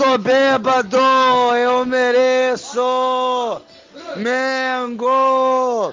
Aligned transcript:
Tô 0.00 0.16
bêbado, 0.16 0.96
eu 1.58 1.84
mereço. 1.84 3.60
Mengo, 4.16 5.92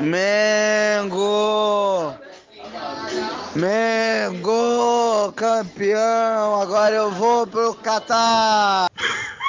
Mengo, 0.00 2.14
Mengo, 3.54 5.30
campeão. 5.36 6.62
Agora 6.62 6.94
eu 6.94 7.10
vou 7.10 7.46
pro 7.46 7.74
Catar. 7.74 8.88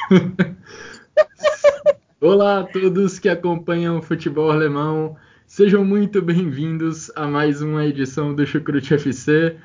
Olá 2.20 2.60
a 2.60 2.64
todos 2.66 3.18
que 3.18 3.30
acompanham 3.30 4.00
o 4.00 4.02
futebol 4.02 4.52
alemão. 4.52 5.16
Sejam 5.48 5.86
muito 5.86 6.22
bem-vindos 6.22 7.10
a 7.16 7.26
mais 7.26 7.62
uma 7.62 7.86
edição 7.86 8.36
do 8.36 8.46
Chucrute 8.46 8.96
FC. 8.96 9.56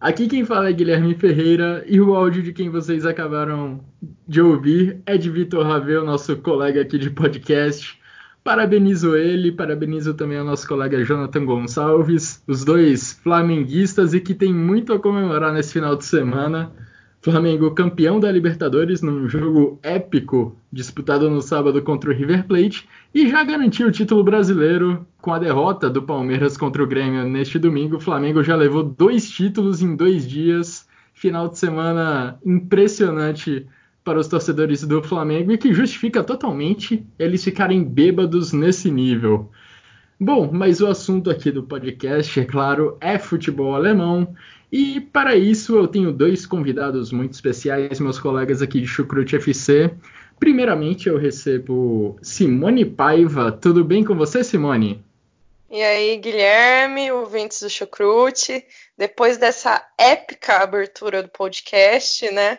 Aqui 0.00 0.26
quem 0.28 0.46
fala 0.46 0.70
é 0.70 0.72
Guilherme 0.72 1.14
Ferreira 1.14 1.84
e 1.86 2.00
o 2.00 2.14
áudio 2.14 2.42
de 2.42 2.54
quem 2.54 2.70
vocês 2.70 3.04
acabaram 3.04 3.84
de 4.26 4.40
ouvir 4.40 5.02
é 5.04 5.18
de 5.18 5.28
Vitor 5.28 5.62
Ravel, 5.66 6.06
nosso 6.06 6.34
colega 6.38 6.80
aqui 6.80 6.96
de 6.96 7.10
podcast. 7.10 8.00
Parabenizo 8.42 9.14
ele, 9.14 9.52
parabenizo 9.52 10.14
também 10.14 10.38
ao 10.38 10.44
nosso 10.46 10.66
colega 10.66 11.04
Jonathan 11.04 11.44
Gonçalves, 11.44 12.42
os 12.46 12.64
dois 12.64 13.12
flamenguistas 13.12 14.14
e 14.14 14.20
que 14.20 14.32
tem 14.32 14.54
muito 14.54 14.94
a 14.94 14.98
comemorar 14.98 15.52
nesse 15.52 15.74
final 15.74 15.94
de 15.94 16.06
semana. 16.06 16.72
Flamengo 17.22 17.70
campeão 17.72 18.18
da 18.18 18.32
Libertadores 18.32 19.02
num 19.02 19.28
jogo 19.28 19.78
épico 19.82 20.56
disputado 20.72 21.28
no 21.28 21.42
sábado 21.42 21.82
contra 21.82 22.10
o 22.10 22.14
River 22.14 22.46
Plate 22.46 22.88
e 23.14 23.28
já 23.28 23.44
garantiu 23.44 23.88
o 23.88 23.92
título 23.92 24.24
brasileiro 24.24 25.06
com 25.20 25.34
a 25.34 25.38
derrota 25.38 25.90
do 25.90 26.02
Palmeiras 26.02 26.56
contra 26.56 26.82
o 26.82 26.86
Grêmio 26.86 27.28
neste 27.28 27.58
domingo. 27.58 27.96
O 27.96 28.00
Flamengo 28.00 28.42
já 28.42 28.56
levou 28.56 28.82
dois 28.82 29.30
títulos 29.30 29.82
em 29.82 29.94
dois 29.94 30.26
dias. 30.26 30.88
Final 31.12 31.50
de 31.50 31.58
semana 31.58 32.38
impressionante 32.42 33.66
para 34.02 34.18
os 34.18 34.26
torcedores 34.26 34.82
do 34.86 35.02
Flamengo 35.02 35.52
e 35.52 35.58
que 35.58 35.74
justifica 35.74 36.24
totalmente 36.24 37.06
eles 37.18 37.44
ficarem 37.44 37.84
bêbados 37.84 38.54
nesse 38.54 38.90
nível. 38.90 39.50
Bom, 40.18 40.50
mas 40.52 40.80
o 40.80 40.86
assunto 40.86 41.30
aqui 41.30 41.50
do 41.50 41.62
podcast, 41.62 42.40
é 42.40 42.44
claro, 42.44 42.96
é 43.00 43.18
futebol 43.18 43.74
alemão. 43.74 44.34
E 44.72 45.00
para 45.00 45.34
isso 45.34 45.76
eu 45.76 45.88
tenho 45.88 46.12
dois 46.12 46.46
convidados 46.46 47.10
muito 47.10 47.32
especiais, 47.32 47.98
meus 47.98 48.20
colegas 48.20 48.62
aqui 48.62 48.80
de 48.80 48.86
Chucrute 48.86 49.34
FC. 49.34 49.92
Primeiramente 50.38 51.08
eu 51.08 51.18
recebo 51.18 52.16
Simone 52.22 52.84
Paiva. 52.84 53.50
Tudo 53.50 53.84
bem 53.84 54.04
com 54.04 54.14
você, 54.14 54.44
Simone? 54.44 55.04
E 55.68 55.82
aí, 55.82 56.16
Guilherme, 56.16 57.10
ouvintes 57.10 57.60
do 57.60 57.70
Chucrute. 57.70 58.64
Depois 58.96 59.38
dessa 59.38 59.84
épica 59.98 60.58
abertura 60.58 61.22
do 61.22 61.28
podcast, 61.28 62.30
né? 62.30 62.58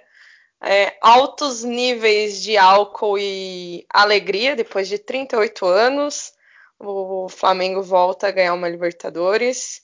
É, 0.64 0.96
altos 1.02 1.64
níveis 1.64 2.42
de 2.44 2.58
álcool 2.58 3.18
e 3.18 3.86
alegria 3.90 4.56
depois 4.56 4.88
de 4.88 4.98
38 4.98 5.66
anos. 5.66 6.34
O 6.78 7.28
Flamengo 7.30 7.82
volta 7.82 8.28
a 8.28 8.32
ganhar 8.32 8.54
uma 8.54 8.70
Libertadores 8.70 9.82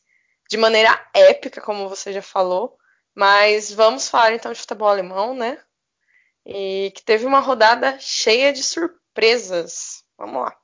de 0.50 0.58
maneira 0.58 1.00
épica, 1.13 1.62
como 1.62 1.90
você 1.90 2.13
já 2.13 2.22
falou. 2.22 2.78
Mas 3.16 3.72
vamos 3.72 4.08
falar 4.08 4.34
então 4.34 4.53
de 4.53 4.59
futebol 4.59 4.88
alemão, 4.88 5.35
né? 5.35 5.58
E 6.46 6.91
que 6.96 7.03
teve 7.03 7.25
uma 7.25 7.40
rodada 7.40 7.97
cheia 8.00 8.53
de 8.53 8.63
surpresas. 8.63 10.03
Vamos 10.18 10.41
lá. 10.41 10.56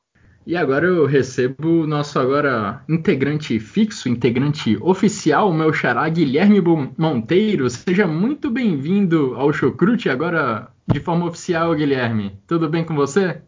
E 0.45 0.57
agora 0.57 0.85
eu 0.85 1.05
recebo 1.05 1.83
o 1.83 1.88
nosso 1.88 2.19
agora 2.19 2.83
integrante 2.89 3.57
fixo, 3.61 4.09
integrante 4.09 4.77
oficial, 4.81 5.49
o 5.49 5.53
meu 5.53 5.72
xará 5.73 6.07
Guilherme 6.09 6.61
Monteiro. 6.97 7.69
Seja 7.69 8.05
muito 8.05 8.51
bem-vindo 8.51 9.35
ao 9.35 9.53
Chocrute, 9.53 10.09
agora 10.09 10.67
de 10.85 10.99
forma 10.99 11.25
oficial, 11.25 11.73
Guilherme. 11.73 12.38
Tudo 12.45 12.67
bem 12.67 12.83
com 12.83 12.93
você? 12.93 13.41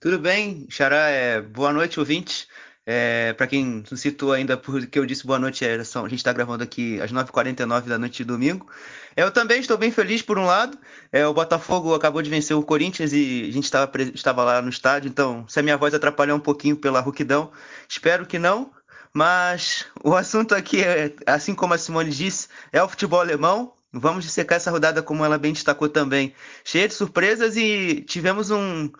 Tudo 0.00 0.18
bem, 0.18 0.66
xará. 0.68 1.08
É... 1.08 1.40
Boa 1.40 1.72
noite, 1.72 2.00
ouvintes. 2.00 2.48
É, 2.88 3.32
para 3.32 3.48
quem 3.48 3.82
não 3.90 3.96
citou 3.96 4.32
ainda, 4.32 4.56
porque 4.56 4.96
eu 4.96 5.04
disse 5.04 5.26
boa 5.26 5.40
noite, 5.40 5.64
é, 5.64 5.74
a 5.74 5.82
gente 5.82 6.14
está 6.14 6.32
gravando 6.32 6.62
aqui 6.62 7.00
às 7.00 7.12
9h49 7.12 7.86
da 7.86 7.98
noite 7.98 8.18
de 8.18 8.24
domingo. 8.24 8.70
Eu 9.16 9.32
também 9.32 9.58
estou 9.58 9.76
bem 9.76 9.90
feliz, 9.90 10.22
por 10.22 10.38
um 10.38 10.46
lado. 10.46 10.78
É, 11.10 11.26
o 11.26 11.34
Botafogo 11.34 11.94
acabou 11.94 12.22
de 12.22 12.30
vencer 12.30 12.56
o 12.56 12.62
Corinthians 12.62 13.12
e 13.12 13.48
a 13.48 13.52
gente 13.52 13.64
estava, 13.64 13.90
estava 14.14 14.44
lá 14.44 14.62
no 14.62 14.68
estádio, 14.68 15.08
então 15.08 15.44
se 15.48 15.58
a 15.58 15.62
minha 15.64 15.76
voz 15.76 15.94
atrapalhar 15.94 16.36
um 16.36 16.40
pouquinho 16.40 16.76
pela 16.76 17.00
rouquidão, 17.00 17.50
espero 17.88 18.24
que 18.24 18.38
não. 18.38 18.70
Mas 19.12 19.86
o 20.04 20.14
assunto 20.14 20.54
aqui, 20.54 20.84
é, 20.84 21.12
assim 21.26 21.54
como 21.54 21.74
a 21.74 21.78
Simone 21.78 22.10
disse, 22.10 22.48
é 22.72 22.80
o 22.82 22.88
futebol 22.88 23.18
alemão. 23.18 23.72
Vamos 23.92 24.24
dissecar 24.24 24.56
essa 24.56 24.70
rodada, 24.70 25.02
como 25.02 25.24
ela 25.24 25.38
bem 25.38 25.52
destacou 25.52 25.88
também, 25.88 26.34
cheia 26.62 26.86
de 26.86 26.94
surpresas 26.94 27.56
e 27.56 28.04
tivemos 28.06 28.50
um, 28.50 28.90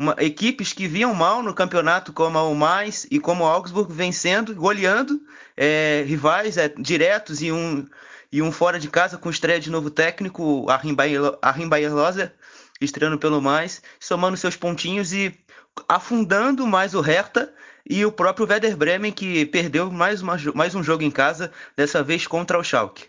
uma, 0.00 0.16
equipes 0.18 0.72
que 0.72 0.88
vinham 0.88 1.12
mal 1.12 1.42
no 1.42 1.52
campeonato, 1.52 2.10
como 2.10 2.38
a 2.38 2.54
Mainz 2.54 3.06
e 3.10 3.20
como 3.20 3.44
o 3.44 3.46
Augsburg, 3.46 3.92
vencendo, 3.92 4.54
goleando 4.54 5.20
é, 5.54 6.02
rivais 6.06 6.56
é, 6.56 6.70
diretos 6.70 7.42
e 7.42 7.52
um, 7.52 7.86
e 8.32 8.40
um 8.40 8.50
fora 8.50 8.80
de 8.80 8.88
casa 8.88 9.18
com 9.18 9.28
estreia 9.28 9.60
de 9.60 9.70
novo 9.70 9.90
técnico, 9.90 10.64
Achim 10.70 10.94
Bayer 10.94 11.94
Loser, 11.94 12.32
estreando 12.80 13.18
pelo 13.18 13.42
mais, 13.42 13.82
somando 14.00 14.38
seus 14.38 14.56
pontinhos 14.56 15.12
e 15.12 15.38
afundando 15.86 16.66
mais 16.66 16.94
o 16.94 17.02
Hertha 17.02 17.52
e 17.88 18.02
o 18.06 18.10
próprio 18.10 18.46
Werder 18.48 18.78
Bremen, 18.78 19.12
que 19.12 19.44
perdeu 19.44 19.90
mais, 19.90 20.22
uma, 20.22 20.36
mais 20.54 20.74
um 20.74 20.82
jogo 20.82 21.02
em 21.02 21.10
casa, 21.10 21.52
dessa 21.76 22.02
vez 22.02 22.26
contra 22.26 22.58
o 22.58 22.64
Schalke. 22.64 23.04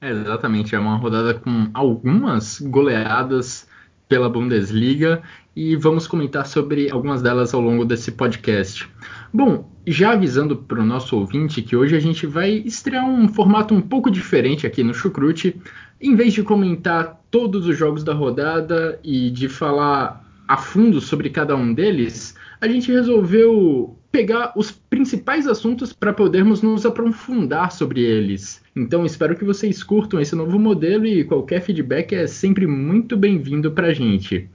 É, 0.00 0.10
exatamente, 0.10 0.76
é 0.76 0.78
uma 0.78 0.96
rodada 0.96 1.34
com 1.34 1.70
algumas 1.74 2.60
goleadas 2.60 3.66
pela 4.08 4.28
Bundesliga 4.28 5.22
e 5.56 5.74
vamos 5.74 6.06
comentar 6.06 6.46
sobre 6.46 6.90
algumas 6.90 7.22
delas 7.22 7.54
ao 7.54 7.62
longo 7.62 7.82
desse 7.82 8.12
podcast. 8.12 8.86
Bom, 9.32 9.72
já 9.86 10.12
avisando 10.12 10.54
para 10.54 10.80
o 10.80 10.84
nosso 10.84 11.16
ouvinte 11.16 11.62
que 11.62 11.74
hoje 11.74 11.96
a 11.96 12.00
gente 12.00 12.26
vai 12.26 12.50
estrear 12.50 13.08
um 13.08 13.26
formato 13.26 13.74
um 13.74 13.80
pouco 13.80 14.10
diferente 14.10 14.66
aqui 14.66 14.84
no 14.84 14.92
Chucrute. 14.92 15.58
Em 15.98 16.14
vez 16.14 16.34
de 16.34 16.42
comentar 16.42 17.22
todos 17.30 17.66
os 17.66 17.74
jogos 17.74 18.04
da 18.04 18.12
rodada 18.12 19.00
e 19.02 19.30
de 19.30 19.48
falar 19.48 20.22
a 20.46 20.58
fundo 20.58 21.00
sobre 21.00 21.30
cada 21.30 21.56
um 21.56 21.72
deles, 21.72 22.36
a 22.60 22.68
gente 22.68 22.92
resolveu 22.92 23.98
pegar 24.12 24.52
os 24.56 24.70
principais 24.70 25.46
assuntos 25.46 25.92
para 25.92 26.12
podermos 26.12 26.62
nos 26.62 26.86
aprofundar 26.86 27.72
sobre 27.72 28.02
eles. 28.02 28.62
Então 28.74 29.04
espero 29.04 29.36
que 29.36 29.44
vocês 29.44 29.82
curtam 29.82 30.20
esse 30.20 30.34
novo 30.34 30.58
modelo 30.58 31.06
e 31.06 31.24
qualquer 31.24 31.60
feedback 31.60 32.14
é 32.14 32.26
sempre 32.26 32.66
muito 32.66 33.16
bem-vindo 33.16 33.70
para 33.72 33.88
a 33.88 33.92
gente. 33.92 34.48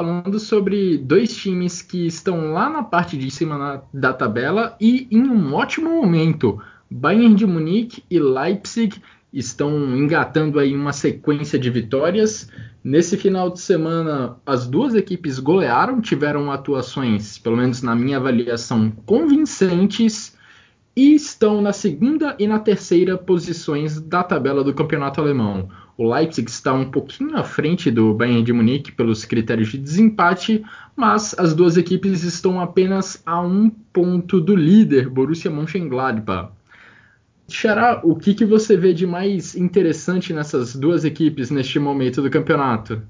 Falando 0.00 0.40
sobre 0.40 0.96
dois 0.96 1.36
times 1.36 1.82
que 1.82 2.06
estão 2.06 2.54
lá 2.54 2.70
na 2.70 2.82
parte 2.82 3.18
de 3.18 3.30
cima 3.30 3.58
na, 3.58 3.82
da 3.92 4.14
tabela 4.14 4.74
e 4.80 5.06
em 5.10 5.28
um 5.28 5.52
ótimo 5.52 5.90
momento. 5.90 6.58
Bayern 6.90 7.34
de 7.34 7.46
Munique 7.46 8.02
e 8.10 8.18
Leipzig 8.18 8.96
estão 9.30 9.94
engatando 9.94 10.58
aí 10.58 10.74
uma 10.74 10.94
sequência 10.94 11.58
de 11.58 11.68
vitórias. 11.68 12.50
Nesse 12.82 13.14
final 13.18 13.50
de 13.50 13.60
semana, 13.60 14.36
as 14.46 14.66
duas 14.66 14.94
equipes 14.94 15.38
golearam, 15.38 16.00
tiveram 16.00 16.50
atuações, 16.50 17.36
pelo 17.36 17.58
menos 17.58 17.82
na 17.82 17.94
minha 17.94 18.16
avaliação, 18.16 18.90
convincentes 19.04 20.29
e 21.00 21.14
estão 21.14 21.62
na 21.62 21.72
segunda 21.72 22.36
e 22.38 22.46
na 22.46 22.58
terceira 22.58 23.16
posições 23.16 23.98
da 23.98 24.22
tabela 24.22 24.62
do 24.62 24.74
campeonato 24.74 25.18
alemão. 25.18 25.70
O 25.96 26.06
Leipzig 26.06 26.50
está 26.50 26.74
um 26.74 26.90
pouquinho 26.90 27.38
à 27.38 27.42
frente 27.42 27.90
do 27.90 28.12
Bayern 28.12 28.42
de 28.42 28.52
Munique 28.52 28.92
pelos 28.92 29.24
critérios 29.24 29.70
de 29.70 29.78
desempate, 29.78 30.62
mas 30.94 31.34
as 31.38 31.54
duas 31.54 31.78
equipes 31.78 32.22
estão 32.22 32.60
apenas 32.60 33.22
a 33.24 33.40
um 33.40 33.70
ponto 33.70 34.42
do 34.42 34.54
líder, 34.54 35.08
Borussia 35.08 35.50
Mönchengladbach. 35.50 36.52
Xará, 37.48 38.02
o 38.04 38.14
que, 38.14 38.34
que 38.34 38.44
você 38.44 38.76
vê 38.76 38.92
de 38.92 39.06
mais 39.06 39.56
interessante 39.56 40.34
nessas 40.34 40.76
duas 40.76 41.06
equipes 41.06 41.50
neste 41.50 41.78
momento 41.78 42.20
do 42.20 42.28
campeonato? 42.28 43.00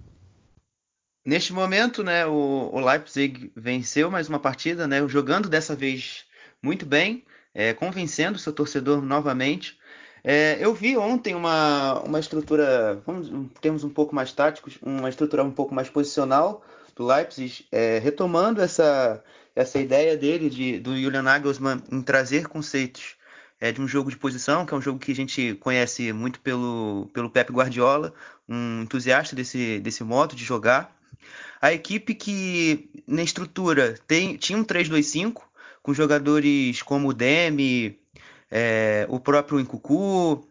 Neste 1.26 1.52
momento, 1.52 2.04
né, 2.04 2.24
o, 2.24 2.70
o 2.72 2.78
Leipzig 2.78 3.50
venceu 3.56 4.12
mais 4.12 4.28
uma 4.28 4.38
partida, 4.38 4.86
né, 4.86 5.06
jogando 5.08 5.48
dessa 5.48 5.74
vez 5.74 6.24
muito 6.62 6.86
bem, 6.86 7.24
é, 7.54 7.72
convencendo 7.74 8.38
seu 8.38 8.52
torcedor 8.52 9.02
novamente. 9.02 9.78
É, 10.22 10.58
eu 10.60 10.74
vi 10.74 10.96
ontem 10.96 11.34
uma, 11.34 12.00
uma 12.00 12.20
estrutura, 12.20 13.02
vamos, 13.06 13.28
em 13.28 13.44
termos 13.60 13.84
um 13.84 13.88
pouco 13.88 14.14
mais 14.14 14.32
táticos, 14.32 14.78
uma 14.82 15.08
estrutura 15.08 15.42
um 15.42 15.50
pouco 15.50 15.74
mais 15.74 15.88
posicional 15.88 16.62
do 16.94 17.06
Leipzig, 17.06 17.66
é, 17.72 17.98
retomando 17.98 18.60
essa, 18.60 19.22
essa 19.56 19.78
ideia 19.78 20.16
dele, 20.16 20.50
de, 20.50 20.78
do 20.78 20.94
Julian 21.00 21.22
Nagelsmann, 21.22 21.82
em 21.90 22.02
trazer 22.02 22.48
conceitos 22.48 23.16
é, 23.60 23.72
de 23.72 23.80
um 23.80 23.88
jogo 23.88 24.10
de 24.10 24.16
posição, 24.16 24.64
que 24.64 24.74
é 24.74 24.76
um 24.76 24.82
jogo 24.82 24.98
que 24.98 25.12
a 25.12 25.14
gente 25.14 25.54
conhece 25.56 26.12
muito 26.12 26.40
pelo, 26.40 27.08
pelo 27.12 27.30
Pep 27.30 27.52
Guardiola, 27.52 28.12
um 28.48 28.82
entusiasta 28.82 29.36
desse, 29.36 29.78
desse 29.80 30.02
modo 30.02 30.34
de 30.34 30.44
jogar. 30.44 30.94
A 31.60 31.72
equipe 31.72 32.14
que, 32.14 32.90
na 33.06 33.22
estrutura, 33.22 33.98
tem, 34.06 34.36
tinha 34.36 34.58
um 34.58 34.64
3-2-5, 34.64 35.42
com 35.82 35.94
jogadores 35.94 36.82
como 36.82 37.08
o 37.08 37.12
Demi, 37.14 37.98
é, 38.50 39.06
o 39.08 39.18
próprio 39.20 39.60
Incucu, 39.60 40.46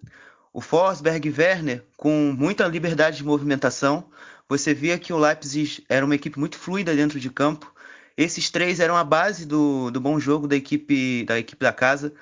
o 0.54 0.62
Forsberg 0.62 1.34
Werner, 1.38 1.86
com 1.98 2.34
muita 2.38 2.68
liberdade 2.68 3.18
de 3.18 3.24
movimentação. 3.24 4.06
Você 4.48 4.74
via 4.74 4.98
que 4.98 5.14
o 5.14 5.18
Leipzig 5.18 5.84
era 5.88 6.06
uma 6.06 6.16
equipe 6.16 6.40
muito 6.40 6.58
fluida 6.58 6.96
dentro 6.96 7.20
de 7.20 7.30
campo. 7.30 7.72
Esses 8.18 8.50
três 8.50 8.80
eram 8.80 8.98
a 8.98 9.04
base 9.04 9.46
do, 9.46 9.92
do 9.92 10.02
bom 10.02 10.20
jogo 10.20 10.48
da 10.48 10.56
equipe 10.56 11.24
da 11.26 11.40
equipe 11.40 11.64
da 11.64 11.72
casa 11.72 12.14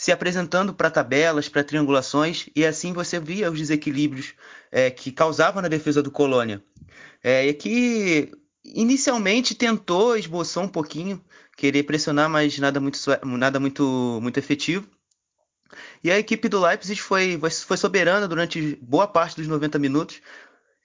se 0.00 0.10
apresentando 0.10 0.72
para 0.72 0.90
tabelas, 0.90 1.46
para 1.46 1.62
triangulações, 1.62 2.48
e 2.56 2.64
assim 2.64 2.90
você 2.90 3.20
via 3.20 3.50
os 3.50 3.58
desequilíbrios 3.58 4.32
é, 4.72 4.90
que 4.90 5.12
causava 5.12 5.60
na 5.60 5.68
defesa 5.68 6.02
do 6.02 6.10
Colônia. 6.10 6.64
É, 7.22 7.46
e 7.46 7.52
que 7.52 8.32
inicialmente 8.64 9.54
tentou, 9.54 10.16
esboçou 10.16 10.62
um 10.62 10.68
pouquinho, 10.68 11.22
querer 11.60 11.82
pressionar, 11.82 12.30
mas 12.30 12.58
nada 12.58 12.80
muito, 12.80 12.98
nada 13.22 13.60
muito, 13.60 14.18
muito 14.22 14.38
efetivo. 14.38 14.88
E 16.02 16.10
a 16.10 16.18
equipe 16.18 16.48
do 16.48 16.58
Leipzig 16.58 17.00
foi, 17.00 17.38
foi 17.38 17.76
soberana 17.76 18.26
durante 18.26 18.78
boa 18.80 19.06
parte 19.06 19.36
dos 19.36 19.46
90 19.46 19.78
minutos, 19.78 20.22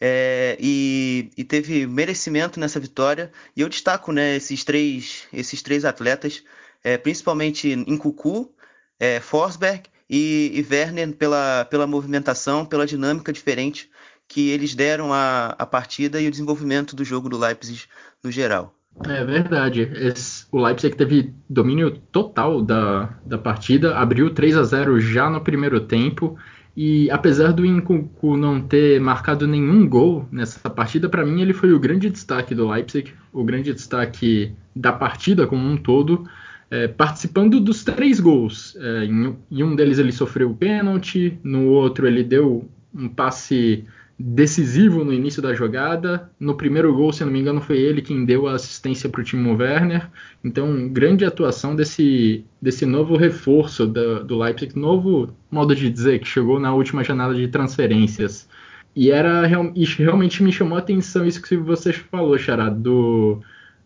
é, 0.01 0.57
e, 0.59 1.31
e, 1.37 1.45
teve 1.45 1.87
merecimento 1.87 2.59
nessa 2.59 2.77
vitória. 2.77 3.31
E 3.55 3.61
eu 3.61 3.69
destaco 3.69 4.11
né, 4.11 4.35
esses, 4.35 4.65
três, 4.65 5.23
esses 5.31 5.61
três 5.61 5.85
atletas, 5.85 6.43
é, 6.83 6.97
principalmente 6.97 7.69
em 7.69 7.97
Cucu, 7.97 8.53
é, 8.99 9.21
Forsberg 9.21 9.83
e, 10.09 10.51
e, 10.53 10.67
Werner 10.69 11.13
pela, 11.13 11.63
pela 11.65 11.87
movimentação, 11.87 12.65
pela 12.65 12.85
dinâmica 12.85 13.31
diferente 13.31 13.89
que 14.27 14.49
eles 14.49 14.75
deram 14.75 15.13
à, 15.13 15.55
à 15.57 15.65
partida 15.65 16.19
e 16.19 16.27
o 16.27 16.31
desenvolvimento 16.31 16.95
do 16.95 17.05
jogo 17.05 17.29
do 17.29 17.37
Leipzig 17.37 17.85
no 18.21 18.29
geral. 18.29 18.75
É 19.03 19.23
verdade. 19.25 19.81
Esse, 19.93 20.45
o 20.51 20.61
Leipzig 20.61 20.95
teve 20.95 21.33
domínio 21.49 21.91
total 21.91 22.61
da, 22.61 23.09
da 23.25 23.37
partida, 23.37 23.97
abriu 23.97 24.29
3 24.29 24.57
a 24.57 24.63
0 24.63 24.99
já 24.99 25.29
no 25.29 25.41
primeiro 25.41 25.81
tempo. 25.81 26.37
E 26.75 27.09
apesar 27.09 27.53
do 27.53 27.65
Incucu 27.65 28.35
não 28.35 28.61
ter 28.61 28.99
marcado 28.99 29.47
nenhum 29.47 29.87
gol 29.87 30.27
nessa 30.31 30.69
partida, 30.69 31.07
para 31.07 31.25
mim 31.25 31.41
ele 31.41 31.53
foi 31.53 31.71
o 31.71 31.79
grande 31.79 32.09
destaque 32.09 32.53
do 32.53 32.69
Leipzig, 32.69 33.13
o 33.31 33.43
grande 33.43 33.73
destaque 33.73 34.53
da 34.75 34.91
partida 34.91 35.47
como 35.47 35.65
um 35.65 35.77
todo 35.77 36.27
é, 36.69 36.87
participando 36.87 37.59
dos 37.59 37.83
três 37.83 38.19
gols. 38.19 38.75
É, 38.77 39.05
em, 39.05 39.35
em, 39.51 39.63
um 39.63 39.75
deles 39.75 39.99
ele 39.99 40.11
sofreu 40.11 40.51
o 40.51 40.55
pênalti, 40.55 41.37
no 41.43 41.67
outro 41.67 42.07
ele 42.07 42.23
deu 42.23 42.69
um 42.93 43.07
passe 43.07 43.85
decisivo 44.17 45.03
no 45.03 45.13
início 45.13 45.41
da 45.41 45.53
jogada. 45.53 46.29
No 46.39 46.55
primeiro 46.55 46.93
gol, 46.93 47.11
se 47.11 47.23
não 47.23 47.31
me 47.31 47.39
engano, 47.39 47.61
foi 47.61 47.77
ele 47.77 48.01
quem 48.01 48.25
deu 48.25 48.47
a 48.47 48.53
assistência 48.53 49.09
para 49.09 49.21
o 49.21 49.23
Timo 49.23 49.55
Werner. 49.55 50.09
Então, 50.43 50.87
grande 50.89 51.25
atuação 51.25 51.75
desse, 51.75 52.45
desse 52.61 52.85
novo 52.85 53.17
reforço 53.17 53.85
do 53.85 54.37
Leipzig, 54.37 54.77
novo 54.77 55.33
modo 55.51 55.75
de 55.75 55.89
dizer, 55.89 56.19
que 56.19 56.27
chegou 56.27 56.59
na 56.59 56.73
última 56.73 57.03
janela 57.03 57.35
de 57.35 57.47
transferências. 57.47 58.47
E 58.95 59.11
era 59.11 59.45
realmente 59.45 60.41
me 60.41 60.51
chamou 60.51 60.77
a 60.77 60.79
atenção 60.79 61.25
isso 61.25 61.41
que 61.41 61.57
você 61.57 61.91
falou, 61.91 62.37
Xará, 62.37 62.69
do 62.69 63.41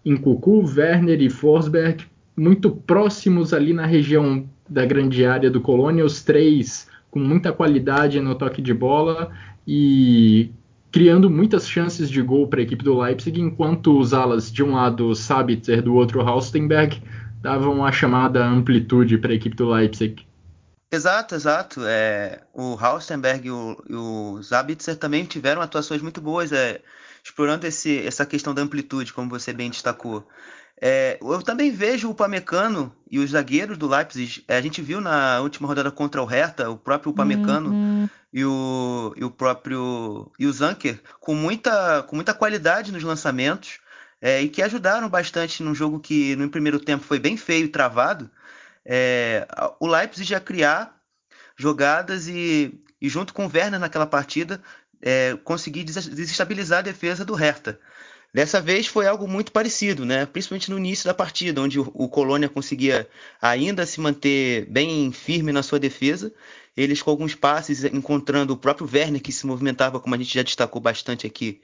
Incucu, 0.05 0.63
Werner 0.63 1.19
e 1.21 1.29
Forsberg 1.29 2.05
muito 2.39 2.71
próximos 2.71 3.53
ali 3.53 3.73
na 3.73 3.85
região 3.85 4.47
da 4.67 4.85
grande 4.85 5.25
área 5.25 5.49
do 5.49 5.59
Colônia, 5.59 6.05
os 6.05 6.23
três 6.23 6.87
com 7.11 7.19
muita 7.19 7.51
qualidade 7.51 8.19
no 8.21 8.35
toque 8.35 8.61
de 8.61 8.73
bola 8.73 9.31
e 9.71 10.51
criando 10.91 11.29
muitas 11.29 11.69
chances 11.69 12.09
de 12.09 12.23
gol 12.23 12.47
para 12.47 12.59
a 12.59 12.63
equipe 12.63 12.83
do 12.83 12.99
Leipzig, 12.99 13.39
enquanto 13.39 13.99
os 13.99 14.15
alas 14.15 14.51
de 14.51 14.63
um 14.63 14.73
lado 14.73 15.13
Sabitzer, 15.13 15.83
do 15.83 15.93
outro 15.93 16.21
Haustenberg, 16.21 16.99
davam 17.39 17.85
a 17.85 17.91
chamada 17.91 18.43
amplitude 18.43 19.19
para 19.19 19.31
a 19.31 19.35
equipe 19.35 19.55
do 19.55 19.69
Leipzig. 19.69 20.25
Exato, 20.91 21.35
exato. 21.35 21.81
É, 21.85 22.41
o 22.51 22.75
Haustenberg 22.83 23.47
e 23.47 23.51
o, 23.51 23.77
e 23.87 23.93
o 23.93 24.41
Sabitzer 24.41 24.95
também 24.95 25.23
tiveram 25.23 25.61
atuações 25.61 26.01
muito 26.01 26.19
boas, 26.19 26.51
é, 26.51 26.81
explorando 27.23 27.67
esse, 27.67 27.99
essa 28.07 28.25
questão 28.25 28.55
da 28.55 28.63
amplitude, 28.63 29.13
como 29.13 29.29
você 29.29 29.53
bem 29.53 29.69
destacou. 29.69 30.27
É, 30.81 31.17
eu 31.21 31.41
também 31.41 31.71
vejo 31.71 32.09
o 32.09 32.15
Pamecano 32.15 32.95
e 33.11 33.19
os 33.19 33.31
zagueiros 33.31 33.77
do 33.77 33.87
Leipzig. 33.87 34.43
É, 34.47 34.55
a 34.55 34.61
gente 34.61 34.81
viu 34.81 35.01
na 35.01 35.41
última 35.41 35.67
rodada 35.67 35.91
contra 35.91 36.21
o 36.21 36.25
Hertha, 36.25 36.69
o 36.69 36.77
próprio 36.77 37.13
Pamecano 37.13 37.69
uhum. 37.71 38.09
e, 38.31 38.45
o, 38.45 39.13
e 39.17 39.23
o 39.23 39.29
próprio 39.29 40.31
e 40.39 40.47
o 40.47 40.53
Zanker 40.53 41.01
com 41.19 41.35
muita, 41.35 42.03
com 42.03 42.15
muita 42.15 42.33
qualidade 42.33 42.93
nos 42.93 43.03
lançamentos 43.03 43.79
é, 44.21 44.41
e 44.41 44.47
que 44.47 44.61
ajudaram 44.61 45.09
bastante 45.09 45.61
num 45.63 45.75
jogo 45.75 45.99
que 45.99 46.35
no 46.37 46.49
primeiro 46.49 46.79
tempo 46.79 47.03
foi 47.03 47.19
bem 47.19 47.35
feio 47.35 47.65
e 47.65 47.69
travado. 47.69 48.29
É, 48.85 49.45
o 49.79 49.87
Leipzig 49.87 50.33
a 50.33 50.39
criar 50.39 50.97
jogadas 51.57 52.29
e, 52.29 52.81
e 53.01 53.09
junto 53.09 53.33
com 53.33 53.45
o 53.45 53.51
Werner 53.53 53.79
naquela 53.79 54.07
partida 54.07 54.61
é, 55.01 55.37
conseguir 55.43 55.83
desestabilizar 55.83 56.79
a 56.79 56.83
defesa 56.83 57.25
do 57.25 57.33
Hertha. 57.33 57.79
Dessa 58.33 58.61
vez 58.61 58.85
foi 58.85 59.07
algo 59.07 59.27
muito 59.27 59.51
parecido, 59.51 60.05
né? 60.05 60.25
principalmente 60.25 60.69
no 60.69 60.77
início 60.77 61.05
da 61.05 61.13
partida, 61.15 61.61
onde 61.61 61.79
o, 61.79 62.07
Colônia 62.07 62.47
conseguia 62.47 63.09
ainda 63.41 63.85
se 63.87 63.99
manter 63.99 64.65
bem 64.69 65.11
firme 65.11 65.51
na 65.51 65.63
sua 65.63 65.79
defesa. 65.79 66.31
Eles, 66.77 67.01
com 67.01 67.09
alguns 67.09 67.33
passes, 67.33 67.83
encontrando 67.83 68.53
o 68.53 68.57
próprio 68.57 68.87
Werner, 68.91 69.21
que 69.21 69.31
se 69.31 69.47
movimentava, 69.47 69.99
como 69.99 70.13
a 70.13 70.17
gente 70.17 70.33
já 70.33 70.43
destacou 70.43 70.79
bastante 70.79 71.25
aqui, 71.25 71.59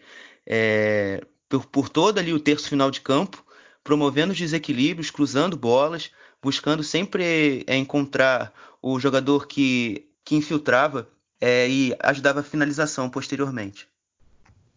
é, 0.45 1.23
por, 1.47 1.65
por 1.67 1.87
todo 1.87 2.17
ali 2.17 2.33
o 2.33 2.39
terço 2.39 2.67
final 2.67 2.89
de 2.89 3.01
campo, 3.01 3.45
promovendo 3.83 4.33
os 4.33 4.39
desequilíbrios, 4.39 5.11
cruzando 5.11 5.55
bolas, 5.55 6.11
buscando 6.41 6.83
sempre 6.83 7.63
é, 7.67 7.75
encontrar 7.77 8.51
o 8.81 8.99
jogador 8.99 9.47
que, 9.47 10.09
que 10.23 10.35
infiltrava 10.35 11.07
é, 11.39 11.69
e 11.69 11.95
ajudava 11.99 12.39
a 12.39 12.43
finalização 12.43 13.09
posteriormente. 13.09 13.87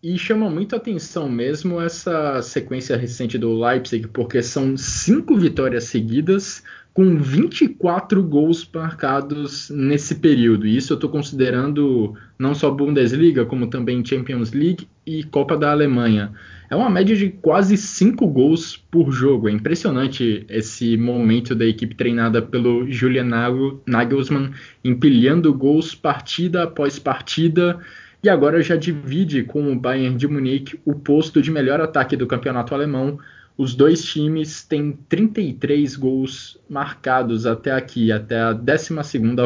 E 0.01 0.17
chama 0.17 0.49
muito 0.49 0.77
atenção 0.77 1.29
mesmo 1.29 1.81
essa 1.81 2.41
sequência 2.41 2.97
recente 2.97 3.37
do 3.37 3.59
Leipzig, 3.59 4.07
porque 4.07 4.41
são 4.41 4.77
cinco 4.77 5.37
vitórias 5.37 5.85
seguidas 5.85 6.63
com 6.95 7.17
24 7.17 8.23
gols 8.23 8.69
marcados 8.73 9.71
nesse 9.71 10.15
período. 10.17 10.69
E 10.69 10.77
isso 10.77 10.93
eu 10.93 10.95
estou 10.95 11.11
considerando 11.11 12.15
não 12.39 12.55
só 12.55 12.71
Bundesliga, 12.71 13.45
como 13.45 13.67
também 13.67 14.05
Champions 14.05 14.53
League 14.53 14.87
e 15.05 15.25
Copa 15.25 15.57
da 15.57 15.73
Alemanha. 15.73 16.33
É 16.71 16.77
uma 16.77 16.91
média 16.91 17.17
de 17.17 17.31
quase 17.31 17.77
5 17.77 18.25
gols 18.29 18.77
por 18.77 19.11
jogo. 19.11 19.49
É 19.49 19.53
impressionante 19.53 20.47
esse 20.49 20.97
momento 20.97 21.57
da 21.57 21.67
equipe 21.67 21.97
treinada 21.97 22.41
pelo 22.41 22.89
Julian 22.89 23.29
Nagelsmann, 23.85 24.53
empilhando 24.85 25.53
gols 25.53 25.93
partida 25.93 26.65
após 26.65 27.01
partida 27.01 27.81
e 28.23 28.29
agora 28.29 28.61
já 28.63 28.77
divide 28.77 29.45
com 29.45 29.73
o 29.73 29.79
Bayern 29.79 30.17
de 30.17 30.27
Munique 30.27 30.81
o 30.85 30.95
posto 30.95 31.41
de 31.41 31.51
melhor 31.51 31.81
ataque 31.81 32.17
do 32.17 32.27
campeonato 32.27 32.75
alemão. 32.75 33.19
Os 33.57 33.75
dois 33.75 34.03
times 34.05 34.63
têm 34.63 34.99
33 35.09 35.97
gols 35.97 36.59
marcados 36.69 37.47
até 37.47 37.73
aqui, 37.73 38.11
até 38.11 38.41
a 38.41 38.53
12 38.53 38.95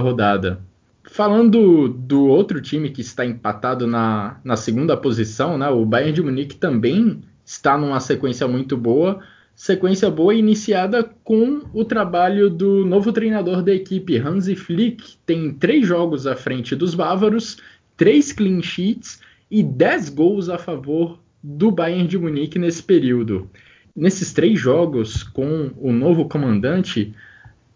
rodada. 0.01 0.61
Falando 1.05 1.89
do 1.89 2.27
outro 2.27 2.61
time 2.61 2.91
que 2.91 3.01
está 3.01 3.27
empatado 3.27 3.87
na, 3.87 4.41
na 4.45 4.57
segunda 4.57 4.97
posição, 4.97 5.59
né, 5.59 5.69
o 5.69 5.85
Bayern 5.85 6.13
de 6.13 6.23
Munique 6.23 6.57
também 6.57 7.23
está 7.45 7.77
numa 7.77 8.01
sequência 8.01 8.47
muito 8.47 8.77
boa, 8.77 9.21
sequência 9.55 10.11
boa 10.11 10.35
iniciada 10.35 11.09
com 11.25 11.63
o 11.73 11.85
trabalho 11.85 12.49
do 12.49 12.87
novo 12.87 13.13
treinador 13.13 13.63
da 13.63 13.73
equipe, 13.73 14.17
Hansi 14.17 14.57
Flick, 14.57 15.17
tem 15.27 15.53
três 15.53 15.87
jogos 15.87 16.27
à 16.27 16.35
frente 16.35 16.75
dos 16.75 16.95
bávaros, 16.95 17.59
três 18.03 18.33
clean 18.33 18.61
sheets 18.61 19.21
e 19.49 19.63
dez 19.63 20.09
gols 20.09 20.49
a 20.49 20.59
favor 20.59 21.21
do 21.41 21.71
Bayern 21.71 22.09
de 22.09 22.19
Munique 22.19 22.59
nesse 22.59 22.83
período. 22.83 23.49
Nesses 23.95 24.33
três 24.33 24.59
jogos 24.59 25.23
com 25.23 25.71
o 25.77 25.93
novo 25.93 26.29
comandante, 26.29 27.15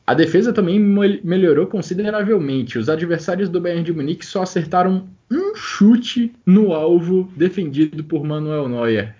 a 0.04 0.14
defesa 0.14 0.52
também 0.52 0.80
melhorou 0.80 1.68
consideravelmente. 1.68 2.76
Os 2.76 2.88
adversários 2.88 3.48
do 3.48 3.60
Bayern 3.60 3.84
de 3.84 3.92
Munique 3.92 4.26
só 4.26 4.42
acertaram 4.42 5.08
um 5.30 5.54
chute 5.54 6.34
no 6.44 6.72
alvo 6.72 7.30
defendido 7.36 8.02
por 8.02 8.24
Manuel 8.24 8.68
Neuer 8.68 9.14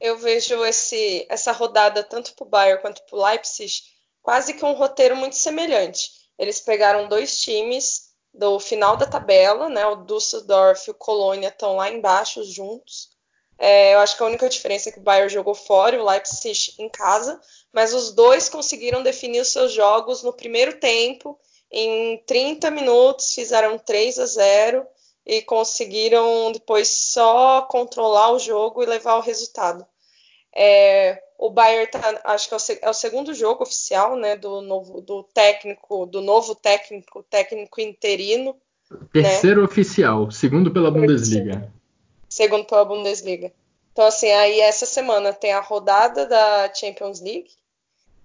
eu 0.00 0.16
vejo 0.16 0.64
esse, 0.64 1.26
essa 1.28 1.52
rodada, 1.52 2.02
tanto 2.02 2.34
para 2.34 2.46
o 2.46 2.48
Bayern 2.48 2.80
quanto 2.80 3.02
para 3.02 3.18
o 3.18 3.24
Leipzig, 3.24 3.82
quase 4.22 4.54
que 4.54 4.64
um 4.64 4.72
roteiro 4.72 5.16
muito 5.16 5.36
semelhante. 5.36 6.10
Eles 6.38 6.60
pegaram 6.60 7.08
dois 7.08 7.40
times 7.40 8.07
do 8.38 8.60
final 8.60 8.96
da 8.96 9.04
tabela, 9.04 9.68
né? 9.68 9.84
O 9.86 9.96
Düsseldorf 9.96 10.86
e 10.86 10.92
o 10.92 10.94
Colônia 10.94 11.48
estão 11.48 11.76
lá 11.76 11.90
embaixo 11.90 12.44
juntos. 12.44 13.10
É, 13.58 13.94
eu 13.94 13.98
acho 13.98 14.16
que 14.16 14.22
a 14.22 14.26
única 14.26 14.48
diferença 14.48 14.88
é 14.88 14.92
que 14.92 15.00
o 15.00 15.02
Bayern 15.02 15.28
jogou 15.28 15.54
fora 15.54 15.96
e 15.96 15.98
o 15.98 16.04
Leipzig 16.04 16.74
em 16.78 16.88
casa, 16.88 17.40
mas 17.72 17.92
os 17.92 18.12
dois 18.12 18.48
conseguiram 18.48 19.02
definir 19.02 19.40
os 19.40 19.48
seus 19.48 19.72
jogos 19.72 20.22
no 20.22 20.32
primeiro 20.32 20.78
tempo. 20.78 21.36
Em 21.70 22.22
30 22.24 22.70
minutos 22.70 23.34
fizeram 23.34 23.76
3 23.76 24.20
a 24.20 24.26
0 24.26 24.86
e 25.26 25.42
conseguiram 25.42 26.52
depois 26.52 26.88
só 26.88 27.62
controlar 27.62 28.30
o 28.30 28.38
jogo 28.38 28.84
e 28.84 28.86
levar 28.86 29.16
o 29.16 29.22
resultado. 29.22 29.84
É, 30.54 31.20
o 31.38 31.50
Bayern 31.50 31.88
tá, 31.88 32.20
acho 32.24 32.48
que 32.48 32.54
é 32.54 32.56
o, 32.56 32.78
é 32.82 32.90
o, 32.90 32.92
segundo 32.92 33.32
jogo 33.32 33.62
oficial, 33.62 34.16
né, 34.16 34.36
do 34.36 34.60
novo 34.60 35.00
do 35.00 35.22
técnico, 35.22 36.04
do 36.04 36.20
novo 36.20 36.52
técnico, 36.56 37.22
técnico 37.30 37.80
interino. 37.80 38.56
Terceiro 39.12 39.60
né? 39.60 39.66
oficial, 39.66 40.30
segundo 40.32 40.72
pela 40.72 40.90
Bundesliga. 40.90 41.72
Segundo 42.28 42.64
pela 42.64 42.84
Bundesliga. 42.84 43.52
Então 43.92 44.04
assim, 44.04 44.30
aí 44.32 44.60
essa 44.60 44.84
semana 44.84 45.32
tem 45.32 45.52
a 45.52 45.60
rodada 45.60 46.26
da 46.26 46.74
Champions 46.74 47.20
League, 47.20 47.50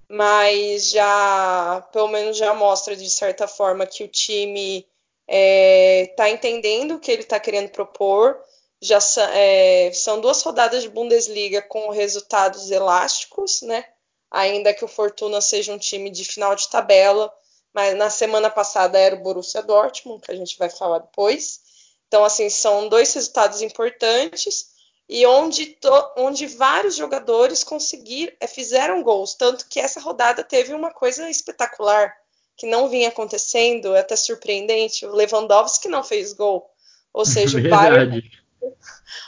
mas 0.09 0.89
já 0.89 1.87
pelo 1.93 2.07
menos 2.07 2.35
já 2.35 2.53
mostra 2.55 2.95
de 2.95 3.09
certa 3.09 3.47
forma 3.47 3.85
que 3.85 4.03
o 4.03 4.07
time 4.07 4.79
está 4.79 4.87
é, 5.27 6.13
tá 6.17 6.29
entendendo 6.29 6.95
o 6.95 6.99
que 6.99 7.11
ele 7.11 7.21
está 7.21 7.39
querendo 7.39 7.69
propor. 7.69 8.39
Já 8.83 8.99
é, 9.31 9.91
são 9.93 10.19
duas 10.19 10.41
rodadas 10.41 10.83
de 10.83 10.89
Bundesliga 10.89 11.61
com 11.61 11.89
resultados 11.89 12.69
elásticos, 12.69 13.61
né? 13.61 13.85
Ainda 14.29 14.73
que 14.73 14.83
o 14.83 14.89
Fortuna 14.89 15.39
seja 15.39 15.71
um 15.71 15.77
time 15.77 16.09
de 16.09 16.25
final 16.25 16.53
de 16.53 16.67
tabela, 16.67 17.33
mas 17.73 17.95
na 17.95 18.09
semana 18.09 18.49
passada 18.49 18.99
era 18.99 19.15
o 19.15 19.23
Borussia 19.23 19.61
Dortmund, 19.61 20.21
que 20.21 20.31
a 20.31 20.35
gente 20.35 20.57
vai 20.57 20.69
falar 20.69 20.99
depois. 20.99 21.61
Então, 22.07 22.25
assim, 22.25 22.49
são 22.49 22.89
dois 22.89 23.13
resultados 23.13 23.61
importantes 23.61 24.73
e 25.07 25.25
onde, 25.25 25.67
to, 25.67 26.11
onde 26.17 26.45
vários 26.47 26.95
jogadores 26.95 27.63
conseguiram, 27.63 28.33
é, 28.39 28.47
fizeram 28.47 29.01
gols, 29.01 29.35
tanto 29.35 29.67
que 29.67 29.79
essa 29.79 29.99
rodada 29.99 30.43
teve 30.43 30.73
uma 30.73 30.91
coisa 30.91 31.29
espetacular 31.29 32.13
que 32.57 32.65
não 32.67 32.89
vinha 32.89 33.09
acontecendo, 33.09 33.95
é 33.95 33.99
até 33.99 34.15
surpreendente, 34.15 35.05
o 35.05 35.13
Lewandowski 35.13 35.87
não 35.87 36.03
fez 36.03 36.33
gol. 36.33 36.69
Ou 37.13 37.25
seja, 37.25 37.57
o 37.57 37.69
Bayern, 37.69 38.21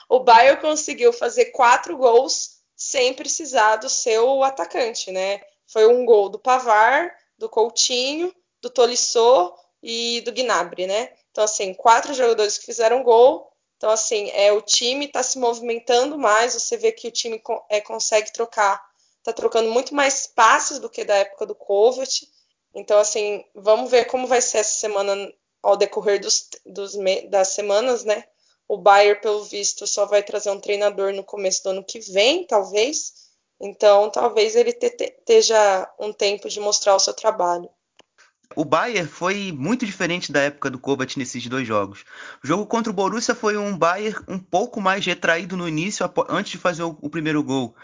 o 0.09 0.19
Bayern 0.19 0.61
conseguiu 0.61 1.11
fazer 1.13 1.45
quatro 1.45 1.97
gols 1.97 2.55
sem 2.75 3.13
precisar 3.13 3.77
do 3.77 3.89
seu 3.89 4.43
atacante, 4.43 5.11
né? 5.11 5.41
Foi 5.65 5.87
um 5.87 6.05
gol 6.05 6.29
do 6.29 6.39
Pavar, 6.39 7.15
do 7.37 7.49
Coutinho, 7.49 8.33
do 8.61 8.69
Tolisso 8.69 9.53
e 9.81 10.21
do 10.21 10.31
Gnabry, 10.31 10.87
né? 10.87 11.13
Então, 11.31 11.43
assim, 11.43 11.73
quatro 11.73 12.13
jogadores 12.13 12.57
que 12.57 12.65
fizeram 12.65 13.03
gol. 13.03 13.51
Então, 13.77 13.89
assim, 13.89 14.29
é, 14.31 14.51
o 14.53 14.61
time 14.61 15.05
está 15.05 15.21
se 15.21 15.37
movimentando 15.37 16.17
mais. 16.17 16.53
Você 16.53 16.77
vê 16.77 16.91
que 16.91 17.07
o 17.07 17.11
time 17.11 17.41
é, 17.69 17.81
consegue 17.81 18.31
trocar, 18.31 18.81
está 19.19 19.33
trocando 19.33 19.69
muito 19.69 19.93
mais 19.93 20.27
passes 20.27 20.79
do 20.79 20.89
que 20.89 21.03
da 21.03 21.15
época 21.15 21.45
do 21.45 21.55
Kovac. 21.55 22.27
Então, 22.73 22.97
assim, 22.97 23.43
vamos 23.53 23.91
ver 23.91 24.05
como 24.05 24.27
vai 24.27 24.41
ser 24.41 24.59
essa 24.59 24.79
semana 24.79 25.33
ao 25.61 25.75
decorrer 25.75 26.19
dos, 26.19 26.49
dos, 26.65 26.93
das 27.29 27.49
semanas, 27.49 28.03
né? 28.03 28.23
O 28.67 28.77
Bayern, 28.77 29.21
pelo 29.21 29.43
visto, 29.43 29.85
só 29.85 30.05
vai 30.05 30.23
trazer 30.23 30.49
um 30.49 30.59
treinador 30.59 31.13
no 31.13 31.23
começo 31.23 31.63
do 31.63 31.69
ano 31.69 31.83
que 31.83 31.99
vem, 31.99 32.45
talvez. 32.47 33.13
Então, 33.59 34.09
talvez 34.09 34.55
ele 34.55 34.71
esteja 34.71 35.89
um 35.99 36.11
tempo 36.11 36.49
de 36.49 36.59
mostrar 36.59 36.95
o 36.95 36.99
seu 36.99 37.13
trabalho. 37.13 37.69
O 38.55 38.63
Bayern 38.63 39.07
foi 39.07 39.51
muito 39.51 39.85
diferente 39.85 40.31
da 40.31 40.41
época 40.41 40.69
do 40.69 40.79
Kovac 40.79 41.17
nesses 41.17 41.45
dois 41.47 41.67
jogos. 41.67 42.05
O 42.43 42.47
jogo 42.47 42.65
contra 42.65 42.91
o 42.91 42.95
Borussia 42.95 43.33
foi 43.33 43.57
um 43.57 43.77
Bayern 43.77 44.17
um 44.27 44.39
pouco 44.39 44.79
mais 44.79 45.05
retraído 45.05 45.57
no 45.57 45.67
início, 45.67 46.09
antes 46.29 46.53
de 46.53 46.57
fazer 46.57 46.83
o, 46.83 47.09
primeiro 47.09 47.43
gol 47.43 47.75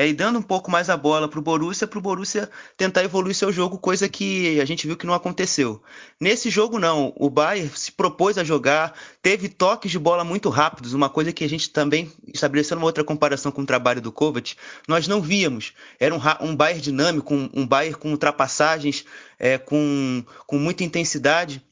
é, 0.00 0.08
e 0.08 0.14
dando 0.14 0.38
um 0.38 0.42
pouco 0.42 0.70
mais 0.70 0.88
a 0.88 0.96
bola 0.96 1.28
para 1.28 1.38
o 1.38 1.42
Borussia, 1.42 1.86
para 1.86 1.98
o 1.98 2.00
Borussia 2.00 2.50
tentar 2.74 3.04
evoluir 3.04 3.34
seu 3.34 3.52
jogo, 3.52 3.76
coisa 3.76 4.08
que 4.08 4.58
a 4.58 4.64
gente 4.64 4.86
viu 4.86 4.96
que 4.96 5.06
não 5.06 5.12
aconteceu. 5.12 5.82
Nesse 6.18 6.48
jogo 6.48 6.78
não, 6.78 7.12
o 7.16 7.28
Bayern 7.28 7.70
se 7.76 7.92
propôs 7.92 8.38
a 8.38 8.42
jogar, 8.42 8.94
teve 9.20 9.46
toques 9.50 9.90
de 9.90 9.98
bola 9.98 10.24
muito 10.24 10.48
rápidos, 10.48 10.94
uma 10.94 11.10
coisa 11.10 11.34
que 11.34 11.44
a 11.44 11.48
gente 11.50 11.68
também 11.68 12.10
estabeleceu 12.32 12.78
uma 12.78 12.86
outra 12.86 13.04
comparação 13.04 13.52
com 13.52 13.60
o 13.60 13.66
trabalho 13.66 14.00
do 14.00 14.10
Kovac, 14.10 14.54
nós 14.88 15.06
não 15.06 15.20
víamos. 15.20 15.74
Era 15.98 16.14
um, 16.14 16.20
um 16.40 16.56
Bayern 16.56 16.80
dinâmico, 16.80 17.34
um, 17.34 17.50
um 17.52 17.66
Bayern 17.66 17.98
com 17.98 18.10
ultrapassagens, 18.10 19.04
é, 19.38 19.58
com, 19.58 20.24
com 20.46 20.58
muita 20.58 20.82
intensidade. 20.82 21.62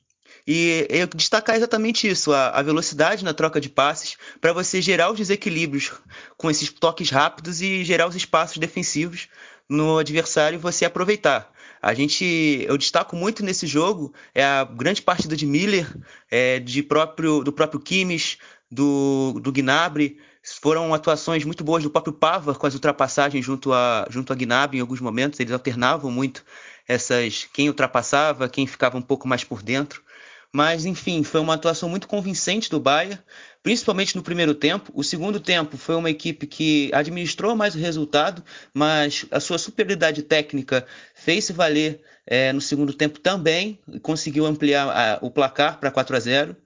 E 0.51 0.87
eu 0.89 1.07
destacar 1.09 1.57
exatamente 1.57 2.09
isso, 2.09 2.33
a, 2.33 2.49
a 2.49 2.63
velocidade 2.63 3.23
na 3.23 3.35
troca 3.35 3.61
de 3.61 3.69
passes, 3.69 4.17
para 4.41 4.51
você 4.51 4.81
gerar 4.81 5.11
os 5.11 5.19
desequilíbrios 5.19 5.93
com 6.39 6.51
esses 6.51 6.71
toques 6.73 7.11
rápidos 7.11 7.61
e 7.61 7.85
gerar 7.85 8.09
os 8.09 8.17
espaços 8.17 8.57
defensivos 8.57 9.29
no 9.69 9.99
adversário 9.99 10.57
e 10.57 10.59
você 10.59 10.87
aproveitar. 10.87 11.53
A 11.83 11.93
gente, 11.93 12.65
eu 12.67 12.79
destaco 12.79 13.15
muito 13.15 13.45
nesse 13.45 13.67
jogo 13.67 14.15
é 14.35 14.43
a 14.43 14.65
grande 14.65 15.03
partida 15.03 15.37
de 15.37 15.45
Miller, 15.45 15.87
é, 16.31 16.59
de 16.59 16.83
próprio, 16.83 17.45
do 17.45 17.53
próprio 17.53 17.79
Kimmich, 17.79 18.39
do, 18.71 19.39
do 19.43 19.53
Gnabry. 19.53 20.17
Foram 20.63 20.95
atuações 20.95 21.45
muito 21.45 21.63
boas 21.63 21.83
do 21.83 21.91
próprio 21.91 22.15
Pava 22.15 22.55
com 22.55 22.67
as 22.67 22.73
ultrapassagens 22.73 23.45
junto 23.45 23.71
a, 23.71 24.07
junto 24.09 24.33
a 24.33 24.37
Gnabry 24.37 24.79
em 24.79 24.81
alguns 24.81 25.03
momentos. 25.03 25.39
Eles 25.41 25.53
alternavam 25.53 26.11
muito 26.11 26.43
essas 26.87 27.47
quem 27.53 27.69
ultrapassava, 27.69 28.49
quem 28.49 28.67
ficava 28.67 28.97
um 28.97 29.03
pouco 29.03 29.29
mais 29.29 29.45
por 29.45 29.63
dentro. 29.63 30.08
Mas, 30.53 30.87
enfim, 30.87 31.23
foi 31.23 31.41
uma 31.41 31.55
atuação 31.55 31.89
muito 31.89 32.09
convincente 32.09 32.71
do 32.71 32.81
Bayern, 32.81 33.21
principalmente 33.63 34.17
no 34.17 34.23
primeiro 34.23 34.55
tempo. 34.55 34.91
O 34.95 35.05
segundo 35.05 35.39
tempo 35.39 35.77
foi 35.77 35.95
uma 35.95 36.11
equipe 36.11 36.47
que 36.47 36.91
administrou 36.95 37.55
mais 37.55 37.75
o 37.75 37.79
resultado, 37.79 38.43
mas 38.73 39.27
a 39.31 39.41
sua 39.41 39.59
superioridade 39.59 40.23
técnica 40.23 40.87
fez-se 41.15 41.53
valer 41.53 42.01
é, 42.27 42.53
no 42.53 42.61
segundo 42.61 42.93
tempo 42.95 43.21
também, 43.21 43.79
conseguiu 44.03 44.47
ampliar 44.47 44.89
a, 44.89 45.19
o 45.21 45.31
placar 45.31 45.79
para 45.79 45.91
4 45.91 46.17
a 46.17 46.21
0. 46.21 46.57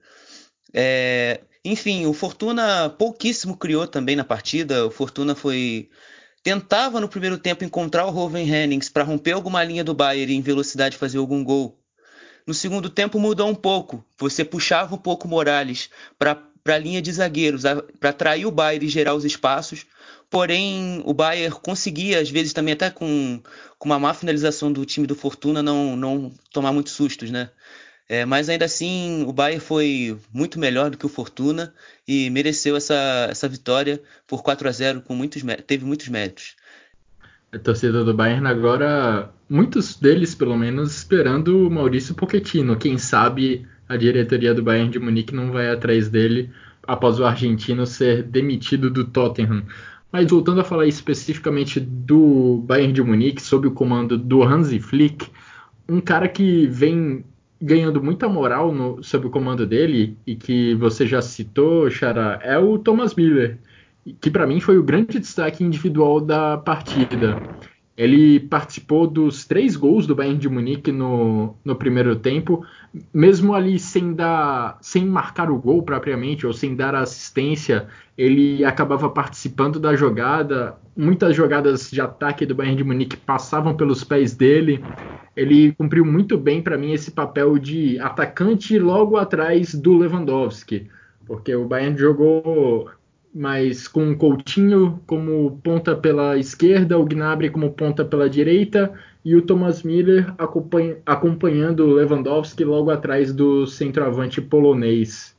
É, 0.73 1.41
enfim, 1.63 2.05
o 2.05 2.13
Fortuna 2.13 2.89
pouquíssimo 2.89 3.57
criou 3.57 3.87
também 3.87 4.15
na 4.15 4.23
partida. 4.23 4.85
O 4.85 4.91
Fortuna 4.91 5.35
foi 5.35 5.89
tentava 6.41 6.99
no 6.99 7.07
primeiro 7.07 7.37
tempo 7.37 7.63
encontrar 7.63 8.05
o 8.05 8.11
Roven 8.11 8.47
Hennings 8.49 8.89
para 8.89 9.03
romper 9.03 9.31
alguma 9.31 9.63
linha 9.63 9.83
do 9.83 9.93
Bayern 9.93 10.33
e 10.33 10.35
em 10.35 10.41
velocidade 10.41 10.97
fazer 10.97 11.17
algum 11.17 11.41
gol 11.41 11.79
no 12.45 12.53
segundo 12.53 12.89
tempo 12.89 13.19
mudou 13.19 13.47
um 13.49 13.55
pouco. 13.55 14.05
Você 14.17 14.43
puxava 14.43 14.95
um 14.95 14.97
pouco 14.97 15.27
Morales 15.27 15.89
para 16.17 16.41
a 16.65 16.77
linha 16.77 17.01
de 17.01 17.11
zagueiros, 17.11 17.63
para 17.99 18.09
atrair 18.09 18.45
o 18.45 18.51
Bayern 18.51 18.85
e 18.85 18.89
gerar 18.89 19.15
os 19.15 19.25
espaços. 19.25 19.85
Porém, 20.29 21.01
o 21.05 21.13
Bayern 21.13 21.55
conseguia, 21.61 22.19
às 22.19 22.29
vezes 22.29 22.53
também 22.53 22.73
até 22.73 22.89
com, 22.89 23.41
com 23.77 23.89
uma 23.89 23.99
má 23.99 24.13
finalização 24.13 24.71
do 24.71 24.85
time 24.85 25.05
do 25.05 25.15
Fortuna, 25.15 25.61
não, 25.61 25.95
não 25.95 26.31
tomar 26.51 26.71
muitos 26.71 26.93
sustos, 26.93 27.29
né? 27.29 27.49
É, 28.09 28.25
mas 28.25 28.49
ainda 28.49 28.65
assim, 28.65 29.23
o 29.25 29.31
Bayern 29.31 29.63
foi 29.63 30.19
muito 30.33 30.59
melhor 30.59 30.89
do 30.89 30.97
que 30.97 31.05
o 31.05 31.09
Fortuna 31.09 31.73
e 32.07 32.29
mereceu 32.29 32.75
essa, 32.75 33.27
essa 33.29 33.47
vitória 33.47 34.01
por 34.27 34.43
4 34.43 34.67
a 34.67 34.71
0 34.71 35.01
com 35.01 35.15
muitos 35.15 35.41
teve 35.65 35.85
muitos 35.85 36.09
méritos 36.09 36.55
a 37.53 37.59
torcida 37.59 38.03
do 38.03 38.13
Bayern 38.13 38.47
agora, 38.47 39.29
muitos 39.53 39.95
deles 39.95 40.33
pelo 40.33 40.57
menos, 40.57 40.97
esperando 40.97 41.67
o 41.67 41.69
Maurício 41.69 42.15
Pochettino. 42.15 42.75
Quem 42.75 42.97
sabe 42.97 43.67
a 43.87 43.95
diretoria 43.95 44.51
do 44.51 44.63
Bayern 44.63 44.89
de 44.89 44.97
Munique 44.97 45.35
não 45.35 45.51
vai 45.51 45.69
atrás 45.69 46.09
dele 46.09 46.49
após 46.87 47.19
o 47.19 47.25
argentino 47.25 47.85
ser 47.85 48.23
demitido 48.23 48.89
do 48.89 49.05
Tottenham. 49.05 49.61
Mas 50.11 50.31
voltando 50.31 50.61
a 50.61 50.63
falar 50.63 50.87
especificamente 50.87 51.79
do 51.79 52.63
Bayern 52.65 52.93
de 52.93 53.03
Munique, 53.03 53.43
sob 53.43 53.67
o 53.67 53.71
comando 53.71 54.17
do 54.17 54.41
Hansi 54.41 54.79
Flick, 54.79 55.27
um 55.87 56.01
cara 56.01 56.27
que 56.27 56.65
vem 56.65 57.23
ganhando 57.61 58.01
muita 58.01 58.27
moral 58.27 58.73
no, 58.73 59.03
sob 59.03 59.27
o 59.27 59.29
comando 59.29 59.67
dele 59.67 60.17
e 60.25 60.35
que 60.35 60.73
você 60.75 61.05
já 61.05 61.21
citou, 61.21 61.91
Xará, 61.91 62.39
é 62.41 62.57
o 62.57 62.79
Thomas 62.79 63.13
Miller, 63.13 63.59
que 64.19 64.31
para 64.31 64.47
mim 64.47 64.59
foi 64.59 64.79
o 64.79 64.83
grande 64.83 65.19
destaque 65.19 65.63
individual 65.63 66.19
da 66.19 66.57
partida. 66.57 67.39
Ele 67.95 68.39
participou 68.39 69.05
dos 69.05 69.45
três 69.45 69.75
gols 69.75 70.07
do 70.07 70.15
Bayern 70.15 70.39
de 70.39 70.49
Munique 70.49 70.91
no, 70.91 71.55
no 71.63 71.75
primeiro 71.75 72.15
tempo, 72.15 72.65
mesmo 73.13 73.53
ali 73.53 73.77
sem 73.77 74.13
dar, 74.13 74.79
sem 74.81 75.05
marcar 75.05 75.51
o 75.51 75.59
gol 75.59 75.83
propriamente 75.83 76.47
ou 76.47 76.53
sem 76.53 76.75
dar 76.75 76.95
assistência, 76.95 77.87
ele 78.17 78.65
acabava 78.65 79.09
participando 79.09 79.79
da 79.79 79.95
jogada. 79.95 80.75
Muitas 80.97 81.35
jogadas 81.35 81.91
de 81.91 82.01
ataque 82.01 82.47
do 82.47 82.55
Bayern 82.55 82.77
de 82.77 82.83
Munique 82.83 83.17
passavam 83.17 83.75
pelos 83.75 84.03
pés 84.03 84.35
dele. 84.35 84.83
Ele 85.35 85.71
cumpriu 85.73 86.03
muito 86.03 86.35
bem 86.35 86.63
para 86.63 86.77
mim 86.77 86.93
esse 86.93 87.11
papel 87.11 87.59
de 87.59 87.99
atacante 87.99 88.77
logo 88.79 89.17
atrás 89.17 89.73
do 89.75 89.97
Lewandowski, 89.97 90.87
porque 91.27 91.53
o 91.55 91.65
Bayern 91.65 91.97
jogou 91.97 92.89
mas 93.33 93.87
com 93.87 94.11
o 94.11 94.17
Coutinho 94.17 95.01
como 95.07 95.59
ponta 95.63 95.95
pela 95.95 96.37
esquerda, 96.37 96.99
o 96.99 97.05
Gnabry 97.05 97.49
como 97.49 97.71
ponta 97.71 98.05
pela 98.05 98.29
direita 98.29 98.93
e 99.25 99.35
o 99.35 99.41
Thomas 99.41 99.81
Miller 99.81 100.33
acompanhando 101.05 101.85
o 101.85 101.93
Lewandowski 101.93 102.63
logo 102.63 102.91
atrás 102.91 103.33
do 103.33 103.65
centroavante 103.65 104.41
polonês. 104.41 105.35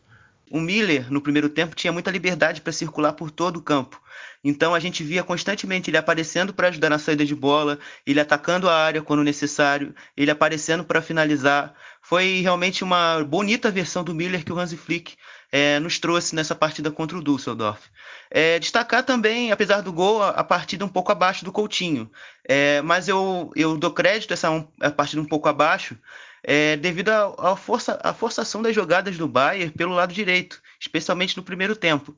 O 0.50 0.60
Miller, 0.60 1.10
no 1.12 1.20
primeiro 1.20 1.48
tempo, 1.48 1.74
tinha 1.74 1.92
muita 1.92 2.10
liberdade 2.10 2.60
para 2.60 2.72
circular 2.72 3.12
por 3.12 3.30
todo 3.30 3.56
o 3.58 3.62
campo. 3.62 4.00
Então 4.42 4.74
a 4.74 4.78
gente 4.78 5.02
via 5.02 5.22
constantemente 5.22 5.90
ele 5.90 5.96
aparecendo 5.96 6.52
para 6.52 6.68
ajudar 6.68 6.90
na 6.90 6.98
saída 6.98 7.24
de 7.24 7.34
bola, 7.34 7.78
ele 8.06 8.20
atacando 8.20 8.68
a 8.68 8.74
área 8.74 9.02
quando 9.02 9.24
necessário, 9.24 9.94
ele 10.16 10.30
aparecendo 10.30 10.84
para 10.84 11.00
finalizar. 11.00 11.74
Foi 12.02 12.40
realmente 12.40 12.84
uma 12.84 13.24
bonita 13.24 13.70
versão 13.70 14.04
do 14.04 14.14
Miller 14.14 14.44
que 14.44 14.52
o 14.52 14.58
Hansi 14.58 14.76
Flick 14.76 15.16
é, 15.54 15.78
nos 15.78 16.00
trouxe 16.00 16.34
nessa 16.34 16.52
partida 16.52 16.90
contra 16.90 17.16
o 17.16 17.22
Düsseldorf. 17.22 17.88
É, 18.28 18.58
destacar 18.58 19.04
também, 19.04 19.52
apesar 19.52 19.82
do 19.82 19.92
gol, 19.92 20.20
a, 20.20 20.30
a 20.30 20.42
partida 20.42 20.84
um 20.84 20.88
pouco 20.88 21.12
abaixo 21.12 21.44
do 21.44 21.52
Coutinho. 21.52 22.10
É, 22.44 22.82
mas 22.82 23.06
eu, 23.06 23.52
eu 23.54 23.76
dou 23.76 23.92
crédito 23.92 24.32
a 24.32 24.34
essa 24.34 24.50
um, 24.50 24.66
a 24.80 24.90
partida 24.90 25.22
um 25.22 25.24
pouco 25.24 25.48
abaixo 25.48 25.96
é, 26.42 26.76
devido 26.76 27.10
à 27.10 27.54
força, 27.54 27.96
forçação 28.18 28.62
das 28.62 28.74
jogadas 28.74 29.16
do 29.16 29.28
Bayern 29.28 29.70
pelo 29.70 29.94
lado 29.94 30.12
direito, 30.12 30.60
especialmente 30.80 31.36
no 31.36 31.44
primeiro 31.44 31.76
tempo. 31.76 32.16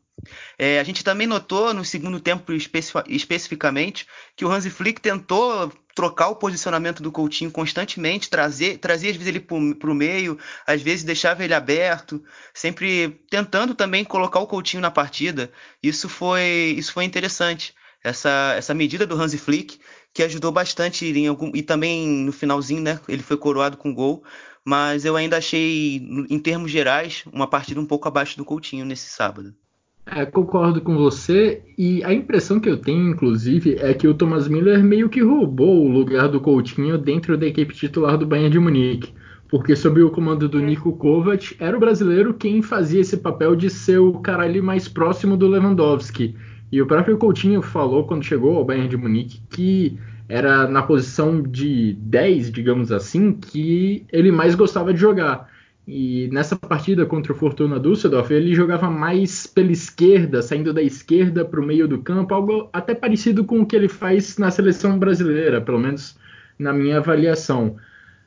É, 0.59 0.81
a 0.81 0.83
gente 0.83 1.05
também 1.05 1.27
notou 1.27 1.75
no 1.75 1.85
segundo 1.85 2.19
tempo 2.19 2.55
especificamente 2.55 4.07
que 4.35 4.47
o 4.47 4.51
Hansi 4.51 4.71
Flick 4.71 4.99
tentou 4.99 5.71
trocar 5.97 6.29
o 6.29 6.37
posicionamento 6.37 7.03
do 7.03 7.11
Coutinho 7.11 7.51
constantemente, 7.51 8.29
trazer, 8.29 8.77
trazia 8.77 9.11
às 9.11 9.17
vezes 9.17 9.29
ele 9.29 9.41
para 9.41 9.91
o 9.91 9.95
meio, 9.95 10.39
às 10.67 10.83
vezes 10.83 11.03
deixava 11.03 11.43
ele 11.43 11.55
aberto, 11.55 12.23
sempre 12.53 13.19
tentando 13.31 13.75
também 13.75 14.05
colocar 14.05 14.39
o 14.39 14.47
Coutinho 14.47 14.83
na 14.83 14.91
partida. 14.91 15.51
Isso 15.83 16.07
foi, 16.07 16.75
isso 16.77 16.93
foi 16.93 17.05
interessante. 17.05 17.75
Essa, 18.05 18.55
essa 18.57 18.75
medida 18.75 19.07
do 19.07 19.21
Hansi 19.21 19.39
Flick, 19.39 19.81
que 20.13 20.23
ajudou 20.23 20.53
bastante 20.53 21.07
em 21.07 21.27
algum, 21.29 21.51
e 21.55 21.63
também 21.63 22.07
no 22.07 22.31
finalzinho, 22.31 22.83
né? 22.83 23.01
Ele 23.09 23.23
foi 23.23 23.39
coroado 23.39 23.79
com 23.79 23.95
gol, 23.95 24.23
mas 24.63 25.07
eu 25.07 25.17
ainda 25.17 25.39
achei, 25.39 25.97
em 26.29 26.39
termos 26.39 26.71
gerais, 26.71 27.25
uma 27.33 27.49
partida 27.49 27.81
um 27.81 27.87
pouco 27.87 28.07
abaixo 28.07 28.37
do 28.37 28.45
Coutinho 28.45 28.85
nesse 28.85 29.09
sábado. 29.09 29.55
É, 30.09 30.25
concordo 30.25 30.81
com 30.81 30.97
você, 30.97 31.65
e 31.77 32.03
a 32.05 32.15
impressão 32.15 32.61
que 32.61 32.71
eu 32.71 32.77
tenho, 32.77 33.11
inclusive, 33.11 33.75
é 33.81 33.93
que 33.93 34.07
o 34.07 34.15
Thomas 34.15 34.47
Miller 34.47 34.83
meio 34.83 35.09
que 35.09 35.21
roubou 35.21 35.85
o 35.85 35.91
lugar 35.91 36.29
do 36.29 36.41
Coutinho 36.41 36.97
dentro 36.97 37.37
da 37.37 37.45
equipe 37.45 37.75
titular 37.75 38.17
do 38.17 38.25
Bayern 38.25 38.51
de 38.51 38.59
Munique, 38.61 39.13
porque 39.49 39.75
sob 39.75 40.01
o 40.01 40.11
comando 40.11 40.49
do 40.49 40.61
Nico 40.61 40.93
Kovac, 40.93 41.57
era 41.59 41.77
o 41.77 41.81
brasileiro 41.81 42.35
quem 42.35 42.63
fazia 42.63 43.01
esse 43.01 43.17
papel 43.17 43.57
de 43.57 43.69
ser 43.69 43.99
o 43.99 44.13
cara 44.21 44.45
ali 44.45 44.63
mais 44.63 44.87
próximo 44.87 45.37
do 45.37 45.49
Lewandowski. 45.49 46.37
E 46.71 46.81
o 46.81 46.87
próprio 46.87 47.19
Coutinho 47.19 47.61
falou 47.61 48.05
quando 48.05 48.25
chegou 48.25 48.57
ao 48.57 48.65
Bayern 48.65 48.89
de 48.89 48.97
Munique 48.97 49.43
que 49.51 49.99
era 50.29 50.69
na 50.69 50.83
posição 50.83 51.43
de 51.43 51.95
10, 51.95 52.53
digamos 52.53 52.93
assim, 52.93 53.33
que 53.33 54.05
ele 54.13 54.31
mais 54.31 54.55
gostava 54.55 54.95
de 54.95 55.01
jogar. 55.01 55.49
E 55.87 56.29
nessa 56.33 56.57
partida 56.57 57.07
contra 57.07 57.33
o 57.33 57.37
Fortuna 57.37 57.79
Düsseldorf, 57.79 58.33
ele 58.33 58.55
jogava 58.55 58.91
mais 58.91 59.47
pela 59.47 59.71
esquerda, 59.71 60.43
saindo 60.43 60.73
da 60.73 60.83
esquerda 60.83 61.45
para 61.45 61.61
o 61.61 61.65
meio 61.65 61.87
do 61.87 62.03
campo, 62.03 62.35
algo 62.35 62.69
até 62.73 62.93
parecido 62.93 63.45
com 63.45 63.61
o 63.61 63.67
que 63.67 63.77
ele 63.77 63.89
faz 63.89 64.37
na 64.37 64.51
seleção 64.51 64.99
brasileira, 64.99 65.61
pelo 65.61 65.79
menos 65.79 66.19
na 66.59 66.73
minha 66.73 66.99
avaliação. 66.99 67.77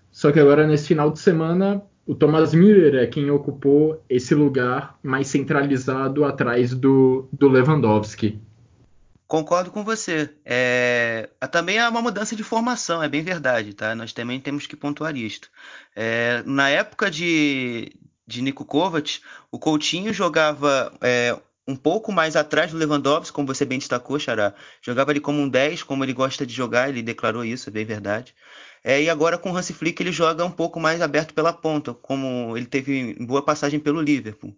Só 0.09 0.31
que 0.31 0.39
agora, 0.39 0.65
nesse 0.65 0.87
final 0.87 1.11
de 1.11 1.19
semana, 1.19 1.81
o 2.05 2.15
Thomas 2.15 2.53
Müller 2.53 2.95
é 2.95 3.05
quem 3.07 3.29
ocupou 3.29 4.01
esse 4.09 4.33
lugar 4.33 4.97
mais 5.03 5.27
centralizado 5.27 6.23
atrás 6.23 6.73
do, 6.73 7.27
do 7.31 7.49
Lewandowski. 7.49 8.39
Concordo 9.29 9.69
com 9.69 9.83
você. 9.83 10.33
É, 10.43 11.29
também 11.51 11.77
é 11.77 11.87
uma 11.87 12.01
mudança 12.01 12.35
de 12.35 12.43
formação, 12.43 13.03
é 13.03 13.07
bem 13.07 13.21
verdade, 13.21 13.75
tá? 13.75 13.93
Nós 13.93 14.11
também 14.11 14.39
temos 14.39 14.65
que 14.65 14.75
pontuar 14.75 15.15
isto. 15.15 15.51
É, 15.95 16.41
na 16.47 16.67
época 16.67 17.11
de, 17.11 17.93
de 18.25 18.41
Nico 18.41 18.65
Kovac, 18.65 19.21
o 19.51 19.59
Coutinho 19.59 20.11
jogava 20.11 20.91
é, 20.99 21.39
um 21.67 21.75
pouco 21.75 22.11
mais 22.11 22.35
atrás 22.35 22.71
do 22.71 22.77
Lewandowski, 22.79 23.31
como 23.31 23.45
você 23.45 23.65
bem 23.65 23.77
destacou, 23.77 24.17
Xará. 24.17 24.55
Jogava 24.81 25.11
ele 25.11 25.19
como 25.19 25.39
um 25.39 25.47
10, 25.47 25.83
como 25.83 26.03
ele 26.03 26.13
gosta 26.13 26.43
de 26.43 26.51
jogar, 26.53 26.89
ele 26.89 27.03
declarou 27.03 27.45
isso, 27.45 27.69
é 27.69 27.71
bem 27.71 27.85
verdade. 27.85 28.33
É, 28.83 28.99
e 28.99 29.11
agora 29.11 29.37
com 29.37 29.51
o 29.51 29.55
Hansi 29.55 29.73
Flick 29.73 30.01
ele 30.01 30.11
joga 30.11 30.43
um 30.43 30.49
pouco 30.51 30.79
mais 30.79 31.03
aberto 31.03 31.35
pela 31.35 31.53
ponta, 31.53 31.93
como 31.93 32.57
ele 32.57 32.65
teve 32.65 33.13
boa 33.23 33.45
passagem 33.45 33.79
pelo 33.79 34.01
Liverpool. 34.01 34.57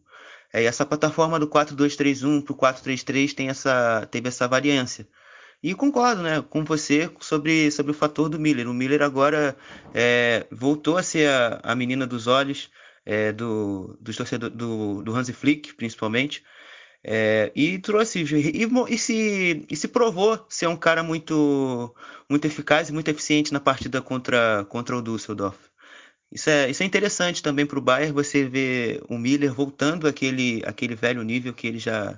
É, 0.53 0.63
essa 0.63 0.85
plataforma 0.85 1.39
do 1.39 1.47
4-2-3-1 1.47 2.43
para 2.43 2.53
o 2.53 2.57
4-3-3 2.57 3.33
tem 3.33 3.49
essa, 3.49 4.07
teve 4.11 4.27
essa 4.27 4.47
variância. 4.47 5.07
E 5.63 5.75
concordo 5.75 6.23
né, 6.23 6.41
com 6.41 6.63
você 6.65 7.09
sobre, 7.19 7.69
sobre 7.71 7.91
o 7.91 7.95
fator 7.95 8.27
do 8.27 8.39
Miller. 8.39 8.67
O 8.67 8.73
Miller 8.73 9.03
agora 9.03 9.55
é, 9.93 10.47
voltou 10.51 10.97
a 10.97 11.03
ser 11.03 11.29
a, 11.29 11.59
a 11.63 11.75
menina 11.75 12.07
dos 12.07 12.25
olhos 12.27 12.71
é, 13.05 13.31
do, 13.31 13.97
dos 14.01 14.15
torcedores 14.15 14.55
do, 14.57 15.03
do 15.03 15.15
Hansi 15.15 15.33
Flick, 15.33 15.73
principalmente. 15.75 16.43
É, 17.03 17.51
e 17.55 17.79
trouxe 17.79 18.23
e, 18.23 18.67
e, 18.89 18.97
se, 18.97 19.65
e 19.67 19.75
se 19.75 19.87
provou 19.87 20.45
ser 20.47 20.67
um 20.67 20.77
cara 20.77 21.01
muito 21.01 21.95
muito 22.29 22.45
eficaz 22.45 22.89
e 22.89 22.93
muito 22.93 23.07
eficiente 23.09 23.51
na 23.51 23.59
partida 23.59 24.03
contra, 24.03 24.65
contra 24.69 24.95
o 24.95 25.01
Düsseldorf. 25.01 25.57
Isso 26.31 26.49
é, 26.49 26.69
isso 26.69 26.81
é 26.81 26.85
interessante 26.85 27.43
também 27.43 27.65
para 27.65 27.77
o 27.77 27.81
Bayern, 27.81 28.13
você 28.13 28.45
ver 28.45 29.03
o 29.09 29.17
Miller 29.17 29.53
voltando 29.53 30.07
àquele, 30.07 30.63
àquele 30.65 30.95
velho 30.95 31.21
nível 31.23 31.53
que 31.53 31.67
ele, 31.67 31.77
já, 31.77 32.17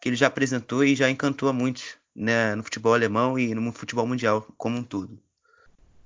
que 0.00 0.08
ele 0.08 0.16
já 0.16 0.26
apresentou 0.26 0.84
e 0.84 0.94
já 0.94 1.08
encantou 1.08 1.48
a 1.48 1.52
muitos 1.52 1.96
né, 2.14 2.54
no 2.54 2.62
futebol 2.62 2.92
alemão 2.92 3.38
e 3.38 3.54
no 3.54 3.72
futebol 3.72 4.06
mundial 4.06 4.46
como 4.58 4.78
um 4.78 4.84
todo. 4.84 5.18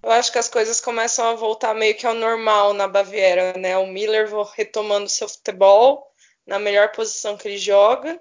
Eu 0.02 0.12
acho 0.12 0.30
que 0.30 0.38
as 0.38 0.48
coisas 0.48 0.80
começam 0.80 1.26
a 1.26 1.34
voltar 1.34 1.74
meio 1.74 1.96
que 1.96 2.06
ao 2.06 2.14
normal 2.14 2.72
na 2.72 2.86
Baviera, 2.86 3.52
né? 3.58 3.76
O 3.76 3.86
Miller 3.86 4.28
retomando 4.54 5.08
seu 5.08 5.28
futebol 5.28 6.06
na 6.46 6.58
melhor 6.58 6.92
posição 6.92 7.36
que 7.36 7.48
ele 7.48 7.58
joga 7.58 8.18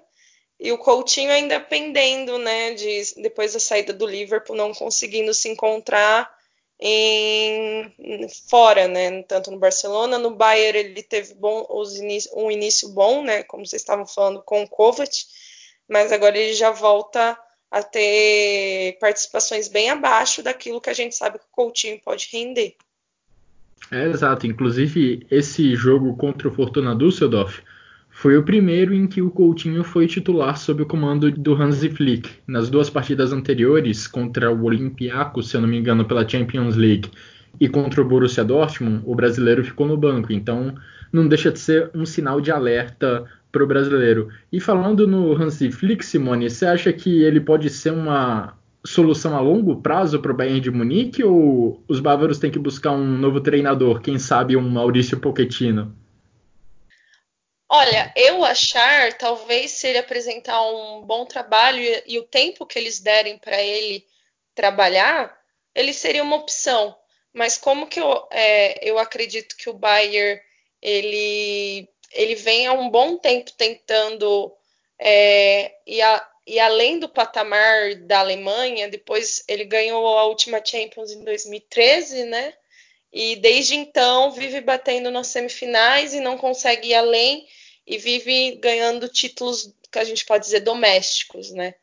e 0.58 0.72
o 0.72 0.78
Coutinho 0.78 1.30
ainda 1.30 1.60
pendendo, 1.60 2.36
né? 2.36 2.74
De, 2.74 3.14
depois 3.22 3.52
da 3.52 3.60
saída 3.60 3.92
do 3.92 4.06
Liverpool, 4.06 4.56
não 4.56 4.74
conseguindo 4.74 5.32
se 5.32 5.48
encontrar 5.48 6.28
em 6.80 8.28
fora, 8.48 8.86
né? 8.86 9.22
Tanto 9.22 9.50
no 9.50 9.58
Barcelona, 9.58 10.18
no 10.18 10.34
Bayern 10.34 10.78
ele 10.78 11.02
teve 11.02 11.34
bom, 11.34 11.66
os 11.70 11.98
um 12.34 12.50
início 12.50 12.88
bom, 12.90 13.22
né? 13.22 13.42
Como 13.42 13.66
vocês 13.66 13.82
estavam 13.82 14.06
falando 14.06 14.42
com 14.42 14.62
o 14.62 14.68
Kovac, 14.68 15.10
mas 15.88 16.12
agora 16.12 16.38
ele 16.38 16.54
já 16.54 16.70
volta 16.70 17.36
a 17.70 17.82
ter 17.82 18.96
participações 19.00 19.68
bem 19.68 19.90
abaixo 19.90 20.42
daquilo 20.42 20.80
que 20.80 20.90
a 20.90 20.94
gente 20.94 21.14
sabe 21.14 21.38
que 21.38 21.44
o 21.44 21.52
Coutinho 21.52 22.00
pode 22.00 22.28
render. 22.32 22.76
É, 23.90 24.04
exato. 24.04 24.46
Inclusive 24.46 25.26
esse 25.30 25.74
jogo 25.74 26.16
contra 26.16 26.48
o 26.48 26.54
Fortuna 26.54 26.94
Düsseldorf 26.94 27.62
foi 28.20 28.36
o 28.36 28.42
primeiro 28.42 28.92
em 28.92 29.06
que 29.06 29.22
o 29.22 29.30
Coutinho 29.30 29.84
foi 29.84 30.08
titular 30.08 30.58
sob 30.58 30.82
o 30.82 30.86
comando 30.86 31.30
do 31.30 31.54
Hansi 31.54 31.88
Flick. 31.88 32.28
Nas 32.48 32.68
duas 32.68 32.90
partidas 32.90 33.32
anteriores, 33.32 34.08
contra 34.08 34.50
o 34.50 34.64
Olympiacos, 34.64 35.48
se 35.48 35.56
eu 35.56 35.60
não 35.60 35.68
me 35.68 35.78
engano, 35.78 36.04
pela 36.04 36.28
Champions 36.28 36.74
League, 36.74 37.12
e 37.60 37.68
contra 37.68 38.02
o 38.02 38.04
Borussia 38.04 38.42
Dortmund, 38.42 39.02
o 39.06 39.14
brasileiro 39.14 39.62
ficou 39.62 39.86
no 39.86 39.96
banco. 39.96 40.32
Então, 40.32 40.74
não 41.12 41.28
deixa 41.28 41.52
de 41.52 41.60
ser 41.60 41.92
um 41.94 42.04
sinal 42.04 42.40
de 42.40 42.50
alerta 42.50 43.24
para 43.52 43.62
o 43.62 43.68
brasileiro. 43.68 44.30
E 44.50 44.58
falando 44.58 45.06
no 45.06 45.40
Hansi 45.40 45.70
Flick, 45.70 46.04
Simone, 46.04 46.50
você 46.50 46.66
acha 46.66 46.92
que 46.92 47.22
ele 47.22 47.38
pode 47.38 47.70
ser 47.70 47.92
uma 47.92 48.54
solução 48.84 49.36
a 49.36 49.40
longo 49.40 49.76
prazo 49.76 50.18
para 50.18 50.32
o 50.32 50.36
Bayern 50.36 50.60
de 50.60 50.72
Munique 50.72 51.22
ou 51.22 51.84
os 51.86 52.00
bávaros 52.00 52.40
têm 52.40 52.50
que 52.50 52.58
buscar 52.58 52.90
um 52.90 53.16
novo 53.16 53.40
treinador, 53.40 54.00
quem 54.00 54.18
sabe 54.18 54.56
um 54.56 54.68
Maurício 54.68 55.20
Pochettino? 55.20 55.94
Olha, 57.70 58.12
eu 58.16 58.44
achar, 58.44 59.12
talvez 59.18 59.72
se 59.72 59.88
ele 59.88 59.98
apresentar 59.98 60.62
um 60.62 61.02
bom 61.02 61.26
trabalho 61.26 61.80
e, 61.82 62.02
e 62.06 62.18
o 62.18 62.24
tempo 62.24 62.66
que 62.66 62.78
eles 62.78 62.98
derem 63.00 63.36
para 63.38 63.62
ele 63.62 64.06
trabalhar, 64.54 65.38
ele 65.74 65.92
seria 65.92 66.22
uma 66.22 66.36
opção. 66.36 66.96
Mas 67.32 67.58
como 67.58 67.86
que 67.86 68.00
eu, 68.00 68.26
é, 68.30 68.88
eu 68.88 68.98
acredito 68.98 69.56
que 69.56 69.68
o 69.68 69.74
Bayern 69.74 70.40
ele, 70.80 71.88
ele 72.12 72.34
vem 72.36 72.66
há 72.66 72.72
um 72.72 72.88
bom 72.88 73.18
tempo 73.18 73.52
tentando 73.52 74.54
é, 74.98 75.74
e, 75.86 76.00
a, 76.00 76.28
e 76.46 76.58
além 76.58 76.98
do 76.98 77.08
patamar 77.08 77.96
da 77.96 78.20
Alemanha, 78.20 78.88
depois 78.88 79.44
ele 79.46 79.64
ganhou 79.64 80.06
a 80.18 80.24
última 80.24 80.64
Champions 80.64 81.12
em 81.12 81.22
2013, 81.22 82.24
né? 82.24 82.54
E 83.12 83.36
desde 83.36 83.74
então 83.74 84.32
vive 84.32 84.60
batendo 84.60 85.10
nas 85.10 85.28
semifinais 85.28 86.14
e 86.14 86.20
não 86.20 86.36
consegue 86.38 86.88
ir 86.88 86.94
além 86.94 87.46
e 87.88 87.96
vive 87.96 88.56
ganhando 88.56 89.08
títulos 89.08 89.72
que 89.90 89.98
a 89.98 90.04
gente 90.04 90.26
pode 90.26 90.44
dizer 90.44 90.60
domésticos, 90.60 91.50
né? 91.50 91.74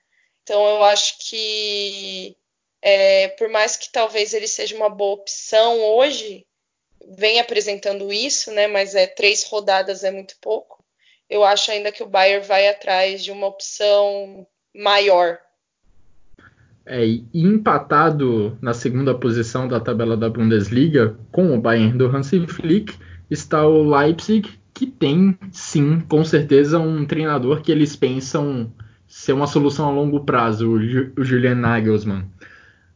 Então 0.44 0.63
eu 0.68 0.84
acho 0.84 1.18
que 1.28 2.38
é, 2.80 3.30
por 3.30 3.50
mais 3.50 3.76
que 3.76 3.91
talvez 3.91 4.34
ele 4.34 4.48
seja 4.48 4.76
uma 4.76 4.89
boa 4.89 5.15
opção 5.15 5.80
hoje, 5.80 6.46
vem 7.18 7.39
apresentando 7.39 8.13
isso, 8.13 8.52
né? 8.52 8.68
Mas 8.68 8.94
é 8.94 9.08
três 9.08 9.44
rodadas 9.46 10.04
é 10.04 10.12
muito 10.12 10.36
pouco. 10.39 10.86
Eu 11.28 11.44
acho 11.44 11.72
ainda 11.72 11.91
que 11.91 12.04
o 12.04 12.08
Bayern 12.08 12.46
vai 12.46 12.68
atrás 12.68 13.24
de 13.24 13.32
uma 13.32 13.48
opção 13.48 14.46
maior. 14.76 15.39
É, 16.86 17.04
empatado 17.34 18.56
na 18.62 18.76
segunda 18.76 19.18
posição 19.18 19.68
da 19.68 19.80
tabela 19.80 20.15
da 20.15 20.30
Bundesliga 20.30 21.18
com 21.32 21.56
o 21.56 21.60
Bayern 21.60 21.98
do 21.98 22.06
Hansi 22.06 22.46
Flick 22.46 22.96
está 23.32 23.65
o 23.65 23.82
Leipzig, 23.82 24.48
que 24.76 24.86
tem 24.86 25.38
sim, 25.52 26.02
com 26.02 26.24
certeza, 26.26 26.78
um 26.78 27.06
treinador 27.06 27.62
que 27.62 27.72
eles 27.72 27.96
pensam 27.96 28.70
ser 29.08 29.32
uma 29.32 29.48
solução 29.48 29.88
a 29.88 29.92
longo 29.92 30.26
prazo, 30.26 30.70
o 30.70 31.24
Julian 31.24 31.56
Nagelsmann. 31.56 32.26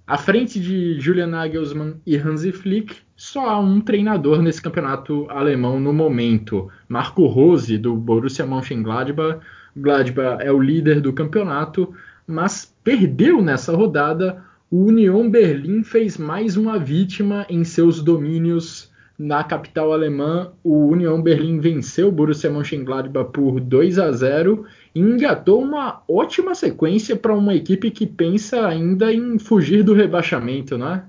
À 0.05 0.17
frente 0.17 0.59
de 0.59 0.99
Julian 0.99 1.27
Nagelsmann 1.27 2.01
e 2.05 2.17
Hansi 2.17 2.51
Flick, 2.51 2.97
só 3.15 3.47
há 3.47 3.59
um 3.59 3.79
treinador 3.79 4.41
nesse 4.41 4.61
campeonato 4.61 5.25
alemão 5.29 5.79
no 5.79 5.93
momento, 5.93 6.67
Marco 6.87 7.25
Rose, 7.27 7.77
do 7.77 7.95
Borussia 7.95 8.45
Mönchengladbach. 8.45 9.39
Gladbach 9.77 10.43
é 10.43 10.51
o 10.51 10.59
líder 10.59 10.99
do 10.99 11.13
campeonato, 11.13 11.93
mas 12.27 12.75
perdeu 12.83 13.41
nessa 13.41 13.73
rodada. 13.73 14.43
O 14.69 14.85
Union 14.85 15.29
Berlim 15.29 15.83
fez 15.83 16.17
mais 16.17 16.57
uma 16.57 16.77
vítima 16.77 17.45
em 17.47 17.63
seus 17.63 18.01
domínios 18.01 18.88
na 19.19 19.43
capital 19.43 19.91
alemã. 19.91 20.53
O 20.63 20.87
Union 20.87 21.21
Berlim 21.21 21.59
venceu 21.59 22.07
o 22.07 22.11
Borussia 22.11 22.49
Mönchengladbach 22.49 23.31
por 23.33 23.59
2 23.59 23.99
a 23.99 24.09
0 24.13 24.65
e 24.95 25.01
engatou 25.01 25.61
uma 25.61 26.01
ótima 26.07 26.55
sequência 26.55 27.17
para 27.17 27.35
uma 27.35 27.53
equipe 27.53 27.91
que 27.91 28.07
pensa 28.07 28.65
ainda 28.65 29.11
em 29.13 29.37
fugir 29.37 29.83
do 29.83 29.93
rebaixamento, 29.93 30.77
não 30.77 30.93
é? 30.93 31.03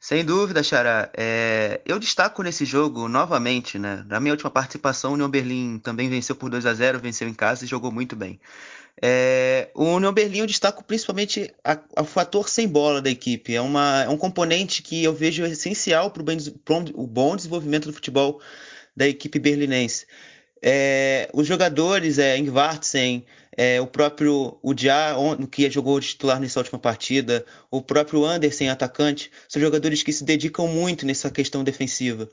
Sem 0.00 0.24
dúvida, 0.24 0.64
Xará. 0.64 1.10
É, 1.16 1.80
eu 1.86 1.96
destaco 1.96 2.42
nesse 2.42 2.64
jogo 2.64 3.08
novamente, 3.08 3.78
né? 3.78 4.04
Na 4.08 4.18
minha 4.18 4.32
última 4.32 4.50
participação, 4.50 5.12
o 5.12 5.14
União 5.14 5.28
Berlim 5.28 5.78
também 5.78 6.08
venceu 6.08 6.34
por 6.34 6.50
2 6.50 6.66
a 6.66 6.74
0 6.74 6.98
venceu 6.98 7.28
em 7.28 7.34
casa 7.34 7.64
e 7.64 7.68
jogou 7.68 7.92
muito 7.92 8.16
bem. 8.16 8.40
É, 9.00 9.70
o 9.74 9.84
União 9.84 10.12
Berlim 10.12 10.40
eu 10.40 10.46
destaco 10.46 10.84
principalmente 10.84 11.52
o 11.98 12.04
fator 12.04 12.48
sem 12.48 12.68
bola 12.68 13.00
da 13.00 13.10
equipe. 13.10 13.54
É, 13.54 13.60
uma, 13.60 14.04
é 14.04 14.08
um 14.08 14.16
componente 14.16 14.82
que 14.82 15.02
eu 15.02 15.14
vejo 15.14 15.44
essencial 15.44 16.10
para 16.10 16.22
o 16.22 17.06
bom 17.06 17.36
desenvolvimento 17.36 17.86
do 17.86 17.92
futebol 17.92 18.40
da 18.96 19.08
equipe 19.08 19.38
berlinense. 19.38 20.06
É, 20.62 21.28
os 21.32 21.46
jogadores, 21.46 22.18
é, 22.18 22.38
Ingvartsen, 22.38 23.24
é, 23.56 23.80
o 23.80 23.86
próprio 23.86 24.56
Udiá, 24.62 25.14
que 25.50 25.68
jogou 25.68 26.00
titular 26.00 26.40
nessa 26.40 26.60
última 26.60 26.78
partida, 26.78 27.44
o 27.70 27.82
próprio 27.82 28.24
Andersen, 28.24 28.70
atacante, 28.70 29.30
são 29.48 29.60
jogadores 29.60 30.02
que 30.02 30.12
se 30.12 30.24
dedicam 30.24 30.68
muito 30.68 31.04
nessa 31.04 31.30
questão 31.30 31.64
defensiva. 31.64 32.30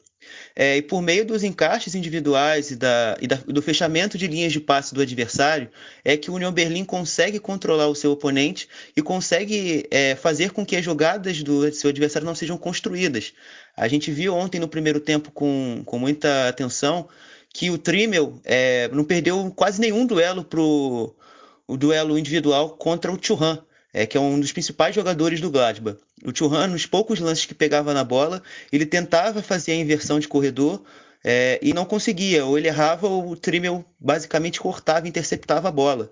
É, 0.56 0.78
e 0.78 0.82
por 0.82 1.02
meio 1.02 1.26
dos 1.26 1.44
encaixes 1.44 1.96
individuais 1.96 2.72
e, 2.72 2.76
da, 2.76 3.18
e 3.20 3.26
da, 3.26 3.36
do 3.36 3.62
fechamento 3.62 4.18
de 4.18 4.28
linhas 4.28 4.54
de 4.54 4.60
passe 4.60 4.94
do 4.94 5.02
adversário, 5.02 5.70
é 6.06 6.16
que 6.16 6.30
o 6.30 6.36
União 6.36 6.52
Berlim 6.52 6.86
consegue 6.86 7.40
controlar 7.40 7.88
o 7.88 7.96
seu 7.96 8.12
oponente 8.12 8.68
e 8.96 9.02
consegue 9.02 9.88
é, 9.90 10.16
fazer 10.16 10.52
com 10.52 10.66
que 10.66 10.76
as 10.76 10.86
jogadas 10.86 11.42
do 11.42 11.72
seu 11.74 11.90
adversário 11.90 12.26
não 12.26 12.36
sejam 12.36 12.58
construídas. 12.58 13.34
A 13.76 13.88
gente 13.88 14.12
viu 14.12 14.36
ontem 14.36 14.60
no 14.60 14.68
primeiro 14.68 15.00
tempo 15.00 15.32
com, 15.32 15.82
com 15.86 15.98
muita 15.98 16.48
atenção 16.48 17.08
que 17.60 17.70
o 17.70 17.78
Trimmel 17.78 18.40
é, 18.46 18.88
não 18.94 19.04
perdeu 19.04 19.52
quase 19.54 19.82
nenhum 19.82 20.06
duelo 20.06 20.46
pro 20.46 21.14
o 21.68 21.76
duelo 21.76 22.18
individual 22.18 22.70
contra 22.70 23.12
o 23.12 23.20
Churran, 23.22 23.60
é, 23.94 24.06
que 24.06 24.16
é 24.16 24.20
um 24.20 24.40
dos 24.40 24.54
principais 24.54 24.96
jogadores 24.96 25.42
do 25.42 25.52
Gladbach. 25.52 26.00
O 26.24 26.34
Churran, 26.34 26.68
nos 26.68 26.86
poucos 26.86 27.20
lances 27.20 27.46
que 27.46 27.54
pegava 27.54 27.94
na 27.94 28.06
bola, 28.06 28.42
ele 28.72 28.86
tentava 28.86 29.42
fazer 29.42 29.74
a 29.74 29.76
inversão 29.76 30.22
de 30.22 30.28
corredor 30.30 30.82
é, 31.22 31.60
e 31.62 31.74
não 31.74 31.84
conseguia. 31.84 32.46
Ou 32.46 32.58
ele 32.58 32.70
errava, 32.70 33.08
ou 33.10 33.32
o 33.32 33.36
Trimmel 33.36 33.84
basicamente 34.00 34.62
cortava 34.62 35.06
e 35.06 35.10
interceptava 35.10 35.68
a 35.68 35.72
bola. 35.72 36.10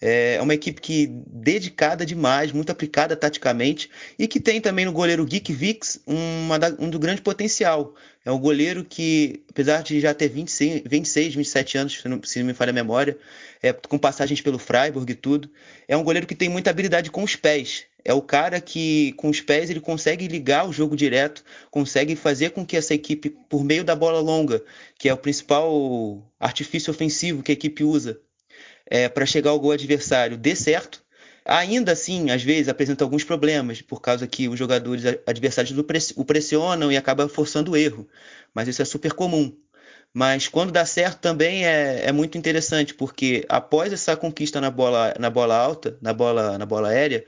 É 0.00 0.38
uma 0.40 0.54
equipe 0.54 0.80
que 0.80 1.08
dedicada 1.26 2.06
demais, 2.06 2.52
muito 2.52 2.72
aplicada 2.72 3.14
taticamente 3.14 3.90
e 4.18 4.26
que 4.26 4.40
tem 4.40 4.62
também 4.62 4.86
no 4.86 4.92
goleiro 4.92 5.24
Geek 5.26 5.52
Vix 5.52 6.00
um 6.06 6.88
do 6.88 6.98
grande 6.98 7.20
potencial. 7.20 7.94
É 8.26 8.32
um 8.32 8.40
goleiro 8.40 8.84
que, 8.84 9.44
apesar 9.48 9.84
de 9.84 10.00
já 10.00 10.12
ter 10.12 10.28
26, 10.28 10.82
26 10.84 11.36
27 11.36 11.78
anos, 11.78 12.00
se 12.00 12.08
não, 12.08 12.20
se 12.24 12.40
não 12.40 12.46
me 12.46 12.54
falha 12.54 12.70
a 12.70 12.72
memória, 12.72 13.16
é, 13.62 13.72
com 13.72 13.96
passagens 13.96 14.40
pelo 14.40 14.58
Freiburg 14.58 15.08
e 15.12 15.14
tudo, 15.14 15.48
é 15.86 15.96
um 15.96 16.02
goleiro 16.02 16.26
que 16.26 16.34
tem 16.34 16.48
muita 16.48 16.68
habilidade 16.70 17.08
com 17.08 17.22
os 17.22 17.36
pés. 17.36 17.84
É 18.04 18.12
o 18.12 18.20
cara 18.20 18.60
que, 18.60 19.12
com 19.12 19.28
os 19.28 19.40
pés, 19.40 19.70
ele 19.70 19.78
consegue 19.78 20.26
ligar 20.26 20.68
o 20.68 20.72
jogo 20.72 20.96
direto, 20.96 21.44
consegue 21.70 22.16
fazer 22.16 22.50
com 22.50 22.66
que 22.66 22.76
essa 22.76 22.94
equipe, 22.94 23.30
por 23.48 23.62
meio 23.62 23.84
da 23.84 23.94
bola 23.94 24.18
longa, 24.18 24.60
que 24.98 25.08
é 25.08 25.14
o 25.14 25.16
principal 25.16 26.28
artifício 26.40 26.90
ofensivo 26.90 27.44
que 27.44 27.52
a 27.52 27.54
equipe 27.54 27.84
usa, 27.84 28.20
é, 28.86 29.08
para 29.08 29.24
chegar 29.24 29.50
ao 29.50 29.60
gol 29.60 29.70
adversário 29.70 30.36
dê 30.36 30.56
certo. 30.56 31.05
Ainda 31.46 31.92
assim, 31.92 32.30
às 32.30 32.42
vezes 32.42 32.68
apresenta 32.68 33.04
alguns 33.04 33.24
problemas, 33.24 33.80
por 33.80 34.00
causa 34.00 34.26
que 34.26 34.48
os 34.48 34.58
jogadores 34.58 35.04
adversários 35.26 35.76
o 36.16 36.24
pressionam 36.24 36.90
e 36.90 36.96
acaba 36.96 37.28
forçando 37.28 37.72
o 37.72 37.76
erro. 37.76 38.08
Mas 38.54 38.68
isso 38.68 38.82
é 38.82 38.84
super 38.84 39.12
comum. 39.12 39.56
Mas 40.12 40.48
quando 40.48 40.72
dá 40.72 40.84
certo 40.86 41.20
também 41.20 41.66
é, 41.66 42.06
é, 42.06 42.12
muito 42.12 42.38
interessante, 42.38 42.94
porque 42.94 43.44
após 43.48 43.92
essa 43.92 44.16
conquista 44.16 44.60
na 44.60 44.70
bola, 44.70 45.14
na 45.18 45.28
bola 45.30 45.54
alta, 45.56 45.98
na 46.00 46.12
bola, 46.12 46.56
na 46.58 46.66
bola 46.66 46.88
aérea, 46.88 47.24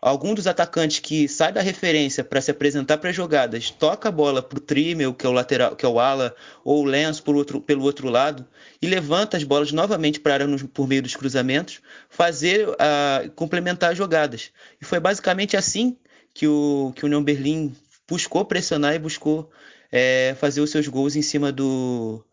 algum 0.00 0.34
dos 0.34 0.46
atacantes 0.46 1.00
que 1.00 1.28
sai 1.28 1.52
da 1.52 1.60
referência 1.60 2.22
para 2.22 2.40
se 2.40 2.50
apresentar 2.50 2.98
para 2.98 3.10
as 3.10 3.16
jogadas, 3.16 3.70
toca 3.70 4.08
a 4.08 4.12
bola 4.12 4.42
para 4.42 4.58
o 4.58 4.60
Trimmel, 4.60 5.14
que 5.14 5.26
é 5.26 5.28
o 5.28 5.32
lateral, 5.32 5.74
que 5.74 5.84
é 5.84 5.88
o 5.88 5.98
ala, 5.98 6.34
ou 6.64 6.82
o 6.82 6.84
Lenço 6.84 7.22
por 7.22 7.34
outro, 7.34 7.60
pelo 7.60 7.84
outro 7.84 8.08
lado, 8.08 8.46
e 8.80 8.86
levanta 8.86 9.36
as 9.36 9.44
bolas 9.44 9.72
novamente 9.72 10.20
para 10.20 10.46
por 10.72 10.86
meio 10.86 11.02
dos 11.02 11.16
cruzamentos, 11.16 11.80
fazer 12.08 12.68
uh, 12.68 13.30
complementar 13.34 13.92
as 13.92 13.98
jogadas. 13.98 14.50
E 14.80 14.84
foi 14.84 15.00
basicamente 15.00 15.56
assim 15.56 15.96
que 16.32 16.46
o, 16.46 16.92
que 16.94 17.04
o 17.04 17.06
União 17.06 17.22
Berlim 17.22 17.74
buscou 18.08 18.44
pressionar 18.44 18.94
e 18.94 18.98
buscou 18.98 19.50
é, 19.90 20.34
fazer 20.38 20.60
os 20.60 20.70
seus 20.70 20.86
gols 20.86 21.16
em 21.16 21.22
cima 21.22 21.50
do, 21.50 22.24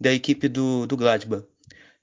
da 0.00 0.12
equipe 0.12 0.48
do, 0.48 0.86
do 0.86 0.96
Gladbach. 0.96 1.44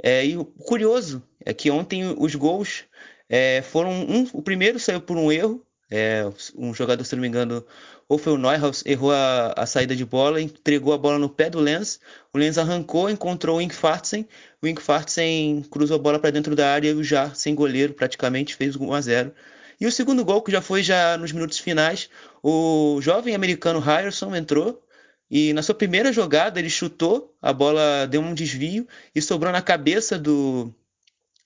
É, 0.02 0.26
e 0.26 0.38
o 0.38 0.46
curioso 0.46 1.22
é 1.46 1.54
que 1.54 1.70
ontem 1.70 2.16
os 2.18 2.34
gols 2.34 2.86
é, 3.34 3.62
foram 3.62 3.92
um, 3.92 4.28
o 4.34 4.42
primeiro 4.42 4.78
saiu 4.78 5.00
por 5.00 5.16
um 5.16 5.32
erro. 5.32 5.66
É, 5.90 6.26
um 6.56 6.74
jogador, 6.74 7.04
se 7.04 7.16
não 7.16 7.22
me 7.22 7.28
engano, 7.28 7.66
ou 8.08 8.18
foi 8.18 8.34
o 8.34 8.38
Neuhaus, 8.38 8.84
errou 8.86 9.12
a, 9.12 9.54
a, 9.58 9.66
saída 9.66 9.94
de 9.96 10.06
bola, 10.06 10.42
entregou 10.42 10.94
a 10.94 10.98
bola 10.98 11.18
no 11.18 11.30
pé 11.30 11.50
do 11.50 11.60
Lenz. 11.60 12.00
O 12.34 12.38
Lenz 12.38 12.58
arrancou, 12.58 13.10
encontrou 13.10 13.58
o 13.58 13.62
Inkfartsen. 13.62 14.28
O 14.62 14.68
Inkfartsen 14.68 15.64
cruzou 15.70 15.96
a 15.96 16.00
bola 16.00 16.20
para 16.20 16.30
dentro 16.30 16.56
da 16.56 16.74
área 16.74 16.90
e 16.90 16.94
o 16.94 17.04
já 17.04 17.34
sem 17.34 17.56
goleiro 17.56 17.94
praticamente 17.94 18.56
fez 18.56 18.76
1 18.76 18.94
a 18.94 19.02
0. 19.02 19.34
E 19.80 19.88
o 19.88 19.92
segundo 19.92 20.26
gol, 20.26 20.42
que 20.42 20.52
já 20.52 20.62
foi 20.62 20.84
já 20.84 21.18
nos 21.18 21.32
minutos 21.32 21.58
finais, 21.58 22.10
o 22.44 23.00
jovem 23.02 23.34
americano 23.34 23.80
Ryerson 23.80 24.36
entrou 24.36 24.82
e 25.30 25.54
na 25.54 25.64
sua 25.64 25.76
primeira 25.76 26.12
jogada 26.12 26.60
ele 26.60 26.70
chutou, 26.70 27.34
a 27.42 27.54
bola 27.54 28.06
deu 28.08 28.22
um 28.22 28.34
desvio 28.34 28.86
e 29.16 29.22
sobrou 29.22 29.52
na 29.52 29.62
cabeça 29.62 30.20
do, 30.20 30.74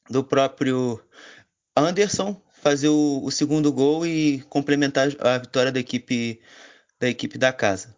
do 0.09 0.23
próprio 0.23 0.99
Anderson 1.75 2.39
fazer 2.61 2.88
o, 2.88 3.21
o, 3.23 3.29
segundo 3.29 3.71
gol 3.71 4.07
e 4.07 4.41
complementar 4.49 5.09
a 5.19 5.38
vitória 5.38 5.71
da 5.71 5.79
equipe 5.79 6.39
da 6.99 7.09
equipe 7.09 7.38
da 7.38 7.51
casa. 7.51 7.95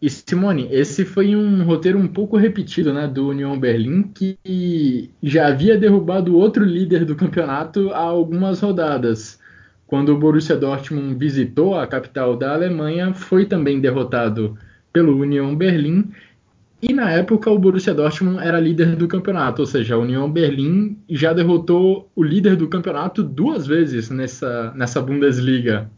E 0.00 0.08
Simone, 0.08 0.68
esse 0.70 1.04
foi 1.04 1.34
um 1.34 1.64
roteiro 1.64 1.98
um 1.98 2.08
pouco 2.08 2.36
repetido, 2.36 2.92
né, 2.92 3.06
do 3.06 3.28
Union 3.28 3.58
Berlim, 3.58 4.02
que 4.02 5.10
já 5.22 5.48
havia 5.48 5.76
derrubado 5.76 6.36
outro 6.36 6.64
líder 6.64 7.04
do 7.04 7.16
campeonato 7.16 7.90
há 7.90 7.98
algumas 7.98 8.60
rodadas. 8.60 9.38
Quando 9.86 10.10
o 10.10 10.18
Borussia 10.18 10.56
Dortmund 10.56 11.16
visitou 11.16 11.74
a 11.74 11.86
capital 11.86 12.36
da 12.36 12.54
Alemanha, 12.54 13.12
foi 13.12 13.44
também 13.44 13.80
derrotado 13.80 14.56
pelo 14.92 15.18
Union 15.18 15.54
Berlim 15.54 16.10
E 16.82 16.94
na 16.94 17.12
época 17.12 17.50
o 17.50 17.58
Borussia 17.58 17.92
Dortmund 17.92 18.42
era 18.42 18.58
líder 18.58 18.96
do 18.96 19.06
campeonato, 19.06 19.60
ou 19.60 19.66
seja, 19.66 19.94
a 19.94 19.98
União 19.98 20.30
Berlim 20.30 20.98
já 21.10 21.32
derrotou 21.34 22.10
o 22.16 22.22
líder 22.22 22.56
do 22.56 22.70
campeonato 22.70 23.22
duas 23.22 23.66
vezes 23.66 24.08
nessa, 24.08 24.72
nessa 24.72 25.02
Bundesliga. 25.02 25.90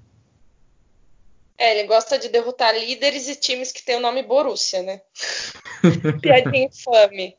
É, 1.57 1.79
ele 1.79 1.87
gosta 1.87 2.19
de 2.19 2.29
derrotar 2.29 2.77
líderes 2.77 3.29
e 3.29 3.37
times 3.37 3.71
que 3.71 3.85
têm 3.85 3.97
o 3.97 4.01
nome 4.01 4.25
Borussia, 4.25 4.83
né? 4.83 5.01
Piadinha 6.21 6.67
infame. 6.67 7.37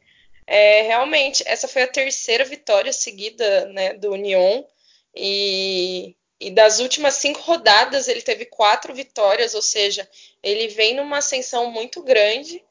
É, 0.47 0.83
realmente, 0.83 1.43
essa 1.45 1.67
foi 1.67 1.83
a 1.83 1.87
terceira 1.87 2.45
vitória 2.45 2.93
seguida 2.93 3.65
né, 3.73 3.93
do 3.95 4.11
União. 4.11 4.65
E, 5.13 6.15
e 6.39 6.49
das 6.49 6.79
últimas 6.79 7.15
cinco 7.15 7.41
rodadas 7.41 8.07
ele 8.07 8.21
teve 8.21 8.45
quatro 8.45 8.93
vitórias, 8.93 9.53
ou 9.53 9.61
seja, 9.61 10.07
ele 10.41 10.69
vem 10.69 10.95
numa 10.95 11.17
ascensão 11.17 11.69
muito 11.69 12.01
grande 12.01 12.63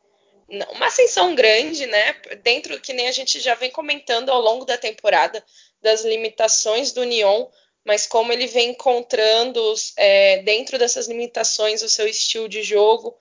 uma 0.48 0.86
ascensão 0.86 1.34
grande, 1.34 1.86
né? 1.86 2.12
Dentro 2.42 2.80
que 2.80 2.92
nem 2.92 3.08
a 3.08 3.12
gente 3.12 3.40
já 3.40 3.54
vem 3.54 3.70
comentando 3.70 4.30
ao 4.30 4.40
longo 4.40 4.64
da 4.64 4.76
temporada 4.76 5.44
das 5.80 6.04
limitações 6.04 6.92
do 6.92 7.00
Union, 7.02 7.46
mas 7.84 8.06
como 8.06 8.32
ele 8.32 8.46
vem 8.46 8.70
encontrando 8.70 9.74
é, 9.96 10.38
dentro 10.38 10.78
dessas 10.78 11.08
limitações 11.08 11.82
o 11.82 11.88
seu 11.88 12.06
estilo 12.06 12.48
de 12.48 12.62
jogo, 12.62 13.16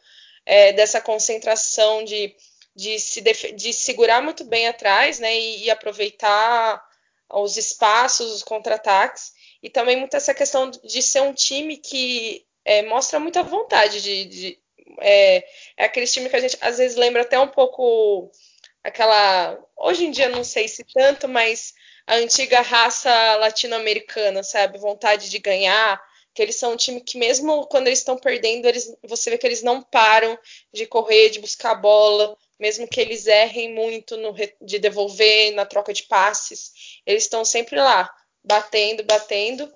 é, 0.46 0.74
dessa 0.74 1.02
concentração 1.02 2.04
de, 2.04 2.36
de, 2.76 3.00
se 3.00 3.22
de 3.22 3.74
segurar 3.74 4.22
muito 4.22 4.44
bem 4.44 4.68
atrás, 4.68 5.20
né? 5.20 5.36
E, 5.36 5.66
e 5.66 5.70
aproveitar 5.72 6.84
os 7.30 7.58
espaços, 7.58 8.32
os 8.32 8.44
contra-ataques, 8.44 9.32
e 9.64 9.70
também 9.70 9.96
muito 9.96 10.16
essa 10.16 10.34
questão 10.34 10.70
de 10.70 11.02
ser 11.02 11.22
um 11.22 11.34
time 11.34 11.78
que 11.78 12.46
é, 12.66 12.84
mostra 12.84 13.20
muita 13.20 13.42
vontade 13.44 14.02
de, 14.02 14.26
de 14.26 14.61
é, 15.00 15.44
é 15.78 15.86
aquele 15.86 16.08
time 16.08 16.30
que 16.30 16.36
a 16.36 16.40
gente 16.40 16.58
às 16.62 16.78
vezes 16.78 16.98
lembra 16.98 17.22
até 17.22 17.40
um 17.40 17.48
pouco 17.48 18.32
aquela. 18.84 19.58
Hoje 19.78 20.06
em 20.06 20.12
dia 20.12 20.30
não 20.30 20.44
sei 20.44 20.68
se 20.68 20.84
tanto, 20.94 21.28
mas 21.28 21.74
a 22.08 22.16
antiga 22.16 22.62
raça 22.62 23.12
latino-americana, 23.38 24.44
sabe? 24.44 24.78
Vontade 24.78 25.30
de 25.30 25.40
ganhar. 25.40 26.02
Que 26.34 26.42
eles 26.42 26.56
são 26.56 26.72
um 26.74 26.78
time 26.78 27.02
que, 27.02 27.18
mesmo 27.18 27.68
quando 27.68 27.88
eles 27.88 28.00
estão 28.00 28.18
perdendo, 28.18 28.66
eles, 28.66 28.96
você 29.04 29.30
vê 29.30 29.38
que 29.38 29.46
eles 29.46 29.62
não 29.62 29.82
param 29.82 30.40
de 30.74 30.86
correr, 30.86 31.30
de 31.30 31.42
buscar 31.42 31.72
a 31.72 31.76
bola, 31.76 32.38
mesmo 32.58 32.88
que 32.88 33.02
eles 33.02 33.28
errem 33.28 33.74
muito 33.74 34.16
no, 34.16 34.34
de 34.62 34.80
devolver, 34.80 35.52
na 35.54 35.66
troca 35.66 35.92
de 35.92 36.04
passes, 36.04 36.72
eles 37.06 37.24
estão 37.24 37.44
sempre 37.44 37.78
lá, 37.78 38.10
batendo, 38.44 39.04
batendo. 39.04 39.70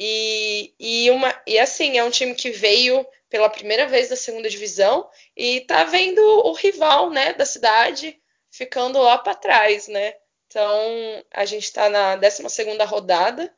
E, 0.00 0.72
e, 0.78 1.10
uma, 1.10 1.34
e 1.44 1.58
assim, 1.58 1.98
é 1.98 2.04
um 2.04 2.10
time 2.10 2.32
que 2.32 2.52
veio 2.52 3.04
pela 3.28 3.50
primeira 3.50 3.88
vez 3.88 4.08
da 4.08 4.14
segunda 4.14 4.48
divisão 4.48 5.10
e 5.36 5.62
tá 5.62 5.82
vendo 5.82 6.20
o 6.20 6.52
rival, 6.52 7.10
né, 7.10 7.34
da 7.34 7.44
cidade 7.44 8.16
ficando 8.48 9.00
lá 9.00 9.18
para 9.18 9.34
trás, 9.34 9.88
né? 9.88 10.14
Então 10.46 11.24
a 11.34 11.44
gente 11.44 11.64
está 11.64 11.90
na 11.90 12.16
12 12.16 12.48
segunda 12.48 12.84
rodada. 12.84 13.52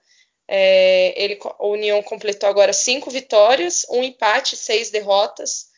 É, 0.49 1.15
ele, 1.23 1.39
a 1.43 1.67
União 1.67 2.03
completou 2.03 2.49
agora 2.49 2.73
cinco 2.73 3.11
vitórias, 3.11 3.87
um 3.89 4.03
empate, 4.03 4.57
seis 4.57 4.91
derrotas. 4.91 5.69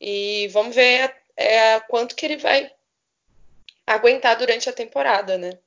E 0.00 0.48
vamos 0.52 0.74
ver 0.74 1.12
é, 1.36 1.80
quanto 1.80 2.14
que 2.14 2.26
ele 2.26 2.36
vai 2.36 2.70
aguentar 3.86 4.36
durante 4.36 4.68
a 4.68 4.72
temporada, 4.72 5.36
né? 5.36 5.58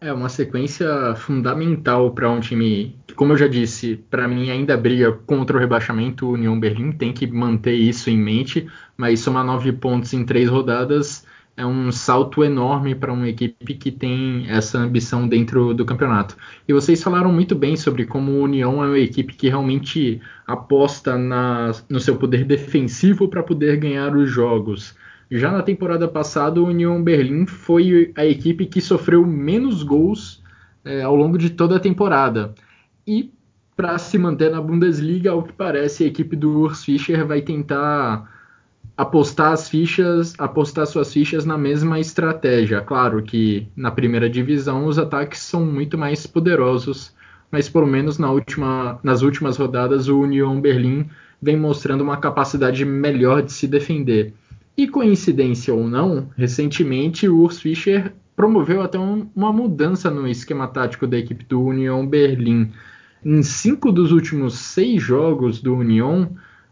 É 0.00 0.12
uma 0.12 0.28
sequência 0.28 0.86
fundamental 1.16 2.12
para 2.12 2.30
um 2.30 2.40
time 2.40 2.94
como 3.16 3.32
eu 3.32 3.36
já 3.36 3.48
disse, 3.48 3.96
para 4.10 4.28
mim 4.28 4.50
ainda 4.50 4.76
briga 4.76 5.10
contra 5.12 5.56
o 5.56 5.60
rebaixamento. 5.60 6.26
O 6.26 6.32
União 6.32 6.58
Berlim 6.58 6.92
tem 6.92 7.12
que 7.12 7.26
manter 7.26 7.74
isso 7.74 8.10
em 8.10 8.18
mente, 8.18 8.68
mas 8.96 9.20
somar 9.20 9.44
nove 9.44 9.72
pontos 9.72 10.12
em 10.12 10.24
três 10.24 10.48
rodadas 10.48 11.26
é 11.56 11.64
um 11.64 11.90
salto 11.90 12.44
enorme 12.44 12.94
para 12.94 13.12
uma 13.12 13.28
equipe 13.28 13.74
que 13.74 13.90
tem 13.90 14.44
essa 14.48 14.78
ambição 14.78 15.26
dentro 15.26 15.72
do 15.72 15.86
campeonato. 15.86 16.36
E 16.68 16.72
vocês 16.72 17.02
falaram 17.02 17.32
muito 17.32 17.54
bem 17.54 17.76
sobre 17.76 18.04
como 18.04 18.32
o 18.32 18.42
União 18.42 18.84
é 18.84 18.88
uma 18.88 18.98
equipe 18.98 19.34
que 19.34 19.48
realmente 19.48 20.20
aposta 20.46 21.16
na, 21.16 21.72
no 21.88 21.98
seu 21.98 22.16
poder 22.16 22.44
defensivo 22.44 23.28
para 23.28 23.42
poder 23.42 23.78
ganhar 23.78 24.14
os 24.14 24.30
jogos. 24.30 24.94
Já 25.30 25.50
na 25.50 25.62
temporada 25.62 26.06
passada, 26.06 26.60
o 26.60 26.66
Union 26.66 27.02
Berlim 27.02 27.46
foi 27.46 28.12
a 28.14 28.24
equipe 28.24 28.66
que 28.66 28.80
sofreu 28.80 29.26
menos 29.26 29.82
gols 29.82 30.42
é, 30.84 31.02
ao 31.02 31.16
longo 31.16 31.38
de 31.38 31.50
toda 31.50 31.76
a 31.76 31.80
temporada. 31.80 32.54
E 33.06 33.30
para 33.76 33.98
se 33.98 34.18
manter 34.18 34.50
na 34.50 34.60
Bundesliga, 34.60 35.30
ao 35.30 35.42
que 35.42 35.52
parece, 35.52 36.02
a 36.02 36.06
equipe 36.06 36.34
do 36.34 36.60
Urs 36.60 36.84
Fischer 36.84 37.24
vai 37.26 37.40
tentar 37.40 38.28
apostar 38.96 39.52
as 39.52 39.68
fichas, 39.68 40.34
apostar 40.38 40.86
suas 40.86 41.12
fichas 41.12 41.44
na 41.44 41.58
mesma 41.58 42.00
estratégia. 42.00 42.80
Claro 42.80 43.22
que 43.22 43.68
na 43.76 43.90
primeira 43.90 44.28
divisão 44.28 44.86
os 44.86 44.98
ataques 44.98 45.40
são 45.40 45.64
muito 45.64 45.98
mais 45.98 46.26
poderosos, 46.26 47.14
mas 47.50 47.68
pelo 47.68 47.86
menos 47.86 48.18
na 48.18 48.30
última, 48.30 48.98
nas 49.02 49.22
últimas 49.22 49.56
rodadas 49.56 50.08
o 50.08 50.20
Union 50.20 50.60
Berlim 50.60 51.08
vem 51.40 51.56
mostrando 51.56 52.00
uma 52.00 52.16
capacidade 52.16 52.84
melhor 52.84 53.42
de 53.42 53.52
se 53.52 53.68
defender. 53.68 54.32
E 54.76 54.88
coincidência 54.88 55.72
ou 55.72 55.86
não, 55.86 56.30
recentemente 56.36 57.28
o 57.28 57.38
Urs 57.38 57.60
Fischer 57.60 58.12
promoveu 58.34 58.82
até 58.82 58.98
um, 58.98 59.28
uma 59.34 59.52
mudança 59.52 60.10
no 60.10 60.26
esquema 60.28 60.68
tático 60.68 61.06
da 61.06 61.18
equipe 61.18 61.44
do 61.44 61.62
Union 61.62 62.06
Berlim. 62.06 62.70
Em 63.28 63.42
cinco 63.42 63.90
dos 63.90 64.12
últimos 64.12 64.54
seis 64.54 65.02
jogos 65.02 65.60
do 65.60 65.74
Union, 65.74 66.28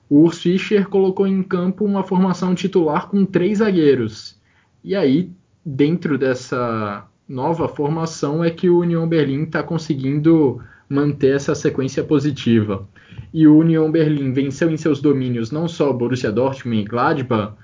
o 0.08 0.20
Urs 0.20 0.40
Fischer 0.40 0.88
colocou 0.88 1.26
em 1.26 1.42
campo 1.42 1.84
uma 1.84 2.04
formação 2.04 2.54
titular 2.54 3.08
com 3.08 3.24
três 3.24 3.58
zagueiros. 3.58 4.40
E 4.84 4.94
aí, 4.94 5.32
dentro 5.66 6.16
dessa 6.16 7.08
nova 7.28 7.66
formação, 7.66 8.44
é 8.44 8.50
que 8.50 8.70
o 8.70 8.78
Union 8.78 9.08
Berlim 9.08 9.42
está 9.42 9.64
conseguindo 9.64 10.60
manter 10.88 11.34
essa 11.34 11.56
sequência 11.56 12.04
positiva. 12.04 12.88
E 13.32 13.48
o 13.48 13.58
Union 13.58 13.90
Berlim 13.90 14.32
venceu 14.32 14.70
em 14.70 14.76
seus 14.76 15.00
domínios 15.00 15.50
não 15.50 15.66
só 15.66 15.92
Borussia 15.92 16.30
Dortmund 16.30 16.82
e 16.82 16.84
Gladbach, 16.84 17.54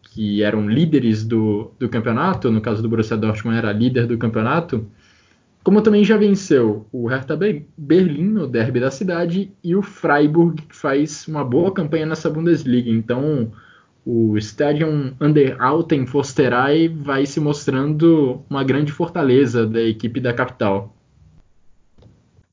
que 0.00 0.42
eram 0.42 0.66
líderes 0.66 1.22
do, 1.22 1.70
do 1.78 1.86
campeonato, 1.86 2.50
no 2.50 2.62
caso 2.62 2.80
do 2.80 2.88
Borussia 2.88 3.18
Dortmund 3.18 3.58
era 3.58 3.72
líder 3.72 4.06
do 4.06 4.16
campeonato, 4.16 4.86
como 5.68 5.82
também 5.82 6.02
já 6.02 6.16
venceu 6.16 6.88
o 6.90 7.06
Hertha 7.08 7.38
Berlim 7.76 8.24
no 8.24 8.46
derby 8.46 8.80
da 8.80 8.90
cidade 8.90 9.52
e 9.62 9.76
o 9.76 9.82
Freiburg, 9.82 10.62
que 10.62 10.74
faz 10.74 11.28
uma 11.28 11.44
boa 11.44 11.74
campanha 11.74 12.06
nessa 12.06 12.30
Bundesliga. 12.30 12.88
Então, 12.88 13.52
o 14.02 14.38
Stadion 14.38 15.12
Underalten 15.20 16.06
Forsterei 16.06 16.88
vai 16.88 17.26
se 17.26 17.38
mostrando 17.38 18.42
uma 18.48 18.64
grande 18.64 18.92
fortaleza 18.92 19.66
da 19.66 19.82
equipe 19.82 20.20
da 20.20 20.32
capital. 20.32 20.96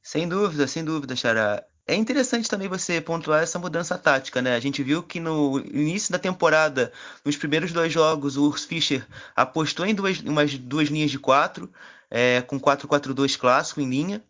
Sem 0.03 0.27
dúvida, 0.27 0.67
sem 0.67 0.83
dúvida, 0.83 1.15
Xará. 1.15 1.63
É 1.87 1.95
interessante 1.95 2.49
também 2.49 2.67
você 2.67 2.99
pontuar 2.99 3.43
essa 3.43 3.57
mudança 3.57 3.97
tática, 3.97 4.41
né? 4.41 4.55
A 4.55 4.59
gente 4.59 4.83
viu 4.83 5.01
que 5.01 5.21
no 5.21 5.59
início 5.59 6.11
da 6.11 6.19
temporada, 6.19 6.91
nos 7.23 7.37
primeiros 7.37 7.71
dois 7.71 7.93
jogos, 7.93 8.35
o 8.35 8.43
Urs 8.45 8.65
Fischer 8.65 9.07
apostou 9.33 9.85
em 9.85 9.95
duas, 9.95 10.19
umas 10.19 10.57
duas 10.57 10.89
linhas 10.89 11.11
de 11.11 11.19
quatro, 11.19 11.71
é, 12.15 12.41
com 12.41 12.57
4-4-2 12.57 13.37
clássico 13.37 13.81
em 13.81 13.89
linha. 13.89 14.23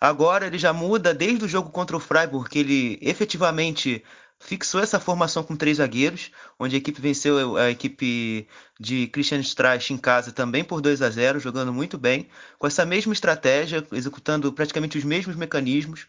Agora 0.00 0.46
ele 0.46 0.56
já 0.56 0.72
muda 0.72 1.12
desde 1.12 1.44
o 1.44 1.48
jogo 1.48 1.68
contra 1.68 1.94
o 1.94 2.00
Freiburg, 2.00 2.48
que 2.48 2.60
ele 2.60 2.98
efetivamente 3.02 4.02
fixou 4.40 4.80
essa 4.80 4.98
formação 4.98 5.42
com 5.42 5.54
três 5.54 5.76
zagueiros, 5.76 6.30
onde 6.58 6.76
a 6.76 6.78
equipe 6.78 6.98
venceu 6.98 7.58
a 7.58 7.70
equipe 7.70 8.48
de 8.80 9.06
Christian 9.08 9.40
Streich 9.40 9.92
em 9.92 9.98
casa 9.98 10.32
também 10.32 10.64
por 10.64 10.80
2 10.80 11.02
a 11.02 11.10
0, 11.10 11.38
jogando 11.38 11.74
muito 11.74 11.98
bem, 11.98 12.26
com 12.58 12.66
essa 12.66 12.86
mesma 12.86 13.12
estratégia, 13.12 13.86
executando 13.92 14.50
praticamente 14.50 14.96
os 14.96 15.04
mesmos 15.04 15.36
mecanismos 15.36 16.06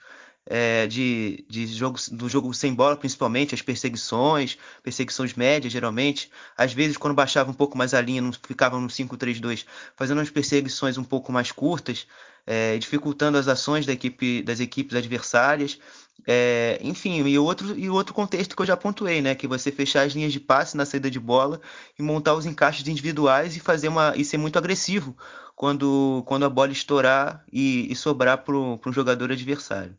é, 0.50 0.88
de, 0.88 1.46
de 1.50 1.68
jogo, 1.68 2.00
do 2.12 2.30
jogo 2.30 2.54
sem 2.54 2.74
bola, 2.74 2.96
principalmente, 2.96 3.54
as 3.54 3.62
perseguições, 3.62 4.58
perseguições 4.82 5.34
médias, 5.34 5.74
geralmente. 5.74 6.32
Às 6.58 6.74
vezes, 6.74 6.98
quando 6.98 7.14
baixava 7.14 7.52
um 7.52 7.54
pouco 7.54 7.78
mais 7.78 7.94
a 7.94 8.02
linha, 8.02 8.22
não 8.22 8.32
ficavam 8.32 8.80
no 8.80 8.88
5-3-2, 8.88 9.66
fazendo 9.96 10.22
as 10.22 10.30
perseguições 10.30 10.98
um 10.98 11.04
pouco 11.04 11.32
mais 11.32 11.52
curtas, 11.52 12.08
é, 12.46 12.78
dificultando 12.78 13.38
as 13.38 13.48
ações 13.48 13.86
da 13.86 13.92
equipe, 13.92 14.42
das 14.42 14.60
equipes 14.60 14.96
adversárias. 14.96 15.80
É, 16.26 16.80
enfim, 16.82 17.26
e 17.28 17.38
outro, 17.38 17.78
e 17.78 17.90
outro 17.90 18.14
contexto 18.14 18.56
que 18.56 18.62
eu 18.62 18.66
já 18.66 18.76
pontuei, 18.78 19.22
né? 19.22 19.36
Que 19.36 19.48
você 19.48 19.72
fechar 19.72 20.06
as 20.06 20.14
linhas 20.14 20.34
de 20.34 20.40
passe 20.40 20.76
na 20.78 20.86
saída 20.86 21.12
de 21.12 21.20
bola 21.20 21.62
e 22.00 22.02
montar 22.02 22.34
os 22.36 22.46
encaixes 22.46 22.88
individuais 22.88 23.56
e 23.56 23.60
fazer 23.60 23.90
uma. 23.90 24.16
e 24.16 24.24
ser 24.26 24.38
muito 24.38 24.58
agressivo 24.58 25.16
quando, 25.56 26.24
quando 26.26 26.46
a 26.46 26.50
bola 26.50 26.72
estourar 26.72 27.44
e, 27.52 27.92
e 27.92 27.96
sobrar 27.96 28.44
para 28.44 28.56
um 28.56 28.80
jogador 28.94 29.32
adversário. 29.32 29.96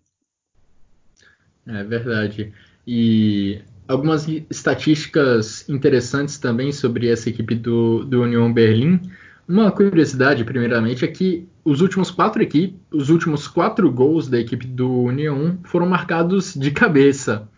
É 1.69 1.85
verdade. 1.85 2.53
E 2.87 3.61
algumas 3.87 4.27
estatísticas 4.51 5.69
interessantes 5.69 6.39
também 6.39 6.73
sobre 6.73 7.09
essa 7.09 7.29
equipe 7.29 7.55
do, 7.55 8.05
do 8.05 8.23
Union 8.23 8.53
Berlim. 8.53 9.01
Uma 9.47 9.71
curiosidade, 9.71 10.45
primeiramente, 10.45 11.05
é 11.05 11.09
que 11.09 11.47
os 11.65 11.81
últimos 11.81 12.11
quatro 12.11 12.43
equipes, 12.43 12.79
os 12.91 13.11
últimos 13.11 13.47
quatro 13.47 13.91
gols 13.91 14.29
da 14.29 14.39
equipe 14.39 14.67
do 14.67 14.91
Union 14.91 15.57
foram 15.65 15.87
marcados 15.87 16.55
de 16.55 16.71
cabeça. 16.71 17.49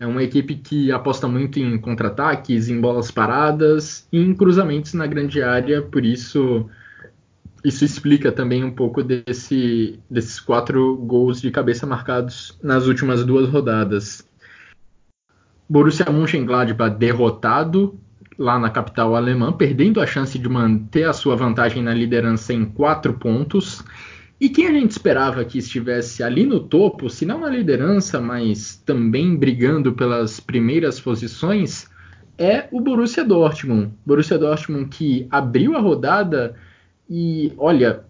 É 0.00 0.06
uma 0.06 0.22
equipe 0.22 0.54
que 0.54 0.92
aposta 0.92 1.26
muito 1.26 1.58
em 1.58 1.76
contra-ataques, 1.78 2.68
em 2.68 2.80
bolas 2.80 3.10
paradas 3.10 4.06
e 4.12 4.18
em 4.18 4.34
cruzamentos 4.34 4.94
na 4.94 5.06
grande 5.06 5.42
área, 5.42 5.82
por 5.82 6.04
isso 6.04 6.68
isso 7.64 7.84
explica 7.84 8.30
também 8.30 8.62
um 8.62 8.70
pouco 8.70 9.02
desse, 9.02 9.98
desses 10.08 10.38
quatro 10.38 10.96
gols 10.96 11.40
de 11.40 11.50
cabeça 11.50 11.86
marcados 11.86 12.56
nas 12.62 12.86
últimas 12.86 13.24
duas 13.24 13.48
rodadas. 13.48 14.26
Borussia 15.68 16.10
Mönchengladbach 16.10 16.96
derrotado 16.96 17.98
lá 18.38 18.58
na 18.58 18.70
capital 18.70 19.16
alemã, 19.16 19.52
perdendo 19.52 20.00
a 20.00 20.06
chance 20.06 20.38
de 20.38 20.48
manter 20.48 21.08
a 21.08 21.12
sua 21.12 21.34
vantagem 21.34 21.82
na 21.82 21.92
liderança 21.92 22.52
em 22.52 22.64
quatro 22.64 23.12
pontos. 23.14 23.84
E 24.40 24.48
quem 24.48 24.68
a 24.68 24.72
gente 24.72 24.92
esperava 24.92 25.44
que 25.44 25.58
estivesse 25.58 26.22
ali 26.22 26.46
no 26.46 26.60
topo, 26.60 27.10
se 27.10 27.26
não 27.26 27.40
na 27.40 27.50
liderança, 27.50 28.20
mas 28.20 28.80
também 28.86 29.34
brigando 29.34 29.92
pelas 29.92 30.38
primeiras 30.38 31.00
posições, 31.00 31.90
é 32.38 32.68
o 32.70 32.80
Borussia 32.80 33.24
Dortmund. 33.24 33.90
Borussia 34.06 34.38
Dortmund 34.38 34.88
que 34.88 35.26
abriu 35.28 35.76
a 35.76 35.80
rodada 35.80 36.54
e, 37.08 37.52
olha, 37.56 38.04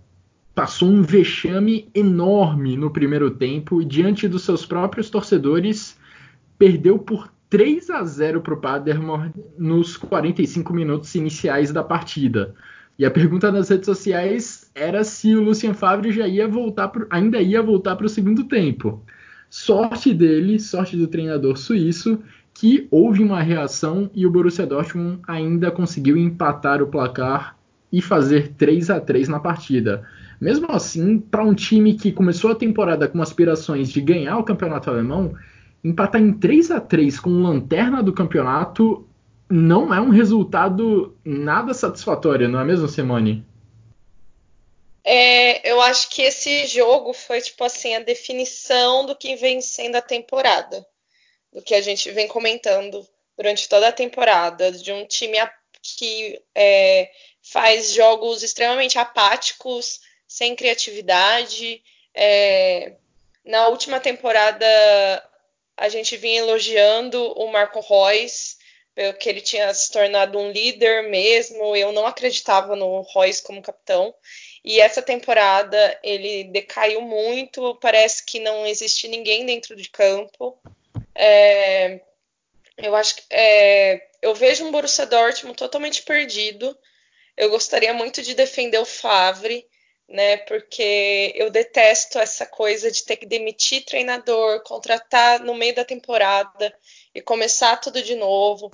passou 0.55 0.89
um 0.89 1.03
vexame 1.03 1.89
enorme 1.95 2.77
no 2.77 2.91
primeiro 2.91 3.31
tempo 3.31 3.85
diante 3.85 4.27
dos 4.27 4.43
seus 4.43 4.67
próprios 4.67 5.09
torcedores 5.09 5.97
perdeu 6.59 6.99
por 6.99 7.33
3 7.49 7.89
a 7.91 8.05
0 8.05 8.41
para 8.41 8.55
o 8.55 8.57
Paderborn 8.57 9.33
nos 9.57 9.97
45 9.97 10.75
minutos 10.75 11.15
iniciais 11.15 11.73
da 11.73 11.83
partida. 11.85 12.55
E 12.99 13.07
a 13.07 13.11
pergunta 13.11 13.53
nas 13.53 13.69
redes 13.69 13.87
sociais 13.87 14.71
era 14.75 15.05
se 15.05 15.35
o 15.35 15.43
Lucien 15.45 15.73
Favre 15.73 16.11
já 16.11 16.27
ia 16.27 16.49
voltar 16.49 16.89
pro, 16.89 17.07
ainda 17.09 17.41
ia 17.41 17.63
voltar 17.63 17.95
para 17.95 18.07
o 18.07 18.09
segundo 18.09 18.45
tempo. 18.45 19.03
Sorte 19.49 20.13
dele, 20.13 20.59
sorte 20.59 20.97
do 20.97 21.07
treinador 21.07 21.57
suíço, 21.57 22.21
que 22.53 22.89
houve 22.91 23.23
uma 23.23 23.41
reação 23.41 24.11
e 24.13 24.27
o 24.27 24.31
Borussia 24.31 24.67
Dortmund 24.67 25.21
ainda 25.29 25.71
conseguiu 25.71 26.17
empatar 26.17 26.83
o 26.83 26.89
placar 26.89 27.58
e 27.93 28.03
fazer 28.03 28.53
3 28.55 28.91
a 28.91 29.01
3 29.01 29.29
na 29.29 29.41
partida. 29.41 30.07
Mesmo 30.41 30.71
assim, 30.71 31.19
para 31.19 31.43
um 31.43 31.55
time 31.55 31.95
que 31.95 32.13
começou 32.13 32.51
a 32.51 32.55
temporada 32.55 33.09
com 33.09 33.21
aspirações 33.21 33.89
de 33.89 34.01
ganhar 34.01 34.39
o 34.39 34.45
campeonato 34.45 34.89
alemão, 34.89 35.35
empatar 35.83 36.21
em 36.21 36.33
3 36.33 36.71
a 36.71 36.81
3 36.81 37.19
com 37.19 37.43
lanterna 37.43 38.03
do 38.03 38.13
campeonato 38.13 39.09
não 39.51 39.93
é 39.93 40.01
um 40.01 40.11
resultado 40.11 41.17
nada 41.25 41.73
satisfatório, 41.73 42.49
não 42.49 42.61
é 42.61 42.65
mesmo, 42.65 42.87
Simone? 42.87 43.45
É, 45.03 45.71
eu 45.71 45.81
acho 45.81 46.11
que 46.11 46.21
esse 46.21 46.67
jogo 46.67 47.15
foi 47.15 47.41
tipo 47.41 47.65
assim 47.65 47.95
a 47.95 48.01
definição 48.01 49.07
do 49.07 49.17
que 49.17 49.37
vem 49.37 49.61
sendo 49.63 49.97
a 49.97 50.03
temporada, 50.03 50.87
do 51.51 51.63
que 51.63 51.75
a 51.75 51.81
gente 51.81 52.11
vem 52.11 52.29
comentando 52.29 53.07
durante 53.37 53.69
toda 53.69 53.89
a 53.89 53.93
temporada, 53.93 54.71
de 54.71 54.93
um 54.93 55.07
time 55.07 55.39
que 55.97 56.41
é, 56.55 57.11
faz 57.43 57.93
jogos 57.93 58.43
extremamente 58.43 58.99
apáticos, 58.99 60.01
sem 60.27 60.55
criatividade. 60.57 61.83
É, 62.15 62.97
na 63.45 63.69
última 63.69 64.01
temporada 64.01 64.67
a 65.77 65.89
gente 65.89 66.17
vinha 66.17 66.41
elogiando 66.41 67.33
o 67.39 67.51
Marco 67.51 67.81
Reus, 67.81 68.57
que 69.21 69.29
ele 69.29 69.41
tinha 69.41 69.73
se 69.73 69.93
tornado 69.93 70.39
um 70.39 70.51
líder 70.51 71.09
mesmo. 71.09 71.77
Eu 71.77 71.93
não 71.93 72.07
acreditava 72.07 72.75
no 72.75 73.03
Reus 73.03 73.41
como 73.41 73.63
capitão. 73.63 74.13
E 74.65 74.81
essa 74.81 75.01
temporada 75.01 75.99
ele 76.03 76.45
decaiu 76.45 77.01
muito. 77.01 77.77
Parece 77.77 78.25
que 78.27 78.41
não 78.41 78.67
existe 78.67 79.07
ninguém 79.07 79.47
dentro 79.47 79.77
de 79.77 79.89
campo. 79.89 80.61
É, 81.15 82.01
eu 82.79 82.97
acho 82.97 83.17
que 83.17 83.23
é, 83.31 84.09
eu 84.23 84.35
vejo 84.35 84.65
um 84.65 84.73
Borussia 84.73 85.07
Dortmund 85.07 85.57
totalmente 85.57 86.03
perdido. 86.03 86.77
Eu 87.37 87.51
gostaria 87.51 87.93
muito 87.93 88.23
de 88.23 88.35
defender 88.35 88.79
o 88.79 88.85
Favre 88.85 89.69
né? 90.09 90.39
Porque 90.39 91.33
eu 91.37 91.51
detesto 91.51 92.19
essa 92.19 92.47
coisa 92.47 92.91
de 92.91 93.05
ter 93.05 93.17
que 93.17 93.27
demitir 93.27 93.85
treinador, 93.85 94.63
contratar 94.63 95.41
no 95.41 95.55
meio 95.55 95.75
da 95.75 95.85
temporada 95.85 96.75
e 97.15 97.21
começar 97.21 97.77
tudo 97.77 98.03
de 98.03 98.15
novo. 98.15 98.71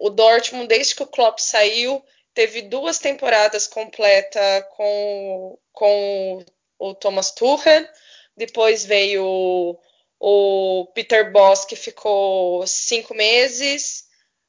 O 0.00 0.10
Dortmund, 0.10 0.68
desde 0.68 0.94
que 0.94 1.02
o 1.02 1.06
Klopp 1.06 1.38
saiu, 1.38 2.04
teve 2.34 2.62
duas 2.62 2.98
temporadas 2.98 3.66
completas 3.66 4.64
com, 4.76 5.58
com 5.72 6.44
o 6.78 6.94
Thomas 6.94 7.30
Tuchel. 7.30 7.88
Depois 8.36 8.84
veio 8.84 9.78
o, 10.20 10.86
Peter 10.94 11.30
Boss, 11.32 11.64
que 11.64 11.76
ficou 11.76 12.66
cinco 12.66 13.14
meses. 13.14 14.06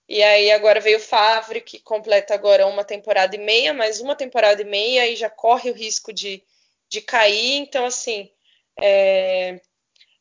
E 0.08 0.24
aí 0.24 0.52
agora 0.52 0.80
veio 0.80 0.98
o 0.98 1.02
Favre, 1.02 1.62
que 1.62 1.80
completa 1.80 2.34
agora 2.34 2.66
uma 2.66 2.84
temporada 2.84 3.36
e 3.36 3.40
meia, 3.40 3.74
mais 3.74 4.02
uma 4.02 4.16
temporada 4.16 4.62
e 4.62 4.66
meia, 4.66 5.08
e 5.08 5.16
já 5.16 5.30
corre 5.30 5.70
o 5.70 5.74
risco 5.74 6.12
de, 6.12 6.44
de 6.90 7.02
cair. 7.02 7.58
Então, 7.58 7.86
assim, 7.86 8.32
é, 8.80 9.62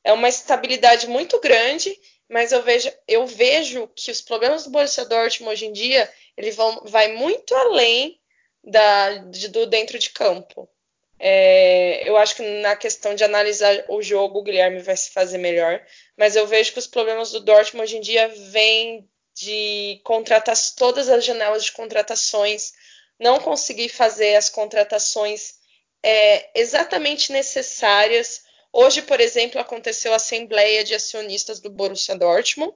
é 0.04 0.12
uma 0.12 0.28
estabilidade 0.28 1.06
muito 1.08 1.40
grande, 1.40 1.98
mas 2.28 2.52
eu 2.52 2.62
vejo, 2.62 2.92
eu 3.06 3.26
vejo 3.26 3.88
que 3.96 4.10
os 4.10 4.20
problemas 4.20 4.64
do 4.64 4.70
Borussia 4.70 5.06
Dortmund 5.06 5.52
hoje 5.52 5.66
em 5.66 5.72
dia, 5.72 6.12
ele 6.36 6.50
vão, 6.50 6.82
vai 6.84 7.12
muito 7.12 7.54
além 7.54 8.20
da, 8.62 9.16
de, 9.18 9.48
do 9.48 9.66
dentro 9.66 9.98
de 9.98 10.10
campo. 10.10 10.68
É, 11.18 12.08
eu 12.08 12.16
acho 12.16 12.36
que 12.36 12.42
na 12.60 12.76
questão 12.76 13.14
de 13.14 13.24
analisar 13.24 13.84
o 13.88 14.00
jogo, 14.00 14.38
o 14.38 14.42
Guilherme 14.42 14.80
vai 14.80 14.96
se 14.96 15.10
fazer 15.10 15.38
melhor, 15.38 15.82
mas 16.16 16.36
eu 16.36 16.46
vejo 16.46 16.72
que 16.72 16.78
os 16.78 16.86
problemas 16.86 17.32
do 17.32 17.40
Dortmund 17.40 17.84
hoje 17.84 17.96
em 17.96 18.00
dia 18.00 18.28
vêm 18.50 19.08
de 19.34 20.00
contratar 20.04 20.56
todas 20.76 21.08
as 21.08 21.24
janelas 21.24 21.64
de 21.64 21.72
contratações, 21.72 22.72
não 23.18 23.40
conseguir 23.40 23.88
fazer 23.88 24.36
as 24.36 24.48
contratações 24.48 25.54
é, 26.02 26.50
exatamente 26.60 27.32
necessárias. 27.32 28.42
Hoje, 28.72 29.02
por 29.02 29.20
exemplo, 29.20 29.60
aconteceu 29.60 30.12
a 30.12 30.16
assembleia 30.16 30.84
de 30.84 30.94
acionistas 30.94 31.60
do 31.60 31.70
Borussia 31.70 32.16
Dortmund 32.16 32.74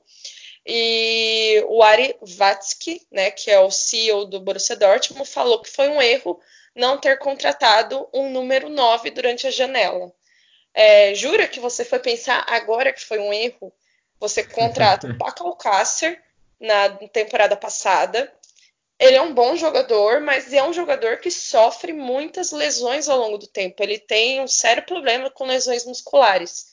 e 0.67 1.65
o 1.69 1.83
Ari 1.83 2.17
Watzke, 2.39 3.07
né, 3.11 3.31
que 3.31 3.51
é 3.51 3.59
o 3.61 3.71
CEO 3.71 4.25
do 4.25 4.41
Borussia 4.41 4.77
Dortmund, 4.77 5.29
falou 5.29 5.61
que 5.61 5.71
foi 5.71 5.89
um 5.89 6.01
erro 6.01 6.41
não 6.75 6.99
ter 6.99 7.19
contratado 7.19 8.09
um 8.13 8.31
número 8.31 8.69
9 8.69 9.11
durante 9.11 9.47
a 9.47 9.51
janela. 9.51 10.13
É, 10.75 11.15
jura 11.15 11.49
que 11.49 11.61
você 11.61 11.85
foi 11.85 11.99
pensar 11.99 12.45
agora 12.49 12.93
que 12.93 13.05
foi 13.05 13.19
um 13.19 13.33
erro? 13.33 13.73
Você 14.19 14.43
contrata 14.45 15.07
o 15.11 15.19
Paco 15.19 15.47
Alcácer, 15.47 16.23
na 16.63 16.91
temporada 17.09 17.57
passada. 17.57 18.33
Ele 18.99 19.17
é 19.17 19.21
um 19.21 19.35
bom 19.35 19.57
jogador, 19.57 20.21
mas 20.21 20.53
é 20.53 20.63
um 20.63 20.73
jogador 20.73 21.19
que 21.19 21.31
sofre 21.31 21.93
muitas 21.93 22.53
lesões 22.53 23.09
ao 23.09 23.19
longo 23.19 23.37
do 23.37 23.49
tempo. 23.49 23.83
Ele 23.83 23.99
tem 23.99 24.41
um 24.41 24.47
sério 24.47 24.85
problema 24.85 25.29
com 25.29 25.45
lesões 25.45 25.85
musculares. 25.85 26.71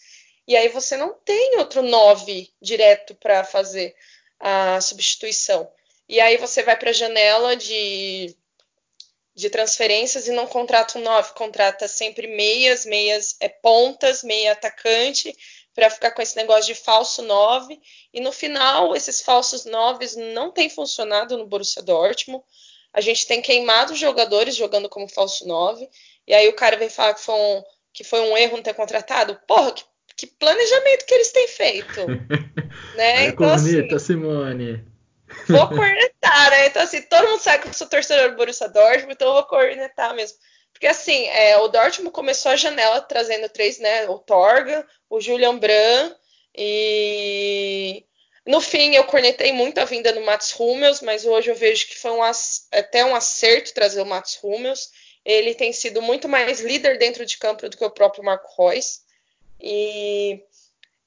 E 0.49 0.57
aí 0.57 0.67
você 0.67 0.97
não 0.97 1.13
tem 1.13 1.59
outro 1.59 1.83
9 1.83 2.51
direto 2.59 3.13
para 3.13 3.43
fazer 3.43 3.95
a 4.39 4.81
substituição. 4.81 5.71
E 6.07 6.19
aí 6.19 6.37
você 6.37 6.63
vai 6.63 6.75
para 6.75 6.89
a 6.89 6.93
janela 6.93 7.55
de, 7.55 8.35
de 9.35 9.47
transferências 9.51 10.27
e 10.27 10.31
não 10.31 10.47
contrata 10.47 10.97
um 10.97 11.03
9, 11.03 11.33
contrata 11.35 11.87
sempre 11.87 12.25
meias, 12.25 12.83
meias 12.83 13.35
é 13.39 13.47
pontas, 13.47 14.23
meia 14.23 14.53
atacante 14.53 15.37
para 15.75 15.87
ficar 15.87 16.09
com 16.11 16.21
esse 16.23 16.35
negócio 16.35 16.65
de 16.65 16.73
falso 16.73 17.21
9. 17.21 17.79
E 18.11 18.19
no 18.19 18.31
final, 18.31 18.95
esses 18.95 19.21
falsos 19.21 19.65
9 19.65 20.15
não 20.33 20.51
têm 20.51 20.67
funcionado 20.67 21.37
no 21.37 21.45
Borussia 21.45 21.83
Dortmund. 21.83 22.43
A 22.91 23.01
gente 23.01 23.27
tem 23.27 23.39
queimado 23.39 23.93
jogadores 23.93 24.55
jogando 24.55 24.89
como 24.89 25.07
falso 25.07 25.47
9. 25.47 25.87
E 26.25 26.33
aí 26.33 26.47
o 26.47 26.55
cara 26.55 26.75
vem 26.75 26.89
falar 26.89 27.13
que 27.13 27.21
foi 27.21 27.35
um, 27.35 27.63
que 27.93 28.03
foi 28.03 28.19
um 28.21 28.35
erro 28.35 28.57
não 28.57 28.63
ter 28.63 28.73
contratado. 28.73 29.39
Porra, 29.45 29.73
que, 29.73 29.83
que 30.19 30.27
planejamento 30.27 31.05
que 31.05 31.13
eles 31.13 31.31
têm 31.31 31.47
feito. 31.47 32.07
né? 32.95 33.25
É 33.25 33.27
então, 33.27 33.47
corneta, 33.47 33.95
assim, 33.95 34.05
Simone. 34.05 34.85
Vou 35.47 35.67
cornetar, 35.67 36.49
né? 36.49 36.67
Então, 36.67 36.81
assim, 36.81 37.01
todo 37.03 37.27
mundo 37.27 37.41
sabe 37.41 37.63
que 37.63 37.69
eu 37.69 37.73
sou 37.73 37.87
torcedor 37.87 38.31
do 38.31 38.35
Borussia 38.35 38.67
Dortmund, 38.67 39.13
então 39.13 39.27
eu 39.27 39.33
vou 39.33 39.43
cornetar 39.43 40.15
mesmo. 40.15 40.37
Porque 40.73 40.87
assim, 40.87 41.27
é, 41.27 41.57
o 41.57 41.67
Dortmund 41.67 42.11
começou 42.11 42.51
a 42.51 42.55
janela 42.55 43.01
trazendo 43.01 43.49
três, 43.49 43.79
né? 43.79 44.07
O 44.07 44.17
Torga, 44.17 44.85
o 45.09 45.19
Julian 45.19 45.57
Brand 45.57 46.13
e 46.55 48.05
no 48.45 48.61
fim 48.61 48.95
eu 48.95 49.03
cornetei 49.03 49.51
muito 49.51 49.79
a 49.79 49.85
vinda 49.85 50.11
do 50.11 50.21
Mats 50.21 50.57
Hummels, 50.57 51.01
mas 51.01 51.25
hoje 51.25 51.51
eu 51.51 51.55
vejo 51.55 51.87
que 51.87 51.97
foi 51.97 52.11
um, 52.11 52.21
até 52.23 53.05
um 53.05 53.15
acerto 53.15 53.73
trazer 53.73 54.01
o 54.01 54.05
Mats 54.05 54.39
Hummels. 54.41 54.89
Ele 55.23 55.53
tem 55.53 55.71
sido 55.73 56.01
muito 56.01 56.27
mais 56.27 56.61
líder 56.61 56.97
dentro 56.97 57.25
de 57.25 57.37
campo 57.37 57.67
do 57.69 57.77
que 57.77 57.85
o 57.85 57.91
próprio 57.91 58.23
Marco 58.23 58.49
Reus. 58.57 59.01
E, 59.59 60.41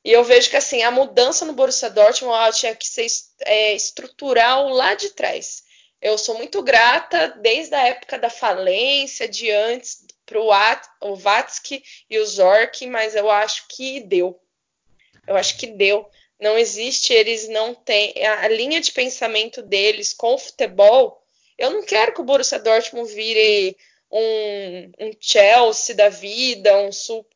e 0.04 0.12
eu 0.12 0.22
vejo 0.24 0.50
que 0.50 0.56
assim, 0.56 0.82
a 0.82 0.90
mudança 0.90 1.44
no 1.44 1.52
Borussia 1.52 1.90
Dortmund 1.90 2.34
ela 2.34 2.52
tinha 2.52 2.74
que 2.74 2.86
ser 2.86 3.06
é, 3.40 3.74
estrutural 3.74 4.68
lá 4.68 4.94
de 4.94 5.10
trás. 5.10 5.62
Eu 6.00 6.18
sou 6.18 6.36
muito 6.36 6.62
grata 6.62 7.28
desde 7.40 7.74
a 7.74 7.86
época 7.86 8.18
da 8.18 8.28
falência, 8.28 9.28
de 9.28 9.50
antes, 9.50 10.04
para 10.26 11.08
o 11.08 11.14
Vatsky 11.14 11.82
e 12.10 12.18
o 12.18 12.26
Zork, 12.26 12.86
mas 12.86 13.14
eu 13.14 13.30
acho 13.30 13.66
que 13.68 14.00
deu. 14.00 14.40
Eu 15.26 15.36
acho 15.36 15.56
que 15.56 15.68
deu. 15.68 16.08
não 16.40 16.58
existe, 16.58 17.12
eles 17.12 17.48
não 17.48 17.72
têm 17.72 18.14
a 18.26 18.48
linha 18.48 18.80
de 18.80 18.90
pensamento 18.90 19.62
deles 19.62 20.12
com 20.12 20.34
o 20.34 20.38
futebol. 20.38 21.22
Eu 21.56 21.70
não 21.70 21.84
quero 21.84 22.12
que 22.12 22.20
o 22.20 22.24
Borussia 22.24 22.58
Dortmund 22.58 23.12
vire 23.14 23.76
um, 24.12 24.92
um 25.00 25.10
Chelsea 25.18 25.96
da 25.96 26.10
vida, 26.10 26.70
um, 26.76 26.90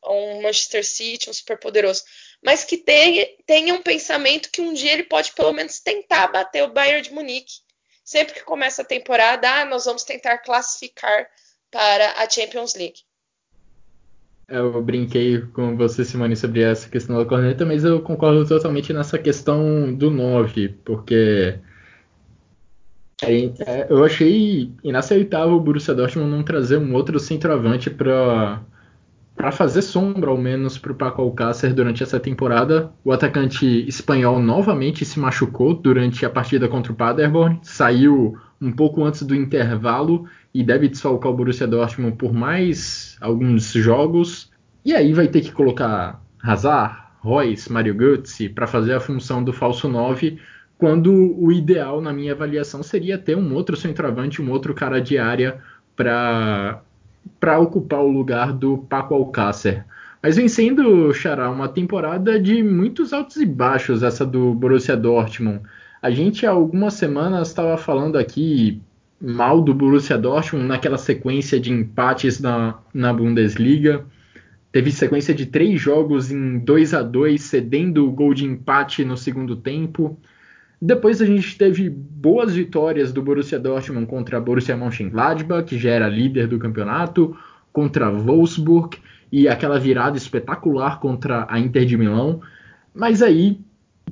um, 0.05 0.41
Manchester 0.41 0.85
City, 0.85 1.29
um 1.29 1.33
super 1.33 1.57
poderoso, 1.57 2.03
mas 2.43 2.63
que 2.63 2.77
tenha, 2.77 3.27
tenha 3.45 3.73
um 3.73 3.81
pensamento 3.81 4.51
que 4.51 4.61
um 4.61 4.73
dia 4.73 4.93
ele 4.93 5.03
pode 5.03 5.31
pelo 5.33 5.51
menos 5.51 5.79
tentar 5.79 6.27
bater 6.27 6.63
o 6.63 6.71
Bayern 6.71 7.01
de 7.01 7.13
Munique. 7.13 7.61
Sempre 8.03 8.35
que 8.35 8.43
começa 8.43 8.83
a 8.83 8.85
temporada, 8.85 9.49
ah, 9.49 9.65
nós 9.65 9.85
vamos 9.85 10.03
tentar 10.03 10.37
classificar 10.37 11.27
para 11.71 12.13
a 12.13 12.29
Champions 12.29 12.75
League. 12.75 13.01
Eu 14.47 14.81
brinquei 14.81 15.41
com 15.47 15.75
você, 15.75 16.05
Simone, 16.05 16.37
sobre 16.37 16.61
essa 16.61 16.87
questão 16.87 17.17
da 17.17 17.25
corneta, 17.25 17.65
mas 17.65 17.83
eu 17.83 18.01
concordo 18.01 18.47
totalmente 18.47 18.93
nessa 18.93 19.19
questão 19.19 19.93
do 19.93 20.09
9, 20.09 20.69
porque 20.85 21.59
é, 23.65 23.87
eu 23.89 24.03
achei 24.03 24.71
inaceitável 24.83 25.55
o 25.55 25.59
Borussia 25.59 25.95
Dortmund 25.95 26.29
não 26.29 26.43
trazer 26.43 26.77
um 26.77 26.93
outro 26.93 27.19
centroavante 27.19 27.89
para 27.89 28.61
para 29.35 29.51
fazer 29.51 29.83
sombra, 29.83 30.31
ao 30.31 30.37
menos, 30.37 30.79
para 30.79 30.91
o 30.91 30.95
Paco 30.95 31.21
Alcácer 31.21 31.71
durante 31.71 32.01
essa 32.01 32.19
temporada. 32.19 32.91
O 33.05 33.11
atacante 33.11 33.87
espanhol 33.87 34.39
novamente 34.39 35.05
se 35.05 35.19
machucou 35.19 35.75
durante 35.75 36.25
a 36.25 36.29
partida 36.29 36.67
contra 36.67 36.91
o 36.91 36.95
Paderborn, 36.95 37.59
saiu 37.61 38.35
um 38.59 38.71
pouco 38.71 39.05
antes 39.05 39.21
do 39.21 39.35
intervalo 39.35 40.25
e 40.51 40.63
deve 40.63 40.87
desfalcar 40.87 41.31
o 41.31 41.35
Borussia 41.35 41.67
Dortmund 41.67 42.17
por 42.17 42.33
mais 42.33 43.15
alguns 43.21 43.71
jogos. 43.73 44.51
E 44.83 44.95
aí 44.95 45.13
vai 45.13 45.27
ter 45.27 45.41
que 45.41 45.51
colocar 45.51 46.19
Hazard, 46.41 46.97
Royce, 47.19 47.71
Mario 47.71 47.93
Götze 47.93 48.49
para 48.49 48.65
fazer 48.65 48.93
a 48.93 48.99
função 48.99 49.43
do 49.43 49.53
falso 49.53 49.87
9, 49.87 50.39
quando 50.77 51.11
o 51.11 51.51
ideal, 51.51 51.99
na 52.01 52.13
minha 52.13 52.33
avaliação, 52.33 52.83
seria 52.83 53.17
ter 53.17 53.35
um 53.35 53.53
outro 53.53 53.75
centroavante, 53.75 54.41
um 54.41 54.51
outro 54.51 54.73
cara 54.73 55.01
de 55.01 55.17
área 55.17 55.59
para 55.95 56.81
ocupar 57.59 58.01
o 58.01 58.11
lugar 58.11 58.53
do 58.53 58.77
Paco 58.77 59.15
Alcácer. 59.15 59.83
Mas 60.21 60.35
vem 60.35 60.47
sendo, 60.47 61.13
Xará, 61.13 61.49
uma 61.49 61.67
temporada 61.67 62.39
de 62.39 62.61
muitos 62.61 63.13
altos 63.13 63.37
e 63.37 63.45
baixos 63.45 64.03
essa 64.03 64.25
do 64.25 64.53
Borussia 64.53 64.95
Dortmund. 64.95 65.61
A 66.01 66.11
gente 66.11 66.45
há 66.45 66.51
algumas 66.51 66.93
semanas 66.93 67.49
estava 67.49 67.77
falando 67.77 68.17
aqui 68.17 68.81
mal 69.19 69.61
do 69.61 69.73
Borussia 69.73 70.17
Dortmund 70.17 70.67
naquela 70.67 70.97
sequência 70.97 71.59
de 71.59 71.71
empates 71.71 72.39
na, 72.39 72.77
na 72.93 73.11
Bundesliga. 73.11 74.05
Teve 74.71 74.91
sequência 74.91 75.33
de 75.33 75.47
três 75.47 75.81
jogos 75.81 76.31
em 76.31 76.59
2 76.59 76.93
a 76.93 77.01
2 77.01 77.41
cedendo 77.41 78.07
o 78.07 78.11
gol 78.11 78.33
de 78.33 78.45
empate 78.45 79.03
no 79.03 79.17
segundo 79.17 79.55
tempo. 79.55 80.19
Depois 80.79 81.21
a 81.21 81.25
gente 81.25 81.57
teve 81.57 81.89
boas 81.89 82.53
vitórias 82.53 83.11
do 83.11 83.21
Borussia 83.21 83.59
Dortmund 83.59 84.05
contra 84.05 84.39
Borussia 84.39 84.77
Mönchengladbach, 84.77 85.67
que 85.67 85.77
já 85.77 85.89
era 85.89 86.07
líder 86.07 86.47
do 86.47 86.59
campeonato, 86.59 87.35
contra 87.73 88.11
Wolfsburg 88.11 88.97
e 89.31 89.47
aquela 89.47 89.79
virada 89.79 90.17
espetacular 90.17 90.99
contra 90.99 91.47
a 91.49 91.59
Inter 91.59 91.85
de 91.85 91.97
Milão. 91.97 92.41
Mas 92.93 93.21
aí 93.21 93.59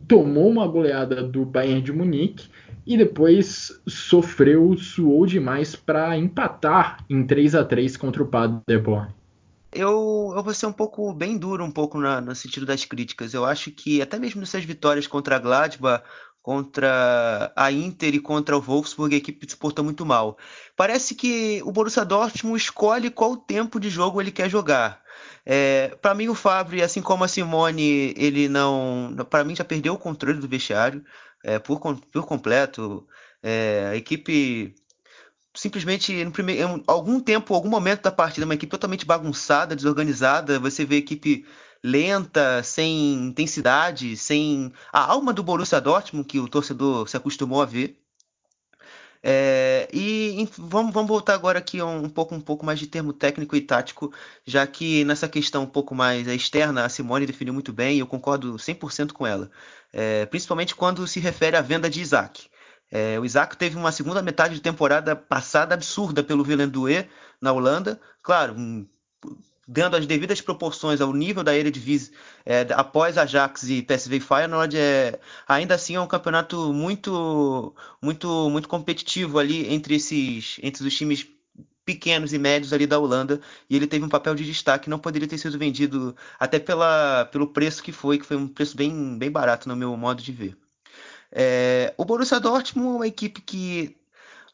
tomou 0.08 0.50
uma 0.50 0.68
goleada 0.68 1.24
do 1.24 1.46
Bayern 1.46 1.82
de 1.82 1.94
Munique 1.94 2.48
e 2.86 2.98
depois 2.98 3.82
sofreu, 3.88 4.76
suou 4.78 5.26
demais 5.26 5.76
para 5.76 6.18
empatar 6.18 7.04
em 7.10 7.26
3 7.26 7.56
a 7.56 7.64
3 7.64 7.98
contra 7.98 8.22
o 8.22 8.28
Paderborn. 8.28 9.14
Eu, 9.72 10.32
eu 10.36 10.44
vou 10.44 10.54
ser 10.54 10.68
um 10.68 10.72
pouco 10.72 11.14
bem 11.14 11.38
duro 11.38 11.64
um 11.64 11.72
pouco 11.72 12.00
na, 12.00 12.22
no 12.22 12.34
sentido 12.34 12.66
das 12.66 12.86
críticas. 12.86 13.34
Eu 13.34 13.44
acho 13.44 13.72
que 13.72 14.02
até 14.02 14.18
mesmo 14.18 14.40
nessas 14.40 14.64
vitórias 14.64 15.06
contra 15.06 15.36
a 15.36 15.40
Gladbach, 15.40 16.04
contra 16.46 17.52
a 17.56 17.72
Inter 17.72 18.14
e 18.14 18.20
contra 18.20 18.56
o 18.56 18.62
Wolfsburg, 18.62 19.16
a 19.16 19.18
equipe 19.18 19.50
se 19.50 19.58
portou 19.58 19.84
muito 19.84 20.06
mal. 20.06 20.38
Parece 20.76 21.16
que 21.16 21.60
o 21.66 21.72
Borussia 21.72 22.06
Dortmund 22.06 22.62
escolhe 22.62 23.10
qual 23.10 23.36
tempo 23.36 23.80
de 23.80 23.90
jogo 23.90 24.22
ele 24.22 24.32
quer 24.32 24.48
jogar. 24.48 25.02
É, 25.44 25.98
para 26.00 26.14
mim 26.14 26.28
o 26.28 26.36
Fabri, 26.36 26.84
assim 26.84 27.02
como 27.02 27.24
a 27.24 27.28
Simone, 27.28 28.14
ele 28.16 28.48
não, 28.48 29.16
para 29.28 29.44
mim 29.44 29.56
já 29.56 29.64
perdeu 29.64 29.96
o 29.96 29.98
controle 29.98 30.40
do 30.40 30.48
vestiário 30.48 31.04
é, 31.44 31.58
por, 31.58 31.80
por 31.80 32.28
completo. 32.28 33.08
É, 33.42 33.90
a 33.94 33.96
equipe 33.96 34.76
simplesmente 35.56 36.24
no 36.24 36.32
primeiro, 36.32 36.84
algum 36.86 37.20
tempo, 37.20 37.56
algum 37.56 37.70
momento 37.70 38.04
da 38.04 38.12
partida, 38.12 38.46
uma 38.46 38.54
equipe 38.54 38.70
totalmente 38.70 39.04
bagunçada, 39.04 39.76
desorganizada. 39.76 40.60
Você 40.60 40.86
vê 40.86 40.98
a 40.98 41.00
equipe 41.00 41.44
lenta, 41.86 42.64
sem 42.64 43.14
intensidade, 43.14 44.18
sem 44.18 44.74
a 44.92 45.00
alma 45.12 45.32
do 45.32 45.44
Borussia 45.44 45.80
Dortmund 45.80 46.28
que 46.28 46.40
o 46.40 46.48
torcedor 46.48 47.08
se 47.08 47.16
acostumou 47.16 47.62
a 47.62 47.66
ver. 47.66 48.02
É, 49.28 49.88
e 49.94 50.48
vamos, 50.58 50.94
vamos, 50.94 51.08
voltar 51.08 51.34
agora 51.34 51.60
aqui 51.60 51.80
a 51.80 51.86
um 51.86 52.10
pouco, 52.10 52.34
um 52.36 52.42
pouco 52.42 52.66
mais 52.66 52.80
de 52.80 52.88
termo 52.88 53.14
técnico 53.14 53.56
e 53.56 53.62
tático, 53.62 54.12
já 54.46 54.66
que 54.68 55.04
nessa 55.04 55.28
questão 55.28 55.64
um 55.64 55.68
pouco 55.68 55.96
mais 55.96 56.28
externa, 56.28 56.86
a 56.86 56.90
Simone 56.90 57.26
definiu 57.26 57.54
muito 57.54 57.74
bem 57.74 57.96
e 57.96 58.00
eu 58.00 58.08
concordo 58.08 58.56
100% 58.56 59.12
com 59.14 59.26
ela, 59.26 59.50
é, 59.94 60.26
principalmente 60.28 60.76
quando 60.76 61.08
se 61.08 61.20
refere 61.20 61.56
à 61.56 61.62
venda 61.62 61.90
de 61.90 62.02
Isaac. 62.02 62.48
É, 62.92 63.20
o 63.20 63.26
Isaac 63.26 63.58
teve 63.58 63.76
uma 63.78 63.92
segunda 63.92 64.22
metade 64.22 64.56
de 64.56 64.62
temporada 64.62 65.16
passada 65.16 65.74
absurda 65.74 66.24
pelo 66.24 66.44
Willem 66.44 66.72
na 67.42 67.52
Holanda, 67.52 68.00
claro, 68.22 68.54
um, 68.54 68.88
dando 69.68 69.96
as 69.96 70.06
devidas 70.06 70.42
proporções 70.42 71.02
ao 71.02 71.12
nível 71.14 71.44
da 71.44 71.56
Eredivisie 71.56 72.12
é, 72.46 72.68
após 72.74 73.18
Ajax 73.18 73.64
e 73.64 73.82
PSV 73.82 74.20
Feyenoord, 74.20 74.78
é, 74.78 75.20
ainda 75.48 75.76
assim 75.76 75.96
é 75.96 76.02
um 76.02 76.08
campeonato 76.08 76.72
muito, 76.74 77.74
muito, 78.02 78.50
muito 78.50 78.68
competitivo 78.70 79.40
ali 79.40 79.74
entre 79.74 79.96
esses, 79.96 80.58
entre 80.62 80.88
os 80.88 80.96
times 80.96 81.28
pequenos 81.84 82.34
e 82.34 82.38
médios 82.40 82.74
ali 82.74 82.88
da 82.88 83.00
Holanda 83.00 83.40
e 83.70 83.76
ele 83.76 83.88
teve 83.88 84.04
um 84.04 84.10
papel 84.10 84.36
de 84.36 84.44
destaque, 84.44 84.90
não 84.90 85.00
poderia 85.00 85.28
ter 85.28 85.38
sido 85.38 85.58
vendido 85.58 86.16
até 86.40 86.60
pela, 86.60 87.26
pelo 87.26 87.48
preço 87.48 87.84
que 87.84 87.92
foi, 87.92 88.18
que 88.18 88.26
foi 88.26 88.38
um 88.38 88.48
preço 88.48 88.76
bem, 88.76 89.18
bem 89.18 89.32
barato 89.32 89.70
no 89.70 89.76
meu 89.76 89.96
modo 89.96 90.22
de 90.22 90.32
ver. 90.32 90.58
É, 91.32 91.94
o 91.98 92.06
Borussia 92.06 92.40
Dortmund 92.40 92.88
é 92.88 92.98
uma 92.98 93.08
equipe 93.08 93.42
que 93.42 93.96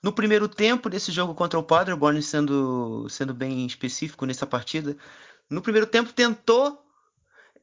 no 0.02 0.12
primeiro 0.12 0.48
tempo 0.48 0.90
desse 0.90 1.12
jogo 1.12 1.36
contra 1.36 1.60
o 1.60 1.64
Paderborn, 1.64 2.22
sendo, 2.22 3.08
sendo 3.10 3.34
bem 3.34 3.66
específico 3.66 4.26
nessa 4.26 4.48
partida, 4.48 4.98
no 5.50 5.62
primeiro 5.62 5.86
tempo 5.86 6.12
tentou 6.14 6.84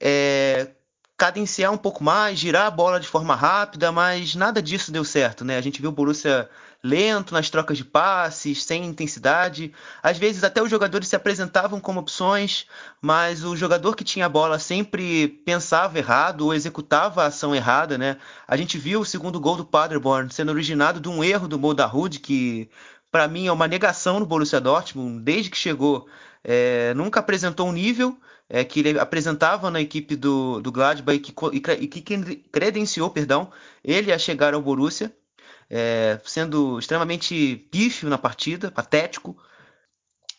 é, 0.01 0.70
cadenciar 1.16 1.72
um 1.72 1.78
pouco 1.78 2.05
mais, 2.05 2.39
girar 2.39 2.66
a 2.66 2.70
bola 2.70 3.01
de 3.01 3.09
forma 3.09 3.34
rápida, 3.34 3.91
mas 3.91 4.34
nada 4.34 4.62
disso 4.62 4.93
deu 4.93 5.05
certo, 5.05 5.45
né? 5.45 5.57
A 5.57 5.61
gente 5.61 5.80
viu 5.80 5.91
o 5.91 5.93
Borussia 5.93 6.49
lento 6.83 7.35
nas 7.35 7.51
trocas 7.51 7.76
de 7.76 7.85
passes, 7.85 8.62
sem 8.62 8.85
intensidade. 8.85 9.72
Às 10.03 10.16
vezes 10.18 10.45
até 10.45 10.62
os 10.62 10.70
jogadores 10.70 11.09
se 11.09 11.16
apresentavam 11.16 11.81
como 11.81 12.01
opções, 12.01 12.66
mas 13.01 13.45
o 13.45 13.57
jogador 13.57 13.97
que 13.97 14.05
tinha 14.05 14.26
a 14.26 14.29
bola 14.29 14.59
sempre 14.59 15.29
pensava 15.29 15.99
errado 15.99 16.43
ou 16.43 16.55
executava 16.55 17.22
a 17.22 17.26
ação 17.26 17.55
errada, 17.55 17.99
né? 17.99 18.16
A 18.47 18.57
gente 18.57 18.79
viu 18.79 19.01
o 19.01 19.05
segundo 19.05 19.41
gol 19.41 19.57
do 19.57 19.64
Paderborn 19.64 20.33
sendo 20.33 20.53
originado 20.53 21.01
de 21.01 21.09
um 21.09 21.22
erro 21.24 21.49
do 21.49 21.59
Moldarud, 21.59 22.20
que 22.20 22.70
para 23.11 23.26
mim 23.26 23.47
é 23.47 23.53
uma 23.53 23.66
negação 23.66 24.20
no 24.20 24.26
Borussia 24.26 24.61
Dortmund, 24.61 25.22
desde 25.22 25.51
que 25.51 25.57
chegou, 25.57 26.07
é, 26.45 26.95
nunca 26.95 27.20
apresentou 27.20 27.68
um 27.68 27.72
nível 27.72 28.16
é, 28.49 28.64
que 28.64 28.81
ele 28.81 28.99
apresentava 28.99 29.70
na 29.70 29.81
equipe 29.81 30.16
do, 30.16 30.61
do 30.61 30.72
Gladbach 30.72 31.16
e 31.16 31.20
que, 31.20 31.72
e 31.72 31.87
que 31.87 32.37
credenciou, 32.53 33.11
perdão, 33.11 33.51
ele 33.85 34.12
a 34.12 34.18
chegar 34.18 34.55
ao 34.55 34.62
Borussia 34.62 35.12
é, 35.71 36.21
sendo 36.25 36.79
extremamente 36.79 37.57
pífio 37.71 38.09
na 38.09 38.19
partida, 38.19 38.71
patético. 38.71 39.37